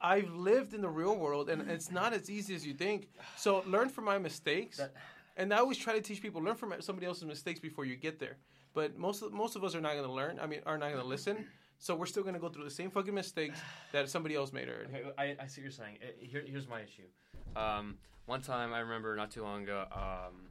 I've 0.01 0.31
lived 0.33 0.73
in 0.73 0.81
the 0.81 0.89
real 0.89 1.15
world, 1.17 1.51
and 1.51 1.71
it's 1.71 1.91
not 1.91 2.15
as 2.15 2.31
easy 2.31 2.55
as 2.55 2.67
you 2.67 2.73
think. 2.73 3.09
So 3.37 3.63
learn 3.67 3.91
from 3.91 4.05
my 4.07 4.17
mistakes. 4.17 4.79
That- 4.79 4.95
and 5.37 5.53
I 5.53 5.59
always 5.59 5.79
try 5.79 5.95
to 5.95 6.01
teach 6.01 6.23
people 6.23 6.43
learn 6.43 6.57
from 6.57 6.75
somebody 6.81 7.07
else's 7.07 7.25
mistakes 7.25 7.61
before 7.61 7.85
you 7.85 7.97
get 7.97 8.19
there. 8.19 8.37
But 8.75 8.99
most 8.99 9.23
of, 9.23 9.33
most 9.33 9.57
of 9.57 9.65
us 9.65 9.75
are 9.75 9.81
not 9.81 9.93
going 9.93 10.05
to 10.05 10.13
learn. 10.13 10.39
I 10.41 10.47
mean, 10.47 10.61
are 10.67 10.77
not 10.77 10.91
going 10.91 11.01
to 11.01 11.07
listen. 11.07 11.47
So 11.79 11.95
we're 11.95 12.07
still 12.07 12.23
going 12.23 12.35
to 12.35 12.41
go 12.41 12.49
through 12.49 12.65
the 12.65 12.71
same 12.71 12.91
fucking 12.91 13.15
mistakes 13.15 13.61
that 13.93 14.09
somebody 14.09 14.35
else 14.35 14.53
made 14.53 14.69
already. 14.69 14.87
Okay, 14.95 15.11
I, 15.19 15.37
I 15.43 15.47
see 15.47 15.61
what 15.61 15.65
you're 15.65 15.71
saying. 15.71 15.99
Here, 16.19 16.43
here's 16.47 16.69
my 16.69 16.81
issue. 16.81 17.03
Um, 17.57 17.97
one 18.27 18.41
time, 18.41 18.73
I 18.73 18.81
remember 18.81 19.15
not 19.17 19.31
too 19.31 19.43
long 19.43 19.65
ago, 19.65 19.85
um, 19.93 20.49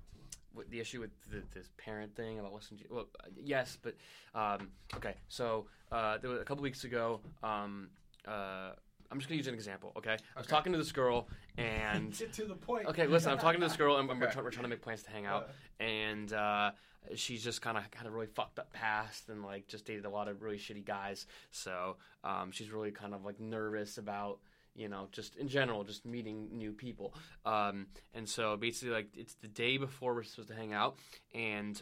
the 0.70 0.80
issue 0.80 1.00
with 1.00 1.10
the, 1.32 1.42
this 1.54 1.70
parent 1.78 2.16
thing 2.16 2.40
about 2.40 2.54
listening 2.54 2.82
to. 2.82 2.94
Well, 2.94 3.08
yes, 3.44 3.78
but 3.82 3.96
um, 4.36 4.70
okay. 4.96 5.16
So 5.28 5.66
uh, 5.92 6.20
there 6.20 6.30
was 6.30 6.40
a 6.40 6.44
couple 6.44 6.62
weeks 6.62 6.84
ago. 6.84 7.20
Um, 7.42 7.90
uh, 8.28 8.72
I'm 9.14 9.20
just 9.20 9.30
gonna 9.30 9.38
use 9.38 9.46
an 9.48 9.54
example. 9.54 9.92
Okay, 9.96 10.10
I 10.14 10.14
was 10.40 10.48
Okay. 10.48 10.50
talking 10.50 10.72
to 10.72 10.78
this 10.80 10.92
girl, 10.92 11.28
and 11.56 12.18
Get 12.18 12.34
to 12.40 12.46
the 12.46 12.56
point. 12.56 12.88
okay, 12.88 13.06
listen, 13.06 13.32
I'm 13.32 13.38
talking 13.38 13.62
to 13.62 13.68
this 13.68 13.78
girl, 13.78 13.98
and 13.98 14.10
we're, 14.10 14.16
Okay. 14.16 14.34
try- 14.34 14.42
we're 14.42 14.50
trying 14.50 14.64
to 14.64 14.70
make 14.70 14.82
plans 14.82 15.04
to 15.04 15.12
hang 15.12 15.28
out, 15.28 15.52
and 15.80 16.34
uh, 16.34 16.72
she's 17.14 17.44
just 17.44 17.62
kind 17.62 17.78
of 17.78 17.84
had 17.94 18.08
a 18.08 18.10
really 18.10 18.26
fucked 18.26 18.58
up 18.58 18.74
past, 18.74 19.30
and 19.30 19.44
like 19.46 19.68
just 19.68 19.86
dated 19.86 20.06
a 20.06 20.10
lot 20.10 20.28
of 20.28 20.42
really 20.42 20.58
shitty 20.58 20.84
guys. 20.84 21.28
So 21.52 21.98
um, 22.24 22.52
she's 22.52 22.72
really 22.72 22.90
kind 22.90 23.14
of 23.14 23.24
like 23.24 23.40
nervous 23.40 24.00
about 24.00 24.40
you 24.74 24.90
know 24.90 25.10
just 25.12 25.36
in 25.36 25.48
general 25.48 25.84
just 25.84 26.08
meeting 26.08 26.50
new 26.52 26.72
people. 26.74 27.14
Um, 27.46 27.86
and 28.16 28.28
so 28.28 28.58
basically, 28.58 28.96
like 28.96 29.10
it's 29.16 29.36
the 29.36 29.48
day 29.48 29.78
before 29.78 30.16
we're 30.16 30.24
supposed 30.24 30.50
to 30.50 30.56
hang 30.56 30.74
out, 30.74 30.98
and 31.36 31.80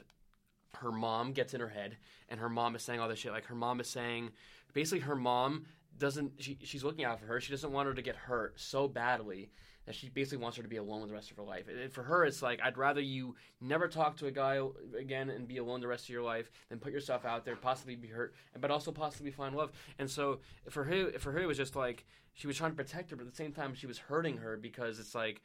her 0.82 0.91
mom 0.91 1.32
gets 1.32 1.54
in 1.54 1.62
her 1.62 1.70
head, 1.70 1.96
and 2.28 2.41
her 2.41 2.50
mom 2.50 2.76
is 2.76 2.84
saying 2.84 3.00
all 3.00 3.08
this 3.08 3.20
shit. 3.20 3.32
Like 3.32 3.46
her 3.46 3.56
mom 3.56 3.80
is 3.80 3.88
saying, 3.89 4.32
basically, 4.74 5.00
her 5.00 5.15
mom 5.15 5.65
doesn't. 6.02 6.34
She, 6.40 6.58
she's 6.64 6.84
looking 6.84 7.06
out 7.06 7.20
for 7.20 7.28
her. 7.28 7.40
She 7.40 7.52
doesn't 7.52 7.72
want 7.72 7.88
her 7.88 7.94
to 7.94 8.02
get 8.02 8.16
hurt 8.16 8.60
so 8.60 8.88
badly 8.90 9.52
that 9.86 9.96
she 9.96 10.10
basically 10.10 10.38
wants 10.38 10.58
her 10.58 10.64
to 10.64 10.70
be 10.70 10.78
alone 10.78 11.08
the 11.08 11.14
rest 11.14 11.32
of 11.32 11.38
her 11.38 11.44
life. 11.44 11.66
And 11.68 11.92
for 11.92 12.04
her, 12.04 12.26
it's 12.26 12.42
like 12.42 12.60
I'd 12.62 12.78
rather 12.78 13.02
you 13.02 13.36
never 13.62 13.88
talk 13.88 14.18
to 14.18 14.28
a 14.28 14.32
guy 14.32 14.60
again 15.00 15.30
and 15.30 15.48
be 15.48 15.58
alone 15.58 15.80
the 15.80 15.88
rest 15.88 16.06
of 16.06 16.10
your 16.10 16.24
life 16.24 16.52
than 16.70 16.80
put 16.80 16.92
yourself 16.92 17.26
out 17.26 17.46
there, 17.46 17.56
possibly 17.56 17.96
be 17.96 18.08
hurt, 18.08 18.34
but 18.60 18.70
also 18.70 18.92
possibly 18.92 19.32
find 19.32 19.56
love. 19.56 19.72
And 19.98 20.10
so 20.10 20.40
for 20.70 20.84
her, 20.84 21.12
for 21.20 21.32
her, 21.32 21.40
it 21.40 21.48
was 21.48 21.58
just 21.58 21.76
like 21.76 22.06
she 22.34 22.48
was 22.48 22.58
trying 22.58 22.72
to 22.72 22.78
protect 22.78 23.10
her, 23.12 23.16
but 23.16 23.26
at 23.26 23.32
the 23.32 23.36
same 23.36 23.54
time, 23.54 23.74
she 23.74 23.88
was 23.88 23.98
hurting 23.98 24.38
her 24.38 24.58
because 24.58 25.00
it's 25.00 25.16
like 25.16 25.42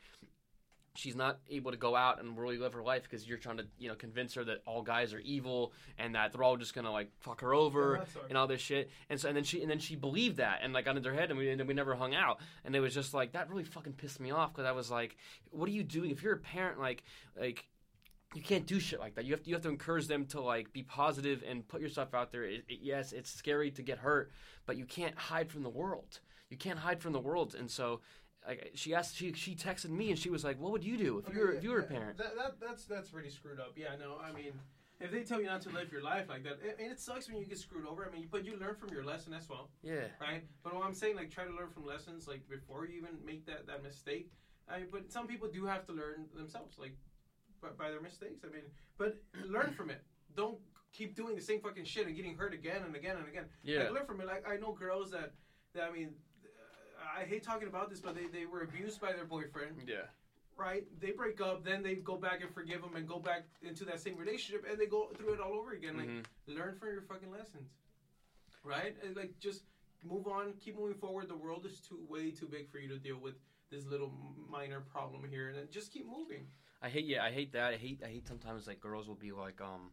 she's 0.96 1.14
not 1.14 1.38
able 1.50 1.70
to 1.70 1.76
go 1.76 1.94
out 1.94 2.20
and 2.20 2.38
really 2.38 2.59
live 2.59 2.72
her 2.72 2.82
life 2.82 3.02
because 3.04 3.26
you're 3.28 3.38
trying 3.38 3.59
to 3.59 3.66
you 3.78 3.88
know 3.88 3.94
convince 3.94 4.35
her 4.35 4.42
that 4.44 4.62
all 4.66 4.82
guys 4.82 5.12
are 5.14 5.18
evil 5.20 5.72
and 5.98 6.14
that 6.14 6.32
they're 6.32 6.42
all 6.42 6.56
just 6.56 6.74
gonna 6.74 6.90
like 6.90 7.11
fuck 7.20 7.40
her 7.42 7.54
over 7.54 7.96
Yeah, 7.98 8.20
and 8.28 8.38
all 8.38 8.46
this 8.46 8.61
shit 8.61 8.90
and 9.11 9.20
so 9.20 9.28
and 9.28 9.37
then 9.37 9.44
she 9.44 9.62
and 9.62 9.70
then 9.70 9.78
she 9.78 9.94
believed 9.96 10.38
that 10.38 10.61
and 10.62 10.72
like 10.72 10.85
got 10.87 10.96
into 10.96 11.09
her 11.11 11.14
head 11.14 11.30
and 11.30 11.38
we 11.38 11.50
and 11.50 11.61
then 11.61 11.66
we 11.66 11.74
never 11.74 11.94
hung 11.94 12.14
out 12.14 12.40
and 12.64 12.74
it 12.74 12.80
was 12.80 12.94
just 12.94 13.14
like 13.14 13.32
that 13.32 13.48
really 13.50 13.64
fucking 13.64 13.92
pissed 13.92 14.20
me 14.20 14.30
off 14.30 14.52
because 14.52 14.66
I 14.66 14.72
was 14.72 14.90
like 14.90 15.16
what 15.50 15.68
are 15.68 15.72
you 15.72 15.85
doing 15.85 16.11
if 16.11 16.22
you're 16.22 16.35
a 16.35 16.38
parent 16.38 16.78
like 16.80 17.02
like 17.38 17.66
you 18.35 18.42
can't 18.42 18.66
do 18.66 18.80
shit 18.80 18.98
like 18.98 19.14
that. 19.14 19.24
You 19.24 19.32
have 19.32 19.42
to, 19.44 19.48
you 19.48 19.54
have 19.54 19.62
to 19.62 19.68
encourage 19.68 20.09
them 20.09 20.26
to 20.26 20.40
like 20.40 20.72
be 20.72 20.82
positive 20.82 21.42
and 21.48 21.66
put 21.66 21.80
yourself 21.80 22.12
out 22.12 22.32
there. 22.32 22.42
It, 22.44 22.64
it- 22.68 22.80
yes, 22.82 23.12
it's 23.12 23.30
scary 23.30 23.70
to 23.70 23.82
get 23.82 23.98
hurt, 23.98 24.30
but 24.66 24.76
you 24.76 24.85
can't 24.85 25.16
hide 25.16 25.48
from 25.50 25.62
the 25.62 25.70
world. 25.70 26.18
You 26.50 26.56
can't 26.56 26.78
hide 26.78 27.00
from 27.00 27.12
the 27.12 27.20
world. 27.20 27.54
And 27.54 27.70
so, 27.70 28.00
like, 28.46 28.70
she 28.74 28.94
asked, 28.94 29.16
she 29.16 29.32
she 29.32 29.54
texted 29.54 29.90
me 29.90 30.11
and 30.11 30.18
she 30.18 30.30
was 30.30 30.44
like, 30.44 30.59
"What 30.61 30.72
would 30.72 30.85
you 30.85 30.96
do 30.96 31.18
if 31.26 31.35
you 31.35 31.40
were 31.40 31.52
if 31.52 31.64
you 31.64 31.70
were 31.70 31.80
a 31.80 31.85
parent?" 31.85 32.18
That, 32.18 32.37
that, 32.37 32.61
that's 32.61 32.85
that's 32.85 33.11
pretty 33.11 33.30
screwed 33.30 33.61
up. 33.61 33.72
Yeah, 33.76 33.96
no, 33.98 34.18
I 34.22 34.32
mean, 34.32 34.52
if 35.00 35.11
they 35.11 35.22
tell 35.24 35.40
you 35.40 35.46
not 35.46 35.62
to 35.62 35.70
live 35.70 35.90
your 35.92 36.02
life 36.02 36.28
like 36.28 36.44
that, 36.44 36.59
I 36.62 36.80
mean, 36.80 36.90
it 36.90 37.00
sucks 37.00 37.28
when 37.28 37.38
you 37.38 37.46
get 37.46 37.59
screwed 37.59 37.87
over. 37.87 38.06
I 38.09 38.14
mean, 38.16 38.28
but 38.30 38.44
you 38.44 38.56
learn 38.59 38.76
from 38.76 38.90
your 38.90 39.04
lesson 39.04 39.32
as 39.32 39.48
well, 39.48 39.70
Yeah, 39.82 40.06
right? 40.20 40.44
But 40.62 40.74
what 40.74 40.85
I'm 40.87 40.94
saying, 40.94 41.16
like, 41.16 41.30
try 41.30 41.44
to 41.44 41.52
learn 41.52 41.70
from 41.70 41.85
lessons, 41.85 42.28
like 42.28 42.48
before 42.48 42.87
you 42.87 42.98
even 42.98 43.18
make 43.24 43.46
that 43.46 43.66
that 43.66 43.82
mistake. 43.82 44.30
I 44.68 44.78
mean, 44.78 44.88
but 44.90 45.11
some 45.12 45.26
people 45.26 45.48
do 45.48 45.64
have 45.66 45.87
to 45.87 45.92
learn 45.92 46.26
themselves, 46.35 46.78
like 46.78 46.96
by, 47.62 47.68
by 47.78 47.90
their 47.90 48.00
mistakes. 48.00 48.44
I 48.44 48.52
mean, 48.52 48.64
but 48.98 49.16
learn 49.48 49.72
from 49.72 49.90
it. 49.90 50.02
Don't 50.37 50.59
keep 50.92 51.14
doing 51.14 51.35
the 51.35 51.42
same 51.42 51.61
fucking 51.61 51.85
shit 51.85 52.06
and 52.06 52.16
getting 52.16 52.37
hurt 52.37 52.54
again 52.54 52.82
and 52.87 52.94
again 52.96 53.16
and 53.16 53.28
again. 53.28 53.44
yeah, 53.62 53.85
Like, 53.85 53.92
learn 53.92 54.06
from 54.06 54.20
it. 54.20 54.26
Like 54.26 54.48
I 54.48 54.56
know 54.56 54.72
girls 54.72 55.11
that, 55.11 55.32
that 55.74 55.85
I 55.85 55.92
mean, 55.92 56.11
I 57.14 57.25
hate 57.25 57.42
talking 57.42 57.69
about 57.69 57.90
this, 57.90 58.01
but 58.01 58.14
they, 58.14 58.27
they 58.27 58.47
were 58.47 58.62
abused 58.62 59.01
by 59.01 59.12
their 59.12 59.25
boyfriend, 59.25 59.83
yeah, 59.87 60.07
right? 60.57 60.85
They 61.01 61.11
break 61.11 61.40
up, 61.40 61.64
then 61.64 61.83
they 61.83 61.95
go 61.97 62.16
back 62.16 62.42
and 62.42 62.53
forgive 62.53 62.83
him 62.83 62.97
and 62.97 63.07
go 63.07 63.19
back 63.19 63.45
into 63.62 63.85
that 63.85 64.01
same 64.01 64.16
relationship, 64.16 64.64
and 64.69 64.79
they 64.79 64.87
go 64.87 65.11
through 65.16 65.35
it 65.35 65.40
all 65.40 65.55
over 65.55 65.73
again. 65.73 65.97
Like 65.97 66.09
Mhm. 66.09 66.25
learn 66.47 66.79
from 66.79 66.88
your 66.92 67.03
fucking 67.03 67.31
lessons, 67.31 67.71
right? 68.62 68.97
And, 69.03 69.16
like 69.16 69.38
just 69.38 69.64
move 70.03 70.27
on, 70.27 70.55
keep 70.55 70.77
moving 70.77 70.99
forward. 70.99 71.29
The 71.29 71.37
world 71.37 71.66
is 71.66 71.81
too 71.81 72.05
way 72.09 72.31
too 72.31 72.47
big 72.47 72.71
for 72.71 72.79
you 72.79 72.88
to 72.88 72.99
deal 72.99 73.19
with 73.19 73.35
this 73.71 73.85
little 73.87 74.11
minor 74.49 74.81
problem 74.81 75.29
here, 75.29 75.49
and 75.49 75.59
then 75.59 75.69
just 75.71 75.92
keep 75.92 76.07
moving. 76.07 76.47
I 76.83 76.88
hate 76.88 77.07
yeah, 77.07 77.25
I 77.25 77.31
hate 77.31 77.53
that. 77.53 77.73
I 77.73 77.77
hate 77.77 78.03
I 78.05 78.09
hate 78.09 78.27
sometimes 78.27 78.67
like 78.67 78.81
girls 78.81 79.09
will 79.09 79.15
be 79.17 79.33
like 79.33 79.61
um 79.61 79.92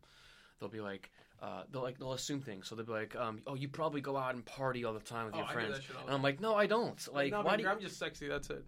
they'll 0.60 0.70
be 0.70 0.82
like 0.82 1.12
uh 1.42 1.64
they'll 1.72 1.82
like 1.82 1.98
they'll 2.00 2.14
assume 2.14 2.42
things. 2.42 2.68
So 2.68 2.76
they'll 2.76 2.86
be 2.86 2.92
like 2.94 3.16
um 3.16 3.42
oh 3.48 3.56
you 3.56 3.68
probably 3.68 4.02
go 4.02 4.16
out 4.18 4.34
and 4.36 4.46
party 4.46 4.86
all 4.86 4.94
the 4.94 5.00
time 5.00 5.26
with 5.26 5.36
Oh, 5.36 5.40
your 5.40 5.48
I 5.48 5.50
do 5.50 5.54
friends. 5.54 5.76
that 5.76 5.84
shit 5.84 5.96
all 5.96 6.02
the 6.04 6.08
And 6.08 6.16
I'm 6.16 6.22
like 6.24 6.40
no 6.40 6.56
I 6.56 6.68
don't. 6.68 7.14
Like 7.14 7.32
no, 7.32 7.42
why 7.42 7.52
man, 7.52 7.58
do 7.60 7.64
you, 7.64 7.70
I'm 7.70 7.80
just 7.82 7.98
sexy. 8.00 8.28
That's 8.28 8.50
it. 8.50 8.64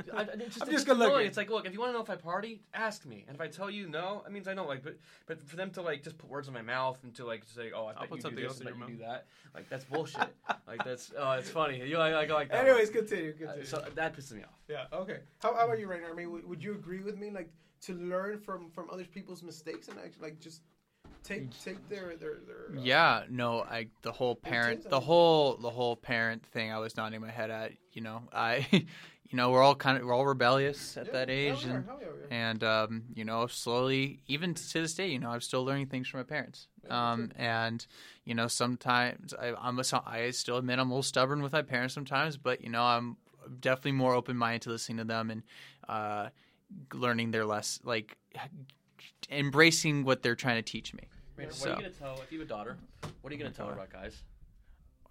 I, 0.14 0.22
it's 0.22 0.54
just, 0.54 0.62
I'm 0.62 0.70
just 0.70 0.86
good 0.86 0.96
annoying. 0.96 1.12
looking. 1.12 1.26
It's 1.26 1.36
like, 1.36 1.50
look, 1.50 1.66
if 1.66 1.74
you 1.74 1.78
want 1.78 1.90
to 1.90 1.92
know 1.92 2.02
if 2.02 2.08
I 2.08 2.16
party, 2.16 2.62
ask 2.72 3.04
me. 3.04 3.24
And 3.28 3.34
if 3.36 3.40
I 3.42 3.48
tell 3.48 3.70
you 3.70 3.86
no, 3.86 4.22
it 4.26 4.32
means 4.32 4.48
I 4.48 4.54
know. 4.54 4.64
Like, 4.66 4.82
but 4.82 4.96
but 5.26 5.46
for 5.46 5.56
them 5.56 5.70
to 5.72 5.82
like 5.82 6.02
just 6.02 6.16
put 6.16 6.30
words 6.30 6.48
in 6.48 6.54
my 6.54 6.62
mouth 6.62 6.98
and 7.02 7.14
to 7.16 7.26
like 7.26 7.42
say, 7.44 7.70
oh, 7.74 7.86
I 7.86 7.92
bet 7.92 8.08
put 8.08 8.16
you 8.16 8.22
something 8.22 8.36
do 8.36 8.42
this, 8.48 8.52
else 8.52 8.66
I 8.66 8.70
in 8.70 8.78
bet 8.78 8.78
your 8.78 8.88
you 8.88 8.96
do 8.96 9.02
that. 9.02 9.26
Like 9.54 9.68
that's 9.68 9.84
bullshit. 9.84 10.28
like 10.66 10.82
that's 10.84 11.12
oh, 11.18 11.32
it's 11.32 11.50
funny. 11.50 11.86
You 11.86 11.98
like, 11.98 12.14
like, 12.14 12.30
like 12.30 12.48
that. 12.50 12.66
Anyways, 12.66 12.88
continue. 12.90 13.34
one. 13.38 13.48
Uh, 13.48 13.52
Continue. 13.52 13.66
so 13.66 13.84
that 13.94 14.16
pisses 14.16 14.32
me 14.32 14.42
off. 14.42 14.58
Yeah. 14.68 14.84
Okay. 14.90 15.18
How, 15.40 15.54
how 15.54 15.66
about 15.66 15.78
you, 15.78 15.86
Rainer? 15.86 16.06
I 16.10 16.14
mean, 16.14 16.28
w- 16.28 16.46
would 16.46 16.62
you 16.64 16.72
agree 16.72 17.00
with 17.00 17.18
me, 17.18 17.30
like, 17.30 17.50
to 17.82 17.92
learn 17.94 18.38
from 18.38 18.70
from 18.70 18.88
other 18.90 19.04
people's 19.04 19.42
mistakes 19.42 19.88
and 19.88 19.98
actually, 19.98 20.22
like, 20.22 20.40
just 20.40 20.62
take 21.22 21.50
take 21.62 21.88
their 21.88 22.16
their 22.16 22.38
their. 22.46 22.78
uh, 22.78 22.82
Yeah, 22.82 23.24
no, 23.28 23.60
I 23.62 23.88
the 24.02 24.12
whole 24.12 24.34
parent, 24.34 24.88
the 24.88 25.00
whole 25.00 25.56
the 25.56 25.70
whole 25.70 25.96
parent 25.96 26.44
thing. 26.46 26.72
I 26.72 26.78
was 26.78 26.96
nodding 26.96 27.20
my 27.20 27.30
head 27.30 27.50
at. 27.50 27.72
You 27.92 28.02
know, 28.02 28.22
I, 28.32 28.66
you 28.72 29.36
know, 29.36 29.50
we're 29.50 29.62
all 29.62 29.74
kind 29.74 29.98
of 29.98 30.04
we're 30.04 30.12
all 30.14 30.26
rebellious 30.26 30.96
at 30.96 31.06
yeah, 31.06 31.12
that 31.12 31.30
age, 31.30 31.64
and 31.64 31.84
hell 31.84 31.98
yeah, 32.00 32.06
yeah. 32.30 32.36
and 32.48 32.64
um, 32.64 33.02
you 33.14 33.24
know, 33.24 33.46
slowly, 33.46 34.20
even 34.26 34.54
to 34.54 34.80
this 34.80 34.94
day, 34.94 35.08
you 35.08 35.18
know, 35.18 35.30
I'm 35.30 35.40
still 35.40 35.64
learning 35.64 35.86
things 35.86 36.08
from 36.08 36.20
my 36.20 36.24
parents. 36.24 36.68
Yeah, 36.84 37.12
Um, 37.12 37.32
and 37.36 37.86
you 38.24 38.34
know, 38.34 38.46
sometimes 38.48 39.34
I, 39.34 39.54
I'm 39.60 39.78
a, 39.78 39.84
I 40.06 40.30
still 40.30 40.56
admit 40.56 40.78
I'm 40.78 40.90
a 40.90 40.92
little 40.92 41.02
stubborn 41.02 41.42
with 41.42 41.52
my 41.52 41.62
parents 41.62 41.94
sometimes, 41.94 42.36
but 42.36 42.62
you 42.62 42.70
know, 42.70 42.82
I'm 42.82 43.16
definitely 43.60 43.92
more 43.92 44.14
open 44.14 44.36
minded 44.36 44.62
to 44.62 44.70
listening 44.70 44.98
to 44.98 45.04
them 45.04 45.30
and 45.30 45.42
uh, 45.88 46.28
learning 46.92 47.30
their 47.30 47.44
less 47.44 47.80
like 47.84 48.16
embracing 49.30 50.04
what 50.04 50.22
they're 50.22 50.34
trying 50.34 50.56
to 50.56 50.62
teach 50.62 50.94
me. 50.94 51.02
Rainer, 51.36 51.50
what 51.52 51.66
are 51.66 51.70
you 51.70 51.76
gonna 51.76 51.90
tell 51.90 52.20
if 52.22 52.32
you 52.32 52.38
have 52.40 52.46
a 52.46 52.48
daughter? 52.48 52.76
What 53.20 53.32
are 53.32 53.36
you 53.36 53.42
gonna 53.42 53.54
tell 53.54 53.66
her 53.66 53.72
about 53.72 53.90
guys? 53.90 54.22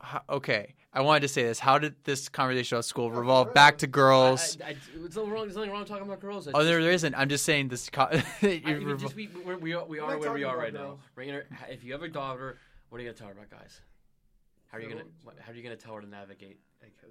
How, 0.01 0.21
okay, 0.29 0.75
I 0.93 1.01
wanted 1.01 1.21
to 1.21 1.27
say 1.27 1.43
this. 1.43 1.59
How 1.59 1.77
did 1.77 1.95
this 2.05 2.29
conversation 2.29 2.77
about 2.77 2.85
school 2.85 3.11
revolve 3.11 3.53
back 3.53 3.79
to 3.79 3.87
girls? 3.87 4.57
I, 4.61 4.65
I, 4.65 4.69
I, 4.69 4.75
it's 5.05 5.15
nothing 5.15 5.31
wrong. 5.31 5.43
There's 5.43 5.55
nothing 5.55 5.71
wrong 5.71 5.85
talking 5.85 6.05
about 6.05 6.21
girls. 6.21 6.47
I 6.47 6.51
oh, 6.53 6.63
there, 6.63 6.81
there 6.81 6.91
isn't. 6.91 7.15
I'm 7.15 7.27
just 7.27 7.43
saying 7.43 7.67
this. 7.67 7.89
Co- 7.89 8.03
I, 8.11 8.23
we, 8.41 8.61
revol- 8.61 8.99
just, 8.99 9.15
we, 9.15 9.29
we're, 9.45 9.57
we 9.57 9.73
are, 9.73 9.85
we 9.85 9.99
We're 9.99 10.17
where 10.17 10.33
we 10.33 10.43
are 10.45 10.57
right 10.57 10.73
now. 10.73 10.79
girls. 10.79 10.99
Rainer, 11.15 11.45
if 11.69 11.83
you 11.83 11.91
have 11.91 12.03
a 12.03 12.07
daughter, 12.07 12.57
what 12.89 12.99
are 12.99 13.03
you 13.03 13.09
gonna 13.09 13.17
tell 13.17 13.27
her 13.27 13.33
about 13.33 13.49
guys? 13.49 13.81
How 14.67 14.77
are 14.77 14.81
you 14.81 14.89
gonna 14.89 15.03
How 15.39 15.51
are 15.51 15.55
you 15.55 15.63
gonna 15.63 15.75
tell 15.75 15.95
her 15.95 16.01
to 16.01 16.07
navigate? 16.07 16.59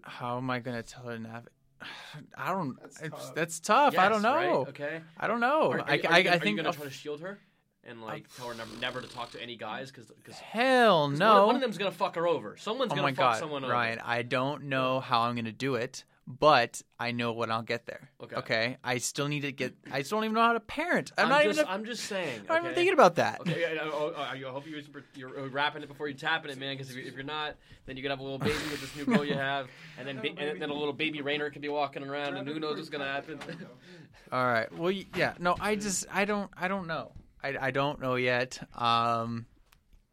How 0.02 0.38
am 0.38 0.48
I 0.48 0.60
gonna 0.60 0.82
tell 0.82 1.04
her 1.04 1.16
to 1.16 1.22
nav? 1.22 1.48
I 2.36 2.50
don't. 2.50 2.76
That's 2.80 3.02
it's- 3.02 3.10
tough. 3.26 3.34
That's 3.34 3.60
tough. 3.60 3.98
I 3.98 4.08
don't 4.08 4.22
know. 4.22 4.34
right? 4.34 4.68
Okay. 4.68 5.00
I 5.18 5.26
don't 5.26 5.40
know. 5.40 5.70
Are, 5.72 5.80
are, 5.80 5.90
I, 5.90 5.94
you- 5.94 6.02
are 6.04 6.12
I, 6.12 6.18
you 6.18 6.24
gonna, 6.24 6.30
I 6.30 6.32
are 6.32 6.34
you 6.34 6.40
think. 6.40 6.56
gonna 6.56 6.68
of- 6.70 6.76
try 6.76 6.84
to 6.84 6.90
shield 6.90 7.20
her 7.20 7.38
and 7.84 8.02
like 8.02 8.26
tell 8.36 8.48
her 8.48 8.54
never, 8.54 8.76
never 8.80 9.00
to 9.00 9.08
talk 9.08 9.30
to 9.32 9.42
any 9.42 9.56
guys 9.56 9.90
because 9.90 10.08
because 10.10 10.38
hell 10.38 11.02
one, 11.08 11.18
no. 11.18 11.46
one 11.46 11.54
of 11.54 11.60
them's 11.62 11.78
gonna 11.78 11.90
fuck 11.90 12.16
her 12.16 12.26
over. 12.28 12.56
Someone's 12.56 12.92
oh 12.92 12.96
gonna 12.96 13.02
my 13.08 13.12
fuck 13.12 13.32
god, 13.34 13.38
someone 13.38 13.64
over. 13.64 13.72
Ryan! 13.72 14.00
I 14.04 14.22
don't 14.22 14.64
know 14.64 15.00
how 15.00 15.20
I'm 15.22 15.34
gonna 15.36 15.52
do 15.52 15.76
it, 15.76 16.04
but 16.28 16.82
I 17.00 17.12
know 17.12 17.32
when 17.32 17.50
I'll 17.50 17.62
get 17.62 17.86
there. 17.86 18.10
Okay. 18.20 18.76
I 18.84 18.98
still 18.98 19.28
need 19.28 19.40
to 19.40 19.52
get. 19.52 19.74
I 19.90 20.02
still 20.02 20.18
don't 20.18 20.26
even 20.26 20.34
know 20.34 20.42
how 20.42 20.52
to 20.52 20.60
parent. 20.60 21.10
I'm, 21.16 21.24
I'm, 21.24 21.30
not 21.30 21.42
just, 21.44 21.58
even. 21.58 21.70
I'm 21.70 21.84
just 21.86 22.04
saying. 22.04 22.42
I'm 22.42 22.56
not 22.56 22.64
even 22.64 22.74
thinking 22.74 22.92
about 22.92 23.14
that. 23.14 23.40
Okay, 23.40 23.58
yeah, 23.58 23.72
yeah, 23.72 23.80
oh, 23.84 24.12
oh, 24.14 24.20
I 24.20 24.38
hope 24.38 24.64
you're, 24.66 24.82
you're 25.14 25.48
wrapping 25.48 25.82
it 25.82 25.88
before 25.88 26.06
you're 26.06 26.18
tapping 26.18 26.50
it, 26.50 26.58
man. 26.58 26.76
Because 26.76 26.90
if, 26.90 26.96
you, 26.96 27.04
if 27.06 27.14
you're 27.14 27.22
not, 27.22 27.56
then 27.86 27.96
you're 27.96 28.02
gonna 28.02 28.12
have 28.12 28.20
a 28.20 28.22
little 28.22 28.38
baby 28.38 28.52
with 28.70 28.82
this 28.82 28.94
new 28.94 29.06
girl 29.06 29.24
you 29.24 29.34
have, 29.38 29.68
and 29.98 30.06
then 30.06 30.16
ba- 30.16 30.38
and 30.38 30.60
then 30.60 30.68
a 30.68 30.74
little 30.74 30.92
baby 30.92 31.22
Rainer 31.22 31.48
could 31.48 31.62
be 31.62 31.70
walking 31.70 32.04
around, 32.04 32.36
and 32.36 32.46
who 32.46 32.60
knows 32.60 32.76
what's 32.76 32.90
gonna 32.90 33.06
happen. 33.06 33.38
All 34.32 34.44
right. 34.44 34.70
Well, 34.76 34.92
yeah. 34.92 35.32
No, 35.38 35.56
I 35.58 35.76
just 35.76 36.04
I 36.12 36.26
don't 36.26 36.50
I 36.54 36.68
don't 36.68 36.86
know. 36.86 37.12
I, 37.42 37.56
I 37.58 37.70
don't 37.70 38.00
know 38.02 38.16
yet. 38.16 38.58
Um, 38.74 39.46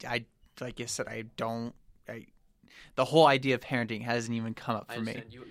I 0.08 0.24
like 0.62 0.80
I 0.80 0.86
said 0.86 1.10
I 1.10 1.26
don't. 1.36 1.76
I 2.08 2.28
the 2.96 3.04
whole 3.04 3.28
idea 3.28 3.56
of 3.56 3.62
parenting 3.62 4.02
hasn't 4.02 4.34
even 4.34 4.54
come 4.54 4.78
up 4.78 4.86
I 4.88 4.96
for 4.96 5.02
me. 5.02 5.22
You, 5.30 5.46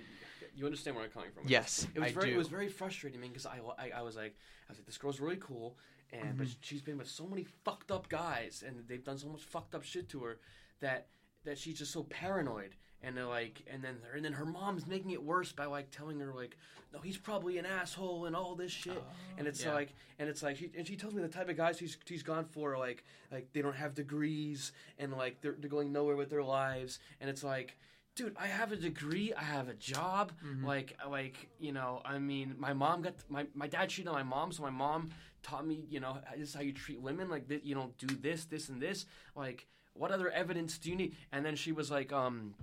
you 0.57 0.64
understand 0.66 0.96
where 0.96 1.05
I'm 1.05 1.11
coming 1.11 1.30
from. 1.32 1.44
Yes, 1.46 1.86
it 1.94 2.00
was 2.00 2.11
I 2.11 2.12
very 2.14 2.28
do. 2.30 2.34
it 2.34 2.38
was 2.38 2.48
very 2.48 2.68
frustrating, 2.68 3.20
man. 3.20 3.30
Because 3.30 3.46
I, 3.46 3.59
I 3.78 3.90
I 3.98 4.02
was 4.02 4.16
like 4.16 4.36
I 4.68 4.72
was 4.72 4.78
like 4.78 4.86
this 4.86 4.98
girl's 4.98 5.20
really 5.20 5.38
cool, 5.40 5.76
and 6.12 6.36
but 6.36 6.46
Mm-hmm. 6.46 6.57
she's 6.61 6.82
been 6.82 6.98
with 6.98 7.09
so 7.09 7.26
many 7.26 7.44
fucked 7.64 7.90
up 7.90 8.09
guys, 8.09 8.62
and 8.66 8.76
they've 8.88 9.05
done 9.05 9.18
so 9.18 9.28
much 9.28 9.42
fucked 9.42 9.74
up 9.74 9.82
shit 9.84 10.09
to 10.11 10.20
her 10.24 10.38
that 10.80 11.09
that 11.44 11.59
she's 11.59 11.78
just 11.78 11.92
so 11.92 12.05
paranoid. 12.05 12.74
And 13.02 13.14
they're 13.14 13.26
like, 13.26 13.62
and 13.70 13.82
then 13.84 13.96
and 14.14 14.24
then 14.24 14.32
her 14.32 14.46
mom's 14.46 14.86
making 14.86 15.11
it 15.11 15.22
worse 15.22 15.52
by 15.52 15.66
like 15.66 15.90
telling 15.90 16.18
her 16.20 16.32
like, 16.34 16.57
no, 16.90 17.00
he's 17.00 17.18
probably 17.18 17.59
an 17.59 17.66
asshole 17.66 18.24
and 18.24 18.34
all 18.34 18.55
this 18.55 18.72
shit. 18.72 19.02
and 19.36 19.46
it's 19.46 19.62
Oh, 19.62 19.68
yeah. 19.68 19.74
like, 19.74 19.92
and 20.18 20.26
it's 20.26 20.42
like, 20.42 20.57
she, 20.57 20.70
and 20.74 20.86
she 20.86 20.96
tells 20.96 21.12
me 21.12 21.20
the 21.20 21.28
type 21.28 21.50
of 21.50 21.57
guys 21.59 21.76
she's 21.78 21.98
she's 22.07 22.22
gone 22.22 22.46
for 22.46 22.78
like 22.78 23.05
like 23.30 23.52
they 23.52 23.61
don't 23.61 23.76
have 23.76 23.94
degrees 23.94 24.72
and 24.98 25.12
like 25.12 25.42
they're 25.42 25.55
they're 25.59 25.68
going 25.68 25.92
nowhere 25.92 26.16
with 26.16 26.30
their 26.30 26.42
lives. 26.42 26.98
And 27.20 27.28
it's 27.28 27.44
like, 27.44 27.76
dude, 28.14 28.36
I 28.38 28.46
have 28.46 28.72
a 28.72 28.76
degree, 28.76 29.32
I 29.34 29.42
have 29.42 29.68
a 29.68 29.74
job, 29.74 30.32
Mm-hmm. 30.44 30.66
like 30.66 30.96
like 31.08 31.48
you 31.58 31.72
know, 31.72 32.00
I 32.04 32.18
mean, 32.18 32.54
my 32.58 32.72
mom 32.72 33.02
got 33.02 33.14
my 33.28 33.46
my 33.54 33.66
dad 33.66 33.88
cheated 33.88 34.08
on 34.08 34.14
my 34.14 34.22
mom, 34.22 34.52
so 34.52 34.62
my 34.62 34.70
mom 34.70 35.10
taught 35.42 35.66
me, 35.66 35.84
you 35.90 36.00
know, 36.00 36.18
this 36.36 36.48
is 36.50 36.54
how 36.54 36.62
you 36.62 36.72
treat 36.72 37.00
women, 37.00 37.28
like 37.28 37.48
th- 37.48 37.62
you 37.64 37.74
don't 37.74 37.96
do 37.98 38.06
this, 38.06 38.44
this, 38.46 38.68
and 38.70 38.80
this. 38.80 39.04
Like, 39.36 39.66
what 39.94 40.10
other 40.10 40.30
evidence 40.30 40.78
do 40.78 40.90
you 40.90 40.96
need? 40.96 41.16
And 41.32 41.44
then 41.44 41.56
she 41.56 41.72
was 41.72 41.90
like, 41.90 42.12
um. 42.12 42.54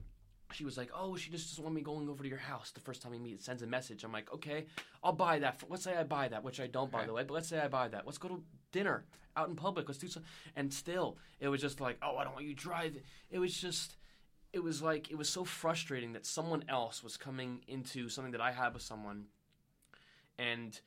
She 0.54 0.66
was 0.66 0.78
like, 0.78 0.92
"Oh, 0.94 1.16
she 1.16 1.32
just 1.32 1.48
doesn't 1.50 1.64
want 1.64 1.74
me 1.74 1.82
going 1.82 2.10
over 2.10 2.24
to 2.24 2.28
your 2.28 2.38
house 2.38 2.72
the 2.72 2.82
first 2.82 3.02
time 3.02 3.14
we 3.14 3.20
meet." 3.20 3.42
Sends 3.42 3.62
a 3.62 3.66
message. 3.66 4.04
I'm 4.04 4.12
like, 4.12 4.34
"Okay, 4.34 4.66
I'll 5.02 5.14
buy 5.14 5.40
that. 5.40 5.58
For, 5.58 5.66
let's 5.70 5.82
say 5.82 5.96
I 5.96 6.04
buy 6.04 6.28
that, 6.28 6.44
which 6.44 6.60
I 6.60 6.68
don't, 6.68 6.92
by 6.92 7.06
the 7.06 7.14
way. 7.14 7.24
But 7.24 7.36
let's 7.36 7.48
say 7.48 7.58
I 7.62 7.70
buy 7.70 7.88
that. 7.88 8.06
Let's 8.06 8.18
go 8.18 8.28
to 8.28 8.44
dinner 8.74 9.06
out 9.38 9.48
in 9.48 9.56
public. 9.56 9.88
Let's 9.88 9.98
do 9.98 10.10
some." 10.10 10.24
And 10.58 10.74
still, 10.74 11.16
it 11.40 11.48
was 11.48 11.62
just 11.62 11.80
like, 11.80 12.00
"Oh, 12.02 12.18
I 12.18 12.26
don't 12.26 12.34
want 12.34 12.46
you 12.46 12.54
driving." 12.54 13.00
It 13.30 13.40
was 13.40 13.56
just, 13.56 13.96
it 14.54 14.64
was 14.64 14.82
like 14.82 15.10
it 15.10 15.18
was 15.18 15.30
so 15.30 15.44
frustrating 15.44 16.14
that 16.14 16.26
someone 16.26 16.64
else 16.68 17.04
was 17.04 17.18
coming 17.18 17.62
into 17.68 18.10
something 18.10 18.32
that 18.34 18.42
I 18.42 18.52
had 18.52 18.74
with 18.74 18.84
someone, 18.84 19.26
and 20.38 20.80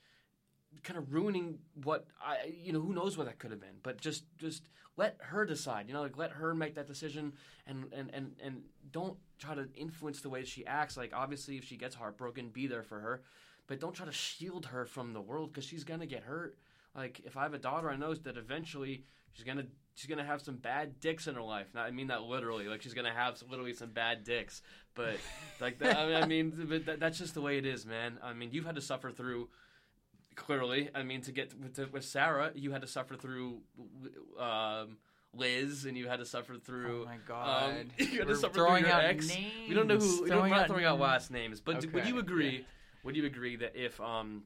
kind 0.83 0.99
of 0.99 1.13
ruining 1.13 1.59
what 1.83 2.07
I, 2.21 2.53
you 2.63 2.73
know, 2.73 2.81
who 2.81 2.93
knows 2.93 3.17
what 3.17 3.27
that 3.27 3.39
could 3.39 3.51
have 3.51 3.61
been. 3.61 3.79
But 3.83 4.01
just, 4.01 4.25
just 4.39 4.69
let 4.97 5.17
her 5.21 5.45
decide. 5.45 5.89
You 5.89 5.95
know, 5.95 6.03
like 6.03 6.19
let 6.19 6.33
her 6.33 6.55
make 6.55 6.75
that 6.75 6.87
decision, 6.87 7.33
and 7.67 7.87
and 7.93 8.11
and 8.13 8.33
and 8.43 8.63
don't 8.93 9.17
try 9.39 9.55
to 9.55 9.69
influence 9.75 10.21
the 10.21 10.29
way 10.29 10.45
she 10.45 10.67
acts. 10.67 10.97
Like 10.97 11.13
obviously, 11.15 11.57
if 11.57 11.65
she 11.65 11.77
gets 11.77 11.95
heartbroken, 11.95 12.49
be 12.49 12.67
there 12.67 12.83
for 12.83 13.01
her, 13.01 13.23
but 13.67 13.81
don't 13.81 13.95
try 13.95 14.07
to 14.07 14.13
shield 14.13 14.67
her 14.67 14.85
from 14.85 15.13
the 15.13 15.21
world 15.21 15.53
because 15.53 15.65
she's 15.65 15.85
gonna 15.85 16.07
get 16.07 16.23
hurt. 16.25 16.59
Like 16.95 17.21
if 17.25 17.37
I 17.37 17.43
have 17.43 17.55
a 17.55 17.59
daughter, 17.59 17.91
I 17.91 17.97
know 17.97 18.15
that 18.15 18.37
eventually 18.37 19.05
she's 19.33 19.45
gonna 19.45 19.67
she's 19.95 20.09
gonna 20.09 20.25
have 20.25 20.43
some 20.43 20.57
bad 20.57 21.01
dicks 21.01 21.27
in 21.27 21.35
her 21.35 21.43
life. 21.43 21.69
Not, 21.75 21.87
I 21.87 21.91
mean 21.91 22.09
that 22.09 22.23
literally. 22.23 22.67
Like 22.67 22.83
she's 22.83 22.95
gonna 22.95 23.13
have 23.13 23.39
some, 23.39 23.49
literally 23.51 23.73
some 23.73 23.91
bad 23.91 24.25
dicks. 24.25 24.63
But 24.95 25.17
like 25.61 25.79
that, 25.79 25.97
I 25.97 26.07
mean, 26.07 26.23
I 26.23 26.27
mean 26.27 26.67
but 26.69 26.87
that, 26.87 27.01
that's 27.01 27.19
just 27.19 27.35
the 27.35 27.41
way 27.41 27.59
it 27.59 27.67
is, 27.67 27.87
man. 27.87 28.19
I 28.23 28.33
mean 28.33 28.51
you've 28.53 28.67
had 28.67 28.75
to 28.77 28.83
suffer 28.83 29.11
through. 29.11 29.49
Clearly, 30.37 30.91
I 30.97 31.05
mean 31.05 31.21
to 31.23 31.33
get 31.33 31.55
with, 31.57 31.77
to, 31.77 31.87
with 31.87 32.05
Sarah, 32.05 32.51
you 32.57 32.73
had 32.73 32.81
to 32.81 32.89
suffer 32.89 33.15
through 33.15 33.61
um, 34.37 34.97
Liz, 35.33 35.85
and 35.85 35.97
you 35.97 36.09
had 36.09 36.19
to 36.19 36.27
suffer 36.27 36.57
through. 36.57 37.03
Oh 37.03 37.05
my 37.05 37.19
god! 37.27 37.71
Um, 37.71 37.91
you 37.99 38.19
had 38.19 38.27
We're 38.27 38.35
suffer 38.35 38.55
throwing 38.55 38.83
through 38.83 38.91
your 38.91 39.01
out 39.01 39.05
ex. 39.05 39.29
names. 39.29 39.69
We 39.69 39.75
don't 39.77 39.87
know 39.87 39.97
who. 39.97 40.27
Throwing 40.27 40.51
we're 40.51 40.57
not 40.57 40.67
throwing 40.67 40.85
out 40.87 40.99
last 40.99 41.31
names, 41.31 41.61
but 41.61 41.81
d- 41.81 41.87
would 41.87 42.09
you 42.09 42.19
agree? 42.19 42.59
yeah. 42.59 42.65
Would 43.05 43.17
you 43.17 43.27
agree 43.27 43.55
that 43.57 43.77
if 43.77 44.01
um, 44.01 44.43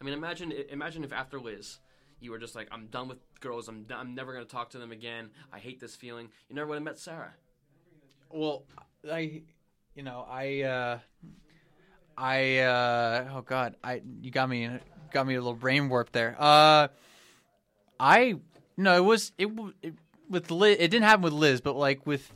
I 0.00 0.04
mean, 0.04 0.14
imagine 0.14 0.52
imagine 0.70 1.04
if 1.04 1.12
after 1.12 1.40
Liz, 1.40 1.78
you 2.20 2.30
were 2.30 2.38
just 2.38 2.54
like, 2.54 2.68
I'm 2.70 2.86
done 2.86 3.08
with 3.08 3.18
girls. 3.40 3.68
I'm 3.68 3.84
done, 3.84 3.98
I'm 3.98 4.14
never 4.14 4.32
gonna 4.32 4.44
talk 4.44 4.70
to 4.70 4.78
them 4.78 4.92
again. 4.92 5.30
I 5.52 5.58
hate 5.58 5.80
this 5.80 5.96
feeling. 5.96 6.28
You 6.48 6.54
never 6.56 6.68
would 6.68 6.76
have 6.76 6.82
met 6.82 6.98
Sarah. 6.98 7.34
Well, 8.30 8.64
I, 9.10 9.42
you 9.94 10.02
know, 10.02 10.26
I, 10.28 10.62
uh, 10.62 10.98
I, 12.16 12.58
uh, 12.58 13.28
oh 13.34 13.42
god, 13.42 13.76
I, 13.82 14.02
you 14.20 14.30
got 14.30 14.48
me, 14.48 14.68
got 15.12 15.26
me 15.26 15.34
a 15.34 15.40
little 15.40 15.54
brain 15.54 15.88
warp 15.88 16.12
there. 16.12 16.36
Uh, 16.38 16.88
I, 17.98 18.36
no, 18.76 18.96
it 18.96 19.04
was 19.04 19.32
it, 19.36 19.48
it 19.82 19.94
with 20.28 20.50
Liz. 20.50 20.76
It 20.78 20.88
didn't 20.88 21.04
happen 21.04 21.22
with 21.22 21.32
Liz, 21.32 21.60
but 21.60 21.76
like 21.76 22.06
with 22.06 22.32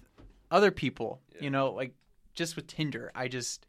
other 0.51 0.71
people, 0.71 1.21
you 1.41 1.51
know, 1.51 1.71
like 1.71 1.95
just 2.35 2.57
with 2.57 2.67
Tinder. 2.67 3.13
I 3.15 3.29
just, 3.29 3.67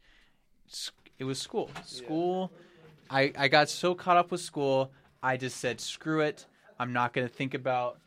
it 1.18 1.24
was 1.24 1.38
school, 1.38 1.70
school. 1.84 2.52
I 3.08 3.32
I 3.38 3.48
got 3.48 3.68
so 3.68 3.94
caught 3.94 4.16
up 4.16 4.30
with 4.30 4.40
school. 4.40 4.90
I 5.26 5.36
just 5.36 5.56
said, 5.56 5.80
screw 5.80 6.20
it. 6.20 6.46
I'm 6.78 6.92
not 6.92 7.12
gonna 7.12 7.26
think 7.26 7.54
about. 7.54 7.98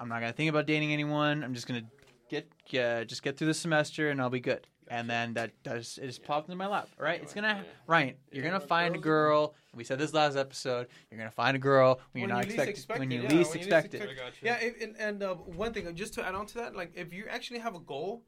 I'm 0.00 0.08
not 0.08 0.18
gonna 0.18 0.32
think 0.32 0.50
about 0.50 0.66
dating 0.66 0.92
anyone. 0.92 1.44
I'm 1.44 1.54
just 1.54 1.68
gonna 1.68 1.84
get 2.28 2.50
uh, 2.74 3.04
just 3.04 3.22
get 3.22 3.36
through 3.36 3.46
the 3.46 3.54
semester 3.54 4.10
and 4.10 4.20
I'll 4.20 4.28
be 4.28 4.40
good. 4.40 4.66
And 4.88 5.08
then 5.08 5.34
that 5.34 5.52
does 5.62 6.00
it 6.02 6.06
just 6.06 6.24
popped 6.24 6.48
into 6.48 6.56
my 6.56 6.66
lap. 6.66 6.88
All 6.98 7.04
right, 7.04 7.22
it's 7.22 7.32
gonna 7.32 7.64
Ryan. 7.86 8.14
You're 8.32 8.42
gonna 8.42 8.58
find 8.58 8.96
a 8.96 8.98
girl. 8.98 9.54
We 9.72 9.84
said 9.84 10.00
this 10.00 10.12
last 10.12 10.36
episode. 10.36 10.88
You're 11.10 11.18
gonna 11.18 11.30
find 11.30 11.54
a 11.54 11.60
girl 11.60 12.00
when 12.10 12.22
you're 12.22 12.28
When 12.28 12.36
not 12.36 12.46
you 12.46 12.58
least 12.58 12.68
expecting 12.68 12.74
expect 12.74 12.98
when 12.98 13.12
it, 13.12 13.14
you 13.14 13.22
yeah, 13.22 13.28
least 13.28 13.50
when 13.50 13.60
you 13.60 13.64
least 13.66 13.84
expect 13.84 13.94
it. 13.94 14.18
Yeah, 14.42 14.58
and, 14.82 14.96
and 14.98 15.22
uh, 15.22 15.34
one 15.34 15.72
thing, 15.72 15.94
just 15.94 16.14
to 16.14 16.26
add 16.26 16.34
on 16.34 16.46
to 16.46 16.54
that, 16.54 16.74
like 16.74 16.92
if 16.96 17.12
you 17.12 17.26
actually 17.30 17.60
have 17.60 17.76
a 17.76 17.80
goal, 17.80 18.24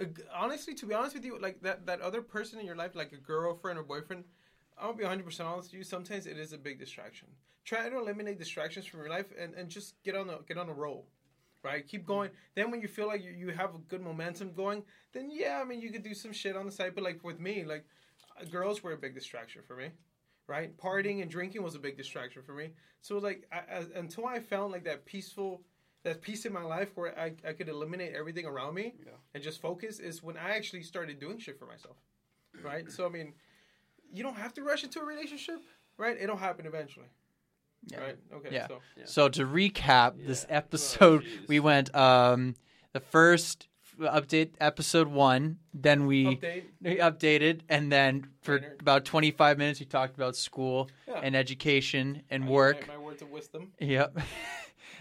uh, 0.00 0.04
honestly, 0.34 0.72
to 0.74 0.86
be 0.86 0.94
honest 0.94 1.14
with 1.14 1.24
you, 1.24 1.38
like 1.38 1.60
that 1.62 1.84
that 1.84 2.00
other 2.00 2.22
person 2.22 2.60
in 2.60 2.64
your 2.64 2.76
life, 2.76 2.94
like 2.94 3.12
a 3.12 3.18
girlfriend 3.18 3.78
or 3.78 3.82
boyfriend, 3.82 4.24
I'll 4.78 4.92
be 4.92 5.04
100 5.04 5.24
percent 5.24 5.48
honest 5.48 5.70
with 5.70 5.78
you. 5.78 5.84
Sometimes 5.84 6.26
it 6.26 6.38
is 6.38 6.52
a 6.52 6.58
big 6.58 6.78
distraction. 6.78 7.28
Try 7.64 7.88
to 7.88 7.96
eliminate 7.98 8.38
distractions 8.38 8.86
from 8.86 9.00
your 9.00 9.08
life 9.08 9.26
and, 9.38 9.54
and 9.54 9.68
just 9.68 9.94
get 10.02 10.14
on 10.16 10.26
the 10.26 10.38
get 10.46 10.58
on 10.58 10.68
a 10.68 10.72
roll. 10.72 11.06
Right, 11.62 11.86
keep 11.86 12.06
going. 12.06 12.30
Then 12.54 12.70
when 12.70 12.82
you 12.82 12.88
feel 12.88 13.06
like 13.06 13.24
you, 13.24 13.30
you 13.30 13.48
have 13.48 13.74
a 13.74 13.78
good 13.88 14.02
momentum 14.02 14.52
going, 14.52 14.82
then 15.14 15.30
yeah, 15.32 15.60
I 15.62 15.64
mean 15.64 15.80
you 15.80 15.90
could 15.90 16.02
do 16.02 16.12
some 16.12 16.30
shit 16.32 16.56
on 16.56 16.66
the 16.66 16.72
side. 16.72 16.94
But 16.94 17.04
like 17.04 17.24
with 17.24 17.40
me, 17.40 17.64
like 17.64 17.86
uh, 18.38 18.44
girls 18.44 18.82
were 18.82 18.92
a 18.92 18.98
big 18.98 19.14
distraction 19.14 19.62
for 19.66 19.76
me 19.76 19.88
right? 20.46 20.76
Partying 20.76 21.22
and 21.22 21.30
drinking 21.30 21.62
was 21.62 21.74
a 21.74 21.78
big 21.78 21.96
distraction 21.96 22.42
for 22.42 22.52
me. 22.52 22.68
So 23.00 23.16
like 23.16 23.46
I, 23.50 23.76
I, 23.76 23.84
until 23.98 24.26
I 24.26 24.40
found 24.40 24.72
like 24.72 24.84
that 24.84 25.06
peaceful, 25.06 25.62
that 26.02 26.20
peace 26.20 26.44
in 26.44 26.52
my 26.52 26.62
life 26.62 26.90
where 26.96 27.18
I, 27.18 27.32
I 27.48 27.54
could 27.54 27.70
eliminate 27.70 28.12
everything 28.14 28.44
around 28.44 28.74
me 28.74 28.92
Yeah. 29.06 29.12
and 29.32 29.42
just 29.42 29.62
focus 29.62 30.00
is 30.00 30.22
when 30.22 30.36
I 30.36 30.50
actually 30.54 30.82
started 30.82 31.18
doing 31.18 31.38
shit 31.38 31.58
for 31.58 31.64
myself, 31.66 31.96
right? 32.62 32.90
So 32.90 33.06
I 33.06 33.08
mean, 33.08 33.32
you 34.12 34.22
don't 34.22 34.36
have 34.36 34.52
to 34.54 34.62
rush 34.62 34.84
into 34.84 35.00
a 35.00 35.04
relationship, 35.04 35.56
right? 35.98 36.16
It'll 36.20 36.36
happen 36.36 36.66
eventually. 36.66 37.06
Yeah. 37.86 38.00
Right. 38.00 38.16
Okay. 38.34 38.48
Yeah. 38.52 38.66
So 38.68 38.80
Yeah. 38.96 39.04
So 39.06 39.28
to 39.28 39.44
recap 39.46 40.26
this 40.26 40.46
episode, 40.48 41.22
Oh, 41.26 41.44
we 41.48 41.60
went 41.60 41.94
um 41.94 42.54
the 42.92 43.00
first 43.00 43.68
update 44.00 44.50
episode 44.60 45.08
one, 45.08 45.58
then 45.72 46.06
we 46.06 46.36
update. 46.36 46.64
we 46.80 46.96
updated, 46.96 47.60
and 47.68 47.92
then 47.92 48.26
for 48.42 48.54
Later. 48.54 48.76
about 48.80 49.04
twenty 49.04 49.30
five 49.30 49.58
minutes 49.58 49.80
we 49.80 49.86
talked 49.86 50.16
about 50.16 50.34
school 50.36 50.88
Yeah. 51.06 51.20
and 51.22 51.36
education 51.36 52.22
and 52.30 52.44
My- 52.44 52.50
work. 52.50 52.88
My, 52.88 52.94
my 52.96 53.02
words 53.02 53.22
of 53.22 53.30
wisdom. 53.30 53.72
Yep. 53.80 54.18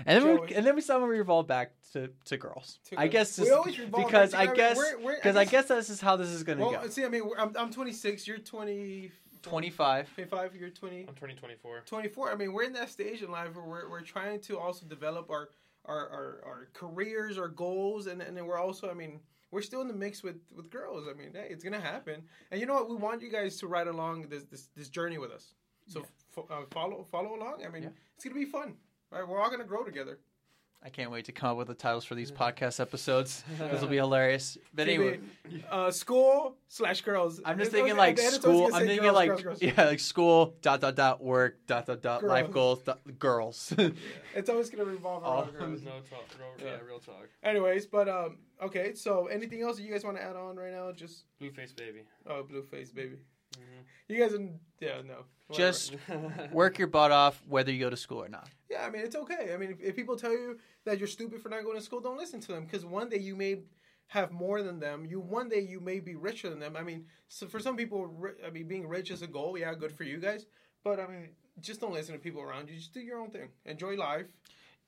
and 0.06 0.24
then 0.24 0.38
Joey. 0.38 0.48
we 0.48 0.56
and 0.56 0.66
then 0.66 0.76
we 0.76 0.82
somehow 0.82 1.08
we 1.08 1.18
revolved 1.18 1.48
back 1.48 1.72
to, 1.94 2.10
to 2.26 2.38
girls. 2.38 2.80
To 2.90 3.00
I 3.00 3.08
guess 3.08 3.40
We 3.40 3.52
always 3.52 3.78
revolve 3.80 4.06
because 4.06 4.32
back 4.32 4.42
I 4.42 4.46
to- 4.46 4.52
I 4.52 4.56
guess 4.56 4.78
we're- 4.78 4.96
we're- 5.04 5.16
I 5.16 5.20
because 5.20 5.36
I 5.36 5.44
guess- 5.46 5.52
guess 5.52 5.68
this 5.68 5.90
is 5.90 6.02
how 6.02 6.16
this 6.16 6.30
is 6.30 6.44
gonna 6.44 6.62
Well, 6.62 6.82
go. 6.82 6.88
see, 6.90 7.06
I 7.06 7.10
mean, 7.10 7.24
I'm, 7.38 7.56
I'm 7.58 7.72
26. 7.72 8.28
You're 8.28 8.38
20. 8.40 9.12
Twenty 9.42 9.70
five. 9.70 10.08
25. 10.16 10.56
You're 10.56 10.70
20. 10.70 11.00
I'm 11.02 11.16
2024. 11.16 11.82
24. 11.82 11.82
24. 11.86 12.32
I 12.32 12.36
mean, 12.36 12.54
we're 12.54 12.64
in 12.64 12.74
that 12.74 12.90
stage 12.90 13.22
in 13.22 13.30
life 13.30 13.54
where 13.56 13.66
we're, 13.66 13.90
we're 13.90 14.02
trying 14.02 14.40
to 14.42 14.58
also 14.58 14.86
develop 14.86 15.30
our 15.30 15.50
our, 15.86 15.98
our, 16.10 16.42
our 16.46 16.68
careers, 16.74 17.38
our 17.38 17.50
goals, 17.50 18.08
and, 18.08 18.22
and 18.22 18.38
then 18.38 18.46
we're 18.46 18.58
also, 18.58 18.90
I 18.90 18.94
mean, 18.94 19.20
we're 19.52 19.62
still 19.62 19.82
in 19.82 19.90
the 19.90 19.94
mix 19.94 20.24
with, 20.24 20.38
with 20.56 20.70
girls. 20.70 21.08
I 21.10 21.14
mean, 21.14 21.32
hey, 21.34 21.48
it's 21.50 21.62
gonna 21.62 21.82
happen. 21.82 22.24
And 22.52 22.62
you 22.62 22.66
know 22.66 22.74
what? 22.76 22.90
We 22.90 22.96
want 22.96 23.22
you 23.22 23.30
guys 23.30 23.58
to 23.58 23.68
ride 23.68 23.88
along 23.88 24.30
this 24.30 24.46
this, 24.46 24.70
this 24.78 24.88
journey 24.88 25.18
with 25.18 25.32
us. 25.32 25.54
So 25.88 26.00
Yeah. 26.00 26.06
fo- 26.32 26.48
uh, 26.50 26.64
follow 26.72 27.04
follow 27.04 27.36
along. 27.36 27.66
I 27.66 27.70
mean, 27.70 27.84
Yeah. 27.84 27.90
it's 28.16 28.24
gonna 28.24 28.34
be 28.36 28.46
fun. 28.46 28.76
Right? 29.14 29.28
We're 29.28 29.40
all 29.40 29.50
gonna 29.50 29.64
grow 29.64 29.84
together. 29.84 30.18
I 30.86 30.90
can't 30.90 31.12
wait 31.12 31.24
to 31.26 31.32
come 31.32 31.52
up 31.52 31.56
with 31.58 31.68
the 31.68 31.76
titles 31.76 32.04
for 32.04 32.14
these 32.14 32.30
podcast 32.30 32.82
episodes. 32.82 33.42
this 33.58 33.80
will 33.80 33.88
be 33.88 33.96
hilarious. 34.06 34.58
But 34.74 34.90
anyway, 34.90 35.22
uh, 35.72 35.92
school 35.92 36.58
slash 36.68 37.00
girls. 37.02 37.40
I'm 37.46 37.58
just 37.58 37.72
thinking 37.72 37.96
like 37.96 38.12
at 38.12 38.16
the 38.18 38.24
end, 38.26 38.36
it's 38.36 38.44
always 38.46 38.68
school. 38.68 38.76
I'm 38.76 38.82
thinking 38.88 39.04
girls, 39.04 39.16
like 39.16 39.30
girls, 39.30 39.42
girls. 39.44 39.62
yeah, 39.62 39.86
like 39.86 40.00
school 40.02 40.56
dot 40.62 40.82
dot 40.82 40.96
dot 40.96 41.24
work 41.24 41.66
dot 41.68 41.86
dot 41.86 42.02
dot 42.02 42.24
life 42.24 42.52
goals 42.52 42.82
dot, 42.82 43.00
girls. 43.18 43.74
It's 44.36 44.50
always 44.50 44.70
gonna 44.72 44.84
revolve 44.84 45.24
All- 45.24 45.44
around 45.44 45.52
girls. 45.54 45.84
No 45.84 45.92
talk. 46.10 46.26
Real, 46.38 46.48
yeah. 46.68 46.74
Yeah. 46.74 46.78
real 46.86 47.00
talk. 47.00 47.30
Anyways, 47.44 47.86
but 47.86 48.10
um, 48.10 48.40
okay. 48.62 48.94
So 48.94 49.28
anything 49.28 49.62
else 49.62 49.78
that 49.78 49.84
you 49.84 49.92
guys 49.92 50.04
want 50.04 50.18
to 50.18 50.24
add 50.24 50.36
on 50.36 50.58
right 50.58 50.74
now? 50.74 50.92
Just 50.92 51.26
Blueface 51.40 51.74
baby. 51.76 52.02
oh, 52.28 52.44
Blueface, 52.44 52.94
baby. 52.94 53.18
Mhm. 53.58 53.84
You 54.08 54.20
guys, 54.20 54.34
are, 54.34 54.50
yeah, 54.80 55.02
no. 55.06 55.26
Whatever. 55.48 55.72
Just 55.72 55.96
work 56.52 56.78
your 56.78 56.88
butt 56.88 57.12
off, 57.12 57.42
whether 57.48 57.72
you 57.72 57.80
go 57.80 57.90
to 57.90 57.98
school 57.98 58.24
or 58.24 58.30
not. 58.30 58.50
yeah. 58.70 58.86
I 58.86 58.90
mean, 58.90 59.04
it's 59.04 59.16
okay. 59.16 59.52
I 59.54 59.58
mean, 59.58 59.72
if, 59.72 59.82
if 59.82 59.96
people 59.96 60.16
tell 60.16 60.32
you 60.32 60.60
that 60.86 61.00
you're 61.00 61.08
stupid 61.08 61.42
for 61.42 61.50
not 61.50 61.64
going 61.64 61.78
to 61.78 61.84
school, 61.84 62.02
don't 62.02 62.18
listen 62.18 62.40
to 62.42 62.52
them 62.54 62.66
because 62.66 62.86
one 62.86 63.10
day 63.10 63.20
you 63.20 63.36
may 63.36 63.60
have 64.08 64.32
more 64.32 64.62
than 64.62 64.80
them. 64.80 65.06
You 65.06 65.20
one 65.20 65.50
day 65.50 65.60
you 65.62 65.80
may 65.80 66.00
be 66.00 66.16
richer 66.16 66.50
than 66.50 66.60
them. 66.60 66.76
I 66.76 66.84
mean, 66.84 67.06
so 67.28 67.48
for 67.48 67.60
some 67.60 67.76
people, 67.78 68.14
I 68.46 68.50
mean, 68.50 68.68
being 68.68 68.88
rich 68.88 69.12
is 69.12 69.22
a 69.22 69.28
goal. 69.28 69.58
Yeah, 69.58 69.74
good 69.74 69.92
for 69.92 70.04
you 70.04 70.18
guys. 70.18 70.46
But 70.84 71.00
I 71.00 71.08
mean, 71.08 71.30
just 71.62 71.80
don't 71.80 71.94
listen 71.94 72.14
to 72.14 72.20
people 72.20 72.42
around 72.42 72.70
you. 72.70 72.76
Just 72.76 72.94
do 72.94 73.00
your 73.00 73.20
own 73.20 73.30
thing. 73.32 73.50
Enjoy 73.66 73.96
life. 73.96 74.28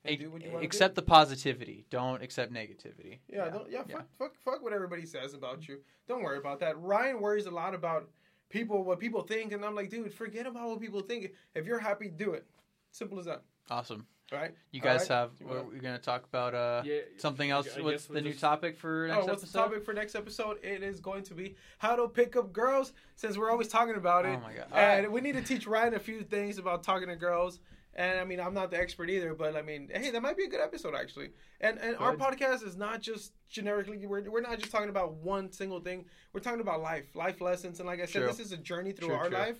And 0.04 0.18
do 0.18 0.30
what 0.30 0.44
you 0.44 0.52
want 0.52 0.64
accept 0.64 0.94
the 0.94 1.02
positivity. 1.02 1.84
Don't 1.90 2.22
accept 2.22 2.52
negativity. 2.52 3.18
Yeah, 3.28 3.48
don't, 3.48 3.68
yeah, 3.70 3.82
yeah. 3.88 3.96
fuck, 3.96 4.06
fuck, 4.18 4.32
fuck 4.44 4.62
what 4.62 4.72
everybody 4.72 5.04
says 5.04 5.34
about 5.34 5.66
you. 5.66 5.78
Don't 6.06 6.22
worry 6.22 6.38
about 6.38 6.60
that. 6.60 6.78
Ryan 6.80 7.20
worries 7.20 7.46
a 7.46 7.50
lot 7.50 7.74
about 7.74 8.08
people, 8.48 8.84
what 8.84 8.98
people 9.00 9.22
think, 9.22 9.52
and 9.52 9.64
I'm 9.64 9.74
like, 9.74 9.90
dude, 9.90 10.12
forget 10.12 10.46
about 10.46 10.68
what 10.68 10.80
people 10.80 11.00
think. 11.00 11.32
If 11.54 11.66
you're 11.66 11.78
happy, 11.78 12.08
do 12.08 12.32
it. 12.32 12.46
Simple 12.92 13.18
as 13.18 13.26
that. 13.26 13.42
Awesome. 13.70 14.06
All 14.32 14.38
right. 14.40 14.52
You 14.72 14.80
guys 14.80 15.02
right. 15.02 15.08
have. 15.18 15.30
You 15.38 15.46
We're, 15.46 15.62
we're 15.62 15.80
gonna 15.80 15.98
talk 15.98 16.24
about 16.24 16.52
uh 16.54 16.82
Yeah. 16.84 17.00
something 17.16 17.48
else. 17.48 17.68
I 17.76 17.80
What's 17.80 18.06
the 18.06 18.14
we'll 18.14 18.22
new 18.24 18.30
just- 18.30 18.40
topic 18.40 18.76
for 18.76 19.06
next 19.06 19.18
Oh, 19.22 19.26
what's 19.26 19.42
the 19.42 19.46
episode? 19.46 19.58
topic 19.58 19.84
for 19.84 19.94
next 19.94 20.14
episode? 20.16 20.58
It 20.64 20.82
is 20.82 20.98
going 20.98 21.22
to 21.24 21.34
be 21.34 21.54
how 21.78 21.94
to 21.94 22.08
pick 22.08 22.34
up 22.34 22.52
girls, 22.52 22.92
since 23.14 23.36
we're 23.38 23.50
always 23.50 23.68
talking 23.68 23.94
about 23.94 24.24
it. 24.26 24.36
Oh 24.36 24.40
my 24.40 24.52
god. 24.52 24.66
And 24.72 25.12
we 25.12 25.20
need 25.20 25.34
to 25.34 25.42
teach 25.42 25.66
Ryan 25.66 25.94
a 25.94 26.00
few 26.00 26.22
things 26.22 26.58
about 26.58 26.82
talking 26.82 27.06
to 27.08 27.14
girls. 27.16 27.60
And 27.98 28.20
I 28.20 28.24
mean, 28.24 28.40
I'm 28.40 28.52
not 28.52 28.70
the 28.70 28.78
expert 28.78 29.08
either, 29.08 29.32
but 29.34 29.56
I 29.56 29.62
mean, 29.62 29.88
hey, 29.92 30.10
that 30.10 30.20
might 30.20 30.36
be 30.36 30.44
a 30.44 30.48
good 30.48 30.60
episode 30.60 30.94
actually. 30.94 31.30
And 31.62 31.78
and 31.78 31.96
our 31.96 32.14
podcast 32.14 32.62
is 32.62 32.76
not 32.76 33.00
just 33.00 33.32
generically. 33.48 34.06
We're 34.06 34.30
we're 34.30 34.42
not 34.42 34.58
just 34.58 34.70
talking 34.70 34.90
about 34.90 35.14
one 35.14 35.50
single 35.50 35.80
thing. 35.80 36.04
We're 36.34 36.40
talking 36.40 36.60
about 36.60 36.82
life, 36.82 37.06
life 37.16 37.40
lessons, 37.40 37.80
and 37.80 37.86
like 37.86 38.00
I 38.00 38.04
said, 38.04 38.18
True. 38.20 38.26
this 38.26 38.38
is 38.38 38.52
a 38.52 38.58
journey 38.58 38.92
through 38.92 39.08
True, 39.08 39.16
our 39.16 39.28
true. 39.28 39.38
life. 39.38 39.56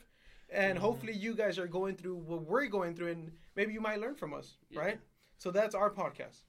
And 0.50 0.78
hopefully, 0.78 1.14
you 1.14 1.34
guys 1.34 1.58
are 1.58 1.66
going 1.66 1.96
through 1.96 2.16
what 2.16 2.42
we're 2.42 2.66
going 2.66 2.94
through, 2.94 3.08
and 3.12 3.32
maybe 3.56 3.72
you 3.72 3.80
might 3.80 4.00
learn 4.00 4.14
from 4.14 4.32
us, 4.34 4.58
Yeah. 4.70 4.80
right? 4.80 5.00
So 5.38 5.50
that's 5.50 5.74
our 5.74 5.90
podcast. 5.90 6.42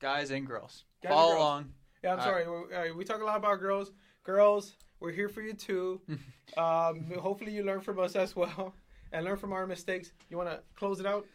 Guys 0.00 0.30
and 0.30 0.46
girls. 0.46 0.84
Guys 1.02 1.10
and 1.10 1.14
Follow 1.14 1.32
girls. 1.34 1.40
along. 1.42 1.72
Yeah, 2.02 2.12
I'm 2.14 2.20
Uh, 2.20 2.24
sorry. 2.24 2.44
We, 2.48 2.74
uh, 2.74 2.94
we 2.94 3.04
talk 3.04 3.20
a 3.20 3.24
lot 3.24 3.36
about 3.36 3.60
girls. 3.60 3.92
Girls, 4.24 4.74
we're 4.98 5.12
here 5.12 5.28
for 5.28 5.42
you 5.42 5.52
too. 5.52 6.00
um, 6.56 7.10
hopefully, 7.20 7.52
you 7.52 7.62
learn 7.64 7.80
from 7.80 7.98
us 8.00 8.16
as 8.16 8.34
well 8.34 8.74
and 9.12 9.24
learn 9.24 9.36
from 9.36 9.52
our 9.52 9.66
mistakes. 9.66 10.12
You 10.30 10.36
want 10.36 10.50
to 10.50 10.60
close 10.76 11.00
it 11.00 11.06
out? 11.06 11.26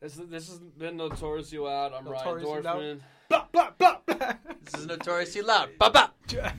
This, 0.00 0.14
this 0.14 0.48
has 0.48 0.58
been 0.58 0.96
Notoriously 0.96 1.58
Loud. 1.58 1.92
I'm 1.92 2.04
Notoriously 2.04 2.52
Ryan 2.52 2.64
Loud. 2.64 2.76
Dorfman. 2.82 3.00
Blah, 3.28 3.46
blah, 3.52 3.70
blah, 3.78 3.96
blah. 4.06 4.32
This 4.64 4.80
is 4.80 4.86
notoriously 4.86 5.42
loud. 5.42 5.70
Bye 5.78 5.88
bye. 5.88 6.52